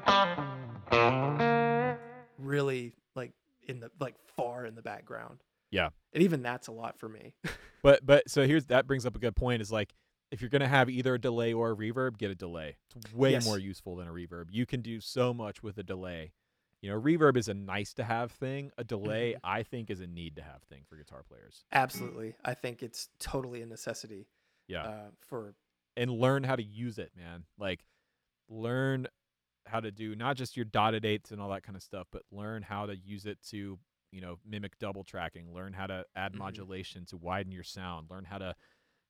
Really 2.39 2.95
like 3.14 3.33
in 3.66 3.80
the 3.80 3.91
like 4.01 4.14
far 4.37 4.66
in 4.66 4.74
the 4.74 4.83
background. 4.83 5.39
Yeah. 5.70 5.89
And 6.12 6.22
even 6.22 6.43
that's 6.43 6.68
a 6.68 6.72
lot 6.72 6.99
for 6.99 7.09
me. 7.09 7.35
But 7.85 8.07
but 8.07 8.30
so 8.30 8.47
here's 8.47 8.66
that 8.66 8.87
brings 8.87 9.05
up 9.07 9.16
a 9.16 9.18
good 9.18 9.35
point 9.35 9.61
is 9.61 9.72
like 9.72 9.93
if 10.30 10.41
you're 10.41 10.51
gonna 10.51 10.68
have 10.68 10.89
either 10.89 11.14
a 11.14 11.20
delay 11.20 11.53
or 11.53 11.72
a 11.72 11.76
reverb, 11.76 12.16
get 12.16 12.30
a 12.30 12.35
delay. 12.37 12.76
It's 12.95 13.12
way 13.12 13.33
Yes. 13.33 13.45
more 13.45 13.59
useful 13.59 13.97
than 13.97 14.07
a 14.07 14.12
reverb. 14.12 14.51
You 14.53 14.66
can 14.66 14.83
do 14.83 15.01
so 15.01 15.35
much 15.35 15.64
with 15.64 15.78
a 15.78 15.83
delay. 15.83 16.30
You 16.83 16.91
know, 16.91 17.01
reverb 17.01 17.37
is 17.37 17.49
a 17.49 17.55
nice 17.55 17.95
to 17.95 18.05
have 18.05 18.33
thing. 18.33 18.72
A 18.76 18.85
delay, 18.85 19.35
Mhm. 19.35 19.41
I 19.45 19.62
think, 19.62 19.89
is 19.89 20.01
a 20.01 20.07
need 20.07 20.37
to 20.37 20.43
have 20.43 20.62
thing 20.64 20.85
for 20.89 20.97
guitar 20.97 21.22
players. 21.22 21.64
Absolutely. 21.72 22.35
I 22.45 22.55
think 22.55 22.83
it's 22.83 23.09
totally 23.18 23.62
a 23.62 23.66
necessity 23.66 24.28
Yeah. 24.68 24.89
uh, 24.89 25.11
for 25.20 25.55
and 25.97 26.11
learn 26.11 26.45
how 26.45 26.57
to 26.57 26.62
use 26.62 26.99
it, 26.99 27.12
man. 27.16 27.45
Like 27.59 27.85
learn 28.49 29.09
how 29.66 29.80
to 29.80 29.93
do 29.93 30.16
not 30.16 30.37
just 30.37 30.57
your 30.57 30.64
dotted 30.66 31.05
eighths 31.05 31.33
and 31.33 31.41
all 31.41 31.51
that 31.51 31.62
kind 31.64 31.76
of 31.76 31.83
stuff, 31.83 32.09
but 32.12 32.22
learn 32.33 32.62
how 32.62 32.87
to 32.87 32.97
use 32.97 33.26
it 33.26 33.43
to, 33.51 33.78
you 34.12 34.20
know, 34.20 34.39
mimic 34.47 34.78
double 34.78 35.05
tracking, 35.05 35.53
learn 35.53 35.72
how 35.74 35.87
to 35.89 36.07
add 36.16 36.35
Mhm. 36.35 36.37
modulation 36.37 37.07
to 37.07 37.16
widen 37.18 37.53
your 37.53 37.64
sound, 37.64 38.11
learn 38.11 38.24
how 38.24 38.39
to 38.39 38.55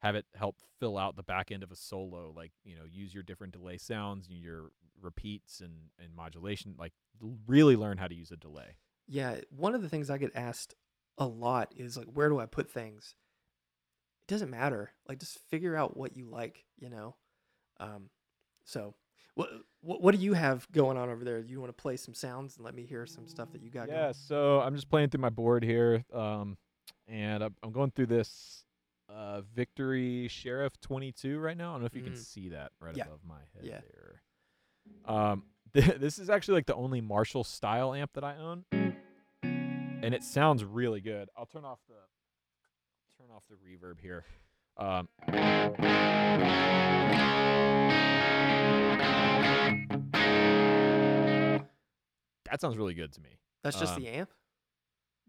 have 0.02 0.16
it 0.16 0.26
help 0.34 0.58
fill 0.80 0.98
out 0.98 1.16
the 1.16 1.22
back 1.24 1.52
end 1.52 1.62
of 1.64 1.72
a 1.72 1.76
solo, 1.76 2.32
like, 2.32 2.52
you 2.64 2.76
know, 2.76 2.84
use 2.84 3.14
your 3.14 3.22
different 3.24 3.52
delay 3.54 3.78
sounds, 3.78 4.28
your 4.30 4.72
repeats 5.02 5.60
and, 5.60 5.90
and 5.98 6.14
modulation, 6.14 6.74
like 6.78 6.92
really 7.46 7.76
learn 7.76 7.98
how 7.98 8.06
to 8.08 8.14
use 8.14 8.30
a 8.30 8.36
delay. 8.36 8.76
Yeah, 9.06 9.36
one 9.50 9.74
of 9.74 9.82
the 9.82 9.88
things 9.88 10.10
I 10.10 10.18
get 10.18 10.32
asked 10.34 10.74
a 11.18 11.26
lot 11.26 11.72
is 11.76 11.96
like, 11.96 12.06
where 12.06 12.28
do 12.28 12.38
I 12.40 12.46
put 12.46 12.70
things? 12.70 13.14
It 14.22 14.28
doesn't 14.28 14.50
matter. 14.50 14.92
Like, 15.08 15.18
just 15.18 15.38
figure 15.50 15.76
out 15.76 15.96
what 15.96 16.16
you 16.16 16.26
like, 16.26 16.64
you 16.78 16.88
know. 16.88 17.16
Um, 17.80 18.10
so, 18.64 18.94
what 19.34 19.48
what, 19.80 20.00
what 20.00 20.14
do 20.14 20.20
you 20.20 20.34
have 20.34 20.70
going 20.70 20.96
on 20.96 21.08
over 21.10 21.24
there? 21.24 21.40
You 21.40 21.58
want 21.60 21.76
to 21.76 21.82
play 21.82 21.96
some 21.96 22.14
sounds 22.14 22.56
and 22.56 22.64
let 22.64 22.74
me 22.74 22.84
hear 22.84 23.04
some 23.06 23.26
stuff 23.26 23.50
that 23.52 23.62
you 23.62 23.70
got? 23.70 23.88
Yeah, 23.88 24.02
going? 24.02 24.14
so 24.14 24.60
I'm 24.60 24.74
just 24.76 24.88
playing 24.88 25.08
through 25.10 25.20
my 25.22 25.30
board 25.30 25.64
here, 25.64 26.04
um, 26.12 26.56
and 27.08 27.42
I'm, 27.42 27.54
I'm 27.62 27.72
going 27.72 27.90
through 27.90 28.06
this 28.06 28.64
uh, 29.08 29.40
Victory 29.54 30.28
Sheriff 30.28 30.72
22 30.80 31.38
right 31.40 31.56
now. 31.56 31.70
I 31.70 31.72
don't 31.74 31.80
know 31.80 31.86
if 31.86 31.96
you 31.96 32.02
can 32.02 32.12
Mm. 32.12 32.24
see 32.24 32.48
that 32.50 32.72
right 32.80 32.96
Yeah. 32.96 33.04
above 33.04 33.20
my 33.26 33.40
head 33.54 33.64
Yeah. 33.64 33.80
there. 33.80 34.22
Um, 35.06 35.44
this 35.72 36.18
is 36.18 36.28
actually 36.30 36.54
like 36.54 36.66
the 36.66 36.74
only 36.74 37.00
Marshall 37.00 37.44
style 37.44 37.94
amp 37.94 38.12
that 38.14 38.24
I 38.24 38.36
own, 38.36 38.64
and 39.42 40.14
it 40.14 40.22
sounds 40.22 40.64
really 40.64 41.00
good. 41.00 41.28
I'll 41.36 41.46
turn 41.46 41.64
off 41.64 41.80
the 41.88 41.94
turn 43.18 43.34
off 43.34 43.44
the 43.48 43.56
reverb 43.56 44.00
here. 44.00 44.24
Um, 44.76 45.08
that 52.44 52.60
sounds 52.60 52.76
really 52.76 52.94
good 52.94 53.12
to 53.12 53.20
me. 53.20 53.38
That's 53.62 53.78
just 53.78 53.94
um, 53.94 54.02
the 54.02 54.08
amp. 54.08 54.30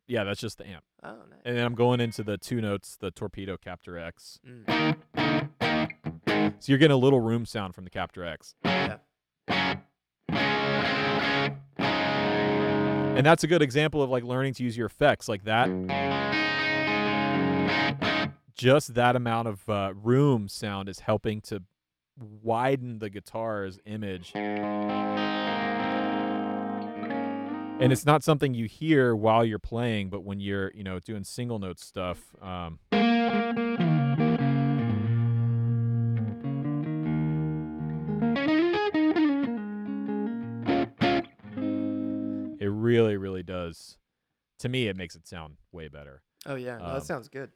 Yeah, 0.08 0.24
that's 0.26 0.42
just 0.42 0.58
the 0.58 0.68
amp. 0.68 0.84
Oh, 1.04 1.12
nice. 1.30 1.40
And 1.46 1.58
then 1.58 1.66
I'm 1.66 1.76
going 1.76 2.02
into 2.02 2.24
the 2.24 2.38
two 2.38 2.60
notes, 2.60 2.98
the 3.00 3.12
Torpedo 3.12 3.56
Captor 3.58 3.98
X. 3.98 4.40
Mm, 4.46 4.98
So 6.60 6.72
you're 6.72 6.78
getting 6.78 6.94
a 6.96 6.98
little 6.98 7.22
room 7.22 7.46
sound 7.46 7.74
from 7.76 7.84
the 7.86 7.90
Captor 7.90 8.26
X. 8.26 8.56
yeah. 8.66 8.98
And 13.16 13.26
that's 13.26 13.44
a 13.44 13.48
good 13.48 13.62
example 13.62 14.02
of 14.02 14.10
like 14.10 14.24
learning 14.24 14.56
to 14.56 14.64
use 14.64 14.76
your 14.76 14.88
effects 14.88 15.30
like 15.30 15.44
that. 15.44 15.70
Just 18.56 18.96
that 18.96 19.16
amount 19.16 19.48
of 19.48 19.70
uh, 19.70 19.94
room 19.96 20.48
sound 20.48 20.90
is 20.90 21.00
helping 21.00 21.40
to 21.42 21.62
widen 22.18 22.98
the 23.00 23.10
guitar's 23.10 23.80
image. 23.86 24.32
And 27.80 27.92
it's 27.92 28.06
not 28.06 28.24
something 28.24 28.54
you 28.54 28.66
hear 28.66 29.16
while 29.16 29.46
you're 29.46 29.60
playing, 29.60 30.10
but 30.10 30.24
when 30.24 30.40
you're, 30.40 30.72
you 30.74 30.84
know, 30.84 31.00
doing 31.00 31.24
single 31.24 31.60
note 31.60 31.80
stuff. 31.80 32.20
Um, 32.42 32.80
does. 43.68 43.98
To 44.60 44.70
me, 44.70 44.88
it 44.88 44.96
makes 44.96 45.16
it 45.16 45.28
sound 45.28 45.56
way 45.72 45.88
better. 45.88 46.22
Oh, 46.46 46.56
yeah. 46.56 46.78
No, 46.78 46.86
Um, 46.86 46.94
that 46.96 47.06
sounds 47.06 47.28
good. 47.30 47.52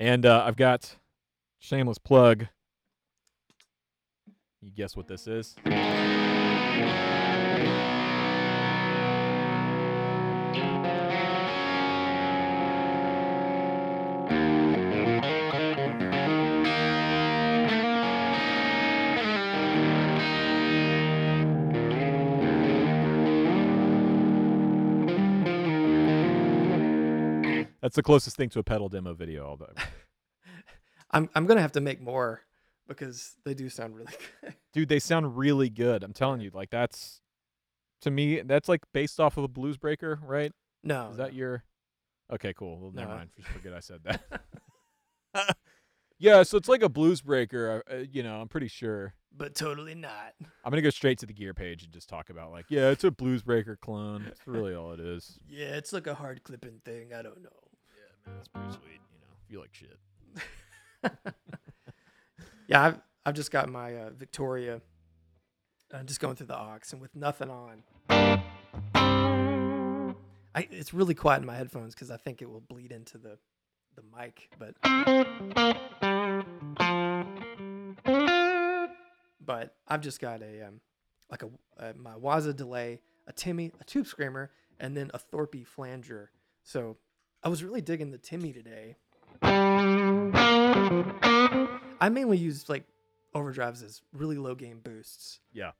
And 0.00 0.26
uh, 0.26 0.42
I've 0.46 0.56
got 0.56 0.96
shameless 1.58 1.98
plug. 1.98 2.46
You 4.60 4.72
guess 4.72 4.96
what 4.96 5.06
this 5.08 5.26
is? 5.26 5.54
That's 27.94 28.02
the 28.06 28.10
closest 28.10 28.36
thing 28.36 28.48
to 28.48 28.58
a 28.58 28.64
pedal 28.64 28.88
demo 28.88 29.14
video. 29.14 29.46
Although, 29.46 29.70
I'm 31.12 31.30
I'm 31.36 31.46
gonna 31.46 31.60
have 31.60 31.70
to 31.72 31.80
make 31.80 32.00
more 32.00 32.40
because 32.88 33.36
they 33.44 33.54
do 33.54 33.68
sound 33.68 33.94
really 33.94 34.12
good. 34.42 34.54
dude, 34.72 34.88
they 34.88 34.98
sound 34.98 35.36
really 35.38 35.70
good. 35.70 36.02
I'm 36.02 36.12
telling 36.12 36.40
you, 36.40 36.50
like 36.52 36.70
that's 36.70 37.20
to 38.00 38.10
me, 38.10 38.40
that's 38.40 38.68
like 38.68 38.80
based 38.92 39.20
off 39.20 39.36
of 39.36 39.44
a 39.44 39.48
blues 39.48 39.76
breaker, 39.76 40.18
right? 40.24 40.50
No, 40.82 41.10
Is 41.12 41.18
that 41.18 41.34
no. 41.34 41.38
your? 41.38 41.62
Okay, 42.32 42.52
cool. 42.52 42.80
Well, 42.80 42.90
never 42.90 43.10
No. 43.10 43.14
mind. 43.16 43.30
Just 43.36 43.46
forget 43.50 43.72
I 43.72 43.78
said 43.78 44.00
that. 44.02 44.22
yeah, 46.18 46.42
so 46.42 46.56
it's 46.56 46.68
like 46.68 46.82
a 46.82 46.88
blues 46.88 47.20
breaker. 47.20 47.84
Uh, 47.88 47.94
uh, 47.94 47.98
you 48.10 48.24
know, 48.24 48.40
I'm 48.40 48.48
pretty 48.48 48.66
sure. 48.66 49.14
but 49.30 49.54
totally 49.54 49.94
not. 49.94 50.34
I'm 50.64 50.70
gonna 50.72 50.82
go 50.82 50.90
straight 50.90 51.20
to 51.20 51.26
the 51.26 51.32
gear 51.32 51.54
page 51.54 51.84
and 51.84 51.92
just 51.92 52.08
talk 52.08 52.28
about 52.28 52.50
like, 52.50 52.66
yeah, 52.70 52.90
it's 52.90 53.04
a 53.04 53.12
blues 53.12 53.42
breaker 53.44 53.76
clone. 53.80 54.24
That's 54.24 54.44
really 54.48 54.74
all 54.74 54.90
it 54.90 54.98
is. 54.98 55.38
Yeah, 55.48 55.76
it's 55.76 55.92
like 55.92 56.08
a 56.08 56.14
hard 56.14 56.42
clipping 56.42 56.80
thing. 56.84 57.12
I 57.14 57.22
don't 57.22 57.40
know. 57.40 57.50
Man, 58.26 58.36
that's 58.36 58.48
pretty 58.48 58.70
sweet. 58.72 59.00
You 59.12 59.20
know, 59.20 59.34
you 59.48 59.60
like 59.60 59.74
shit. 59.74 59.98
Yeah, 62.66 62.82
I've 62.82 63.00
I've 63.26 63.34
just 63.34 63.50
got 63.50 63.68
my 63.68 63.94
uh, 63.96 64.10
Victoria. 64.10 64.80
I'm 65.92 66.06
just 66.06 66.20
going 66.20 66.34
through 66.36 66.46
the 66.46 66.58
aux 66.58 66.78
and 66.92 67.00
with 67.00 67.14
nothing 67.14 67.50
on. 67.50 67.82
I, 70.56 70.68
it's 70.70 70.94
really 70.94 71.14
quiet 71.14 71.40
in 71.40 71.46
my 71.46 71.56
headphones 71.56 71.94
because 71.94 72.10
I 72.10 72.16
think 72.16 72.40
it 72.42 72.50
will 72.50 72.60
bleed 72.60 72.92
into 72.92 73.18
the 73.18 73.38
the 73.96 74.02
mic, 74.16 74.48
but 74.58 74.74
but 79.44 79.76
I've 79.86 80.00
just 80.00 80.20
got 80.20 80.42
a 80.42 80.66
um 80.66 80.80
like 81.30 81.42
a, 81.42 81.50
uh 81.78 81.92
my 81.96 82.14
Waza 82.14 82.56
delay, 82.56 83.00
a 83.26 83.32
Timmy, 83.32 83.72
a 83.80 83.84
tube 83.84 84.06
screamer, 84.06 84.50
and 84.80 84.96
then 84.96 85.10
a 85.12 85.18
Thorpe 85.18 85.66
flanger. 85.66 86.30
So 86.62 86.96
I 87.44 87.48
was 87.50 87.62
really 87.62 87.82
digging 87.82 88.10
the 88.10 88.16
Timmy 88.16 88.54
today. 88.54 88.96
I 92.00 92.08
mainly 92.10 92.38
use 92.38 92.70
like 92.70 92.84
overdrives 93.34 93.84
as 93.84 94.00
really 94.14 94.38
low 94.38 94.54
gain 94.54 94.78
boosts. 94.78 95.40
Yeah. 95.52 95.72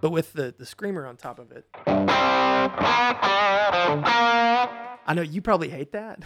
But 0.00 0.12
with 0.12 0.32
the, 0.32 0.54
the 0.56 0.64
screamer 0.64 1.04
on 1.06 1.16
top 1.16 1.40
of 1.40 1.50
it. 1.50 1.66
I 5.04 5.14
know 5.14 5.22
you 5.22 5.42
probably 5.42 5.70
hate 5.70 5.90
that. 5.92 6.22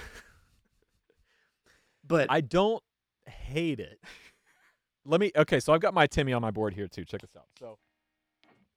but 2.07 2.27
I 2.31 2.43
don't 2.43 2.83
hate 3.27 3.81
it. 3.81 3.99
Let 5.07 5.21
me. 5.21 5.33
Okay, 5.35 5.59
so 5.61 5.73
I've 5.73 5.81
got 5.81 5.95
my 5.95 6.07
Timmy 6.07 6.35
on 6.35 6.43
my 6.43 6.51
board 6.51 6.75
here 6.75 6.87
too. 6.87 7.07
Check 7.07 7.23
this 7.23 7.35
out. 7.35 7.47
So 7.59 7.79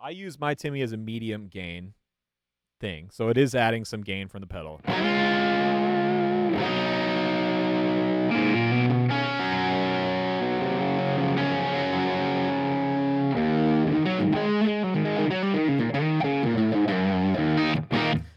I 0.01 0.11
use 0.11 0.39
my 0.39 0.53
Timmy 0.53 0.81
as 0.81 0.93
a 0.93 0.97
medium 0.97 1.47
gain 1.47 1.93
thing, 2.79 3.09
so 3.11 3.27
it 3.27 3.37
is 3.37 3.53
adding 3.53 3.83
some 3.83 4.01
gain 4.01 4.29
from 4.29 4.39
the 4.41 4.47
pedal. 4.47 4.79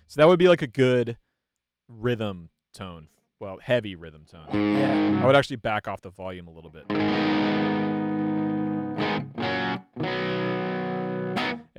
So 0.08 0.20
that 0.20 0.28
would 0.28 0.38
be 0.38 0.48
like 0.48 0.62
a 0.62 0.66
good 0.66 1.16
rhythm 1.88 2.50
tone 2.74 3.08
well, 3.42 3.58
heavy 3.60 3.96
rhythm 3.96 4.24
tone. 4.24 4.46
Yeah. 4.52 5.20
I 5.20 5.26
would 5.26 5.34
actually 5.34 5.56
back 5.56 5.88
off 5.88 6.00
the 6.00 6.10
volume 6.10 6.46
a 6.46 6.52
little 6.52 6.70
bit. 6.70 6.84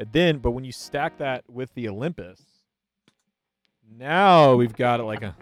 And 0.03 0.11
then, 0.11 0.39
but 0.39 0.51
when 0.51 0.65
you 0.65 0.73
stack 0.73 1.19
that 1.19 1.45
with 1.49 1.73
the 1.75 1.87
Olympus, 1.87 2.41
now 3.89 4.53
we've 4.53 4.75
got 4.75 4.99
it 4.99 5.03
like 5.03 5.23
a. 5.23 5.33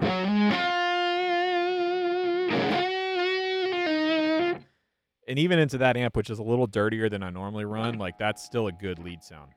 And 5.28 5.40
even 5.40 5.58
into 5.58 5.80
that 5.80 5.98
amp, 5.98 6.16
which 6.16 6.30
is 6.30 6.38
a 6.38 6.44
little 6.44 6.68
dirtier 6.68 7.10
than 7.10 7.24
I 7.24 7.32
normally 7.32 7.66
run, 7.66 7.98
like 7.98 8.20
that's 8.20 8.44
still 8.44 8.68
a 8.68 8.72
good 8.72 9.00
lead 9.00 9.24
sound. 9.24 9.50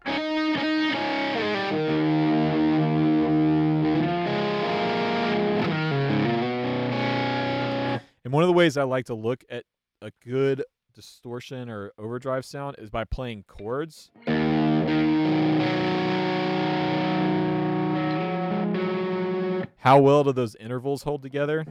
And 8.24 8.32
one 8.32 8.42
of 8.42 8.46
the 8.46 8.54
ways 8.54 8.78
I 8.78 8.84
like 8.84 9.04
to 9.06 9.14
look 9.14 9.44
at 9.50 9.64
a 10.00 10.10
good 10.26 10.64
distortion 10.94 11.68
or 11.68 11.92
overdrive 11.98 12.46
sound 12.46 12.76
is 12.78 12.88
by 12.88 13.04
playing 13.04 13.44
chords. 13.46 14.10
How 19.84 20.00
well 20.00 20.24
do 20.24 20.32
those 20.32 20.56
intervals 20.56 21.02
hold 21.02 21.20
together? 21.20 21.66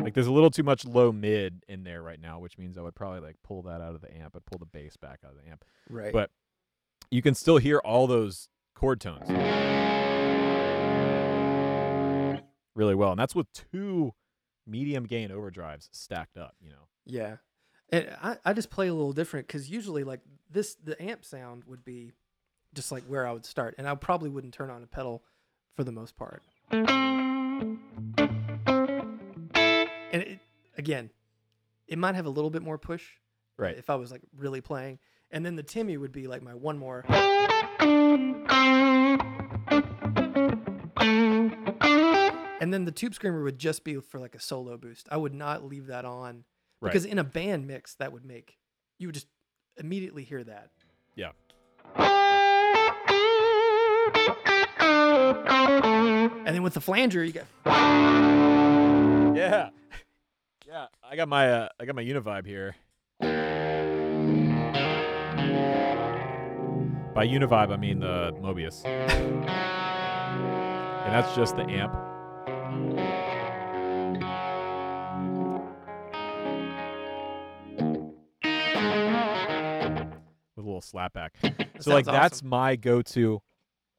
Like 0.00 0.14
there's 0.14 0.28
a 0.28 0.32
little 0.32 0.52
too 0.52 0.62
much 0.62 0.84
low 0.84 1.10
mid 1.10 1.64
in 1.68 1.82
there 1.82 2.00
right 2.04 2.20
now, 2.20 2.38
which 2.38 2.56
means 2.56 2.78
I 2.78 2.82
would 2.82 2.94
probably 2.94 3.18
like 3.18 3.34
pull 3.42 3.62
that 3.62 3.80
out 3.80 3.96
of 3.96 4.00
the 4.00 4.16
amp. 4.16 4.36
I'd 4.36 4.46
pull 4.46 4.58
the 4.58 4.64
bass 4.64 4.96
back 4.96 5.18
out 5.26 5.32
of 5.32 5.38
the 5.42 5.50
amp. 5.50 5.64
Right. 5.88 6.12
But 6.12 6.30
you 7.10 7.20
can 7.20 7.34
still 7.34 7.56
hear 7.56 7.78
all 7.78 8.06
those 8.06 8.48
chord 8.76 9.00
tones 9.00 9.28
really 12.76 12.94
well. 12.94 13.10
And 13.10 13.18
that's 13.18 13.34
with 13.34 13.48
two 13.52 14.14
medium 14.68 15.02
gain 15.06 15.30
overdrives 15.30 15.88
stacked 15.90 16.36
up, 16.38 16.54
you 16.60 16.70
know. 16.70 16.86
Yeah. 17.06 17.38
And 17.92 18.08
I, 18.22 18.36
I 18.44 18.52
just 18.52 18.70
play 18.70 18.88
a 18.88 18.94
little 18.94 19.12
different 19.12 19.46
because 19.46 19.68
usually 19.68 20.04
like 20.04 20.20
this 20.50 20.76
the 20.76 21.00
amp 21.02 21.24
sound 21.24 21.64
would 21.66 21.84
be 21.84 22.12
just 22.74 22.92
like 22.92 23.02
where 23.04 23.26
I 23.26 23.32
would 23.32 23.44
start, 23.44 23.74
and 23.78 23.88
I 23.88 23.94
probably 23.96 24.30
wouldn't 24.30 24.54
turn 24.54 24.70
on 24.70 24.82
a 24.82 24.86
pedal 24.86 25.24
for 25.74 25.84
the 25.84 25.92
most 25.92 26.16
part. 26.16 26.42
And 30.12 30.12
it, 30.12 30.40
again, 30.76 31.10
it 31.88 31.98
might 31.98 32.14
have 32.14 32.26
a 32.26 32.30
little 32.30 32.50
bit 32.50 32.62
more 32.62 32.78
push, 32.78 33.04
Right. 33.60 33.76
If 33.76 33.90
I 33.90 33.96
was 33.96 34.10
like 34.10 34.22
really 34.38 34.62
playing, 34.62 34.98
and 35.30 35.44
then 35.44 35.54
the 35.54 35.62
Timmy 35.62 35.98
would 35.98 36.12
be 36.12 36.26
like 36.26 36.42
my 36.42 36.54
one 36.54 36.78
more. 36.78 37.04
And 42.58 42.72
then 42.72 42.86
the 42.86 42.92
tube 42.92 43.14
screamer 43.14 43.42
would 43.42 43.58
just 43.58 43.84
be 43.84 43.96
for 43.96 44.18
like 44.18 44.34
a 44.34 44.40
solo 44.40 44.78
boost. 44.78 45.08
I 45.10 45.18
would 45.18 45.34
not 45.34 45.64
leave 45.64 45.88
that 45.88 46.06
on 46.06 46.44
Right. 46.80 46.92
because 46.92 47.04
in 47.04 47.18
a 47.18 47.24
band 47.24 47.66
mix 47.66 47.94
that 47.96 48.12
would 48.12 48.24
make 48.24 48.56
you 48.98 49.08
would 49.08 49.14
just 49.14 49.26
immediately 49.76 50.24
hear 50.24 50.42
that. 50.44 50.70
Yeah. 51.14 51.32
And 56.46 56.56
then 56.56 56.62
with 56.62 56.74
the 56.74 56.80
flanger, 56.80 57.24
you 57.24 57.32
get 57.32 57.46
Yeah. 59.36 59.70
Yeah. 60.66 60.86
I 61.02 61.16
got 61.16 61.28
my 61.28 61.52
uh, 61.52 61.68
I 61.78 61.84
got 61.84 61.94
my 61.94 62.04
Univibe 62.04 62.46
here. 62.46 62.74
By 67.12 67.26
Univibe 67.26 67.72
I 67.72 67.76
mean 67.76 68.00
the 68.00 68.32
Mobius. 68.40 68.84
and 71.10 71.12
that's 71.12 71.34
just 71.34 71.56
the 71.56 71.62
amp. 71.62 72.09
Slapback. 80.92 81.30
so 81.80 81.92
like 81.92 82.04
sounds 82.04 82.16
that's 82.18 82.42
my 82.42 82.76
go-to 82.76 83.40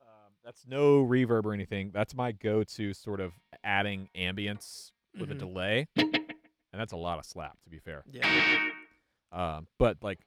um, 0.01 0.31
that's 0.43 0.65
no 0.67 1.03
reverb 1.05 1.45
or 1.45 1.53
anything 1.53 1.91
that's 1.93 2.13
my 2.15 2.31
go-to 2.31 2.93
sort 2.93 3.19
of 3.19 3.33
adding 3.63 4.09
ambience 4.17 4.91
with 5.19 5.31
a 5.31 5.35
Mhm. 5.35 5.39
delay 5.39 5.87
and 5.97 6.79
that's 6.79 6.93
a 6.93 6.97
lot 6.97 7.19
of 7.19 7.25
slap 7.25 7.57
to 7.63 7.69
be 7.69 7.79
fair 7.79 8.03
yeah. 8.11 8.69
um, 9.31 9.67
but 9.77 9.97
like 10.01 10.19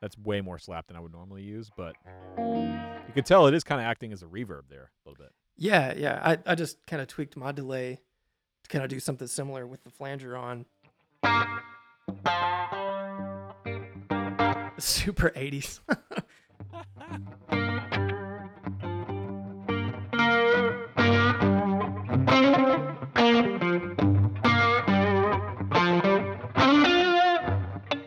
that's 0.00 0.18
way 0.18 0.40
more 0.40 0.58
slap 0.58 0.86
than 0.88 0.96
i 0.96 1.00
would 1.00 1.12
normally 1.12 1.42
use 1.42 1.70
but 1.76 1.94
you 2.38 3.12
could 3.14 3.26
tell 3.26 3.46
it 3.46 3.54
is 3.54 3.62
kind 3.64 3.80
of 3.80 3.86
acting 3.86 4.12
as 4.12 4.22
a 4.22 4.26
reverb 4.26 4.62
there 4.68 4.90
a 5.04 5.08
little 5.08 5.22
bit 5.22 5.32
Yeah, 5.62 5.94
yeah. 5.96 6.20
I, 6.24 6.38
I 6.44 6.54
just 6.56 6.84
kind 6.88 7.00
of 7.00 7.06
tweaked 7.06 7.36
my 7.36 7.52
delay 7.52 8.00
to 8.64 8.68
kind 8.68 8.82
of 8.82 8.90
do 8.90 8.98
something 8.98 9.28
similar 9.28 9.64
with 9.64 9.84
the 9.84 9.90
flanger 9.90 10.36
on. 10.36 10.66
Super 14.78 15.30
80s. 15.30 15.78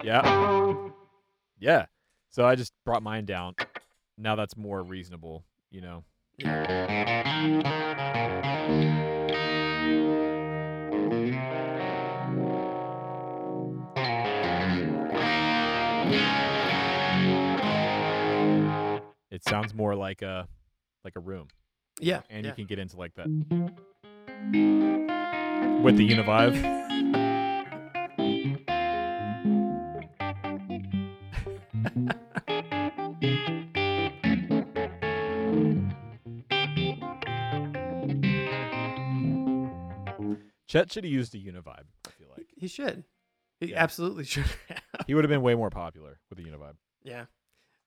Yeah. 0.04 0.76
Yeah. 1.58 1.86
So 2.30 2.46
I 2.46 2.54
just 2.56 2.74
brought 2.86 3.02
mine 3.02 3.26
down. 3.26 3.56
Now 4.20 4.36
that's 4.36 4.56
more 4.56 4.84
reasonable, 4.84 5.44
you 5.72 5.82
know. 5.82 6.04
It 6.38 6.48
sounds 19.48 19.74
more 19.74 19.96
like 19.96 20.22
a 20.22 20.50
like 21.06 21.16
a 21.16 21.22
room. 21.22 21.48
yeah. 22.02 22.22
And 22.30 22.44
yeah. 22.44 22.52
you 22.52 22.56
can 22.56 22.66
get 22.66 22.80
into 22.80 22.98
like 22.98 23.14
that 23.16 23.28
with 25.82 25.96
the 25.96 26.10
Univibe. 26.10 26.95
Chet 40.76 40.92
should 40.92 41.04
have 41.06 41.12
used 41.14 41.34
a 41.36 41.38
Univibe, 41.38 41.86
I 42.06 42.10
feel 42.18 42.28
like. 42.36 42.48
He 42.58 42.68
should. 42.68 43.06
He 43.62 43.68
Yeah. 43.68 43.82
absolutely 43.82 44.24
should. 44.34 44.44
have. 44.68 44.82
He 45.08 45.14
would 45.14 45.24
have 45.24 45.30
been 45.30 45.42
way 45.42 45.56
more 45.56 45.70
popular 45.70 46.20
with 46.30 46.40
a 46.40 46.44
Univibe. 46.44 46.76
yeah. 47.04 47.26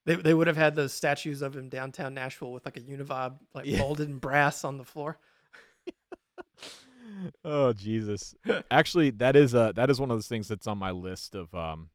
They, 0.05 0.15
they 0.15 0.33
would 0.33 0.47
have 0.47 0.57
had 0.57 0.75
those 0.75 0.91
statues 0.91 1.43
of 1.43 1.55
him 1.55 1.69
downtown 1.69 2.15
Nashville 2.15 2.51
with 2.51 2.65
like 2.65 2.77
a 2.77 2.81
univibe 2.81 3.37
like 3.53 3.67
Yeah. 3.67 3.77
molded 3.79 4.09
in 4.09 4.17
brass 4.17 4.63
on 4.63 4.77
the 4.77 4.83
floor. 4.85 5.19
oh 7.43 7.73
Jesus! 7.73 8.33
Actually, 8.71 9.11
that 9.11 9.35
is 9.35 9.53
uh 9.53 9.71
that 9.73 9.89
is 9.89 9.99
one 9.99 10.09
of 10.09 10.17
those 10.17 10.27
things 10.27 10.47
that's 10.47 10.67
on 10.67 10.77
my 10.77 10.91
list 10.91 11.35
of 11.35 11.53
um 11.53 11.89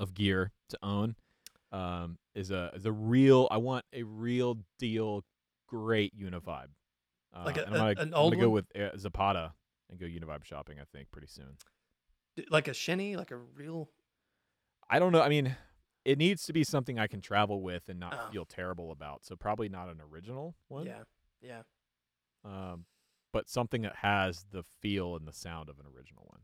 of 0.00 0.14
gear 0.14 0.50
to 0.70 0.78
own. 0.82 1.14
Um, 1.70 2.18
is 2.34 2.50
a 2.50 2.70
is 2.74 2.86
a 2.86 2.92
real. 2.92 3.46
I 3.50 3.58
want 3.58 3.84
a 3.92 4.02
real 4.02 4.58
deal, 4.78 5.22
great 5.68 6.18
Univibe. 6.18 6.68
Uh, 7.34 7.42
Like 7.44 7.56
a- 7.58 7.66
and 7.66 7.76
I'm 7.76 7.86
a- 7.86 7.94
gonna, 7.94 8.06
an 8.08 8.14
I'm 8.14 8.20
old 8.20 8.32
gonna 8.32 8.42
go 8.44 8.50
one? 8.50 8.64
with 8.74 8.82
uh, 8.94 8.96
Zapata 8.98 9.52
and 9.92 10.00
go 10.00 10.06
Univibe 10.06 10.44
shopping. 10.44 10.78
I 10.80 10.84
think 10.84 11.10
pretty 11.12 11.28
soon. 11.28 11.56
Like 12.50 12.66
a 12.68 12.74
Shin-ei, 12.74 13.16
like 13.16 13.30
a 13.30 13.36
real. 13.36 13.88
I 14.90 14.98
don't 14.98 15.12
know. 15.12 15.22
I 15.22 15.28
mean, 15.28 15.54
it 16.04 16.18
needs 16.18 16.44
to 16.46 16.52
be 16.52 16.64
something 16.64 16.98
I 16.98 17.06
can 17.06 17.20
travel 17.20 17.62
with 17.62 17.88
and 17.88 18.00
not 18.00 18.14
Oh. 18.18 18.30
feel 18.32 18.44
terrible 18.44 18.90
about. 18.90 19.24
So 19.24 19.36
probably 19.36 19.68
not 19.68 19.88
an 19.88 20.00
original 20.00 20.56
one. 20.68 20.86
Yeah. 20.86 21.02
Yeah. 21.40 21.62
Um, 22.44 22.86
but 23.32 23.48
something 23.48 23.82
that 23.82 23.96
has 23.96 24.44
the 24.50 24.62
feel 24.62 25.14
and 25.16 25.26
the 25.28 25.32
sound 25.32 25.68
of 25.68 25.78
an 25.78 25.86
original 25.94 26.24
one. 26.26 26.40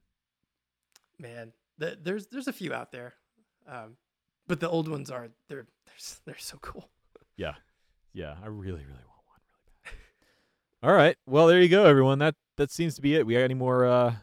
Man, 1.18 1.52
th- 1.80 1.98
there's 2.02 2.26
there's 2.28 2.46
a 2.48 2.52
few 2.52 2.72
out 2.72 2.92
there, 2.92 3.14
um, 3.66 3.96
but 4.46 4.60
the 4.60 4.68
old 4.68 4.88
ones 4.88 5.10
are 5.10 5.28
they're 5.48 5.66
they're 5.86 5.94
they're 6.24 6.38
so 6.38 6.56
cool. 6.62 6.88
Yeah, 7.36 7.54
yeah, 8.12 8.36
I 8.42 8.46
really, 8.46 8.80
really 8.84 9.04
want 9.04 9.24
one 9.26 9.40
really 9.52 9.64
bad. 9.84 9.92
All 10.88 10.94
right. 10.94 11.16
Well, 11.26 11.46
there 11.48 11.60
you 11.60 11.68
go, 11.68 11.84
everyone. 11.84 12.20
That 12.20 12.36
that 12.58 12.70
seems 12.70 12.94
to 12.96 13.02
be 13.02 13.14
it. 13.14 13.24
We 13.24 13.34
got 13.34 13.40
any 13.40 13.54
more 13.54 13.86
uh, 13.86 14.14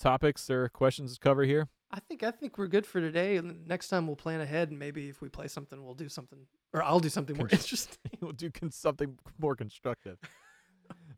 topics 0.00 0.48
or 0.48 0.68
questions 0.70 1.14
to 1.14 1.20
cover 1.20 1.44
here? 1.44 1.68
I 1.90 2.00
think 2.00 2.22
I 2.22 2.30
think 2.30 2.56
we're 2.56 2.68
good 2.68 2.86
for 2.86 3.00
today. 3.00 3.36
and 3.36 3.66
Next 3.66 3.88
time 3.88 4.06
we'll 4.06 4.16
plan 4.16 4.40
ahead, 4.40 4.70
and 4.70 4.78
maybe 4.78 5.08
if 5.08 5.20
we 5.20 5.28
play 5.28 5.48
something, 5.48 5.84
we'll 5.84 5.94
do 5.94 6.08
something, 6.08 6.38
or 6.72 6.82
I'll 6.82 7.00
do 7.00 7.10
something 7.10 7.36
more 7.36 7.48
interesting. 7.50 7.98
we'll 8.20 8.32
do 8.32 8.50
con- 8.50 8.70
something 8.70 9.18
more 9.38 9.54
constructive. 9.54 10.18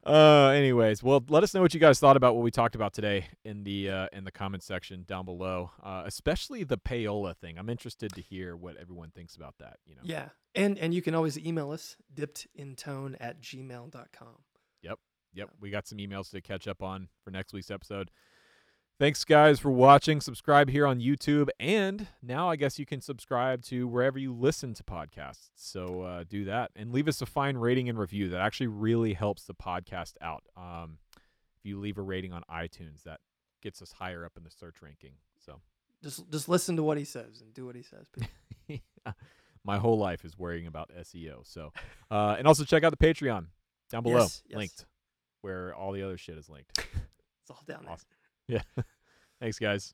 Uh, 0.05 0.49
anyways, 0.49 1.03
well, 1.03 1.25
let 1.29 1.43
us 1.43 1.55
know 1.55 1.63
what 1.63 1.73
you 1.73 1.81
guys 1.81 1.99
thought 1.99 2.17
about 2.17 2.35
what 2.35 2.45
we 2.45 2.51
talked 2.51 2.75
about 2.75 2.93
today 2.93 3.27
in 3.45 3.65
the 3.65 3.89
uh, 3.89 4.09
in 4.13 4.25
the 4.25 4.33
comment 4.33 4.63
section 4.63 5.05
down 5.07 5.25
below. 5.25 5.71
Uh, 5.83 6.03
especially 6.07 6.65
the 6.65 6.77
payola 6.77 7.37
thing. 7.37 7.57
I'm 7.57 7.71
interested 7.71 8.13
to 8.15 8.21
hear 8.21 8.57
what 8.57 8.77
everyone 8.77 9.11
thinks 9.11 9.37
about 9.37 9.55
that. 9.61 9.79
You 9.87 9.95
know. 9.95 10.03
Yeah. 10.03 10.29
And 10.57 10.77
and 10.79 10.93
you 10.93 11.03
can 11.03 11.15
always 11.15 11.39
email 11.39 11.71
us 11.71 11.97
dippedintone 12.15 13.17
at 13.21 13.41
gmail.com. 13.41 14.37
Yep, 15.35 15.51
we 15.61 15.71
got 15.71 15.87
some 15.87 15.99
emails 15.99 16.31
to 16.31 16.41
catch 16.41 16.67
up 16.69 16.83
on 16.83 17.09
for 17.23 17.31
next 17.31 17.53
week's 17.53 17.71
episode. 17.71 18.11
Thanks, 19.01 19.25
guys, 19.25 19.59
for 19.59 19.73
watching. 19.73 20.21
Subscribe 20.21 20.71
here 20.71 20.87
on 20.87 21.01
YouTube, 21.01 21.49
and 21.59 22.07
now 22.23 22.49
I 22.49 22.55
guess 22.55 22.79
you 22.79 22.87
can 22.87 23.01
subscribe 23.01 23.63
to 23.65 23.89
wherever 23.89 24.21
you 24.21 24.33
listen 24.33 24.73
to 24.75 24.85
podcasts. 24.85 25.51
So 25.57 26.03
uh, 26.03 26.25
do 26.29 26.45
that 26.45 26.71
and 26.77 26.93
leave 26.93 27.09
us 27.09 27.21
a 27.21 27.27
fine 27.27 27.57
rating 27.57 27.89
and 27.89 27.99
review. 27.99 28.29
That 28.29 28.41
actually 28.41 28.69
really 28.69 29.15
helps 29.15 29.43
the 29.45 29.55
podcast 29.55 30.13
out. 30.21 30.45
Um, 30.57 30.99
if 31.59 31.65
you 31.67 31.81
leave 31.81 31.99
a 31.99 32.03
rating 32.03 32.33
on 32.33 32.43
iTunes, 32.49 33.03
that 33.03 33.19
gets 33.63 33.83
us 33.83 33.91
higher 33.91 34.25
up 34.25 34.37
in 34.37 34.45
the 34.45 34.51
search 34.51 34.77
ranking. 34.81 35.15
So 35.45 35.61
Just 36.05 36.31
just 36.31 36.49
listen 36.49 36.77
to 36.77 36.85
what 36.85 36.97
he 36.97 37.05
says 37.05 37.41
and 37.41 37.53
do 37.53 37.67
what 37.67 37.75
he 37.75 37.83
says. 37.83 38.07
people. 38.69 38.85
my 39.65 39.79
whole 39.79 39.99
life 39.99 40.25
is 40.25 40.39
worrying 40.39 40.69
about 40.69 40.91
SEO. 41.01 41.39
So, 41.43 41.73
uh, 42.13 42.37
and 42.39 42.47
also 42.47 42.63
check 42.65 42.85
out 42.85 42.97
the 42.97 43.05
Patreon 43.05 43.47
down 43.91 44.03
below, 44.05 44.19
Yes, 44.21 44.43
yes. 44.47 44.57
linked, 44.57 44.85
where 45.45 45.75
all 45.75 45.93
the 45.93 46.03
other 46.03 46.17
shit 46.17 46.39
is 46.39 46.49
linked. 46.49 46.87
It's 47.43 47.51
all 47.51 47.63
down 47.69 47.83
there. 47.83 47.93
Awesome. 47.93 48.09
Yeah. 48.49 48.63
Thanks, 49.39 49.59
guys. 49.59 49.93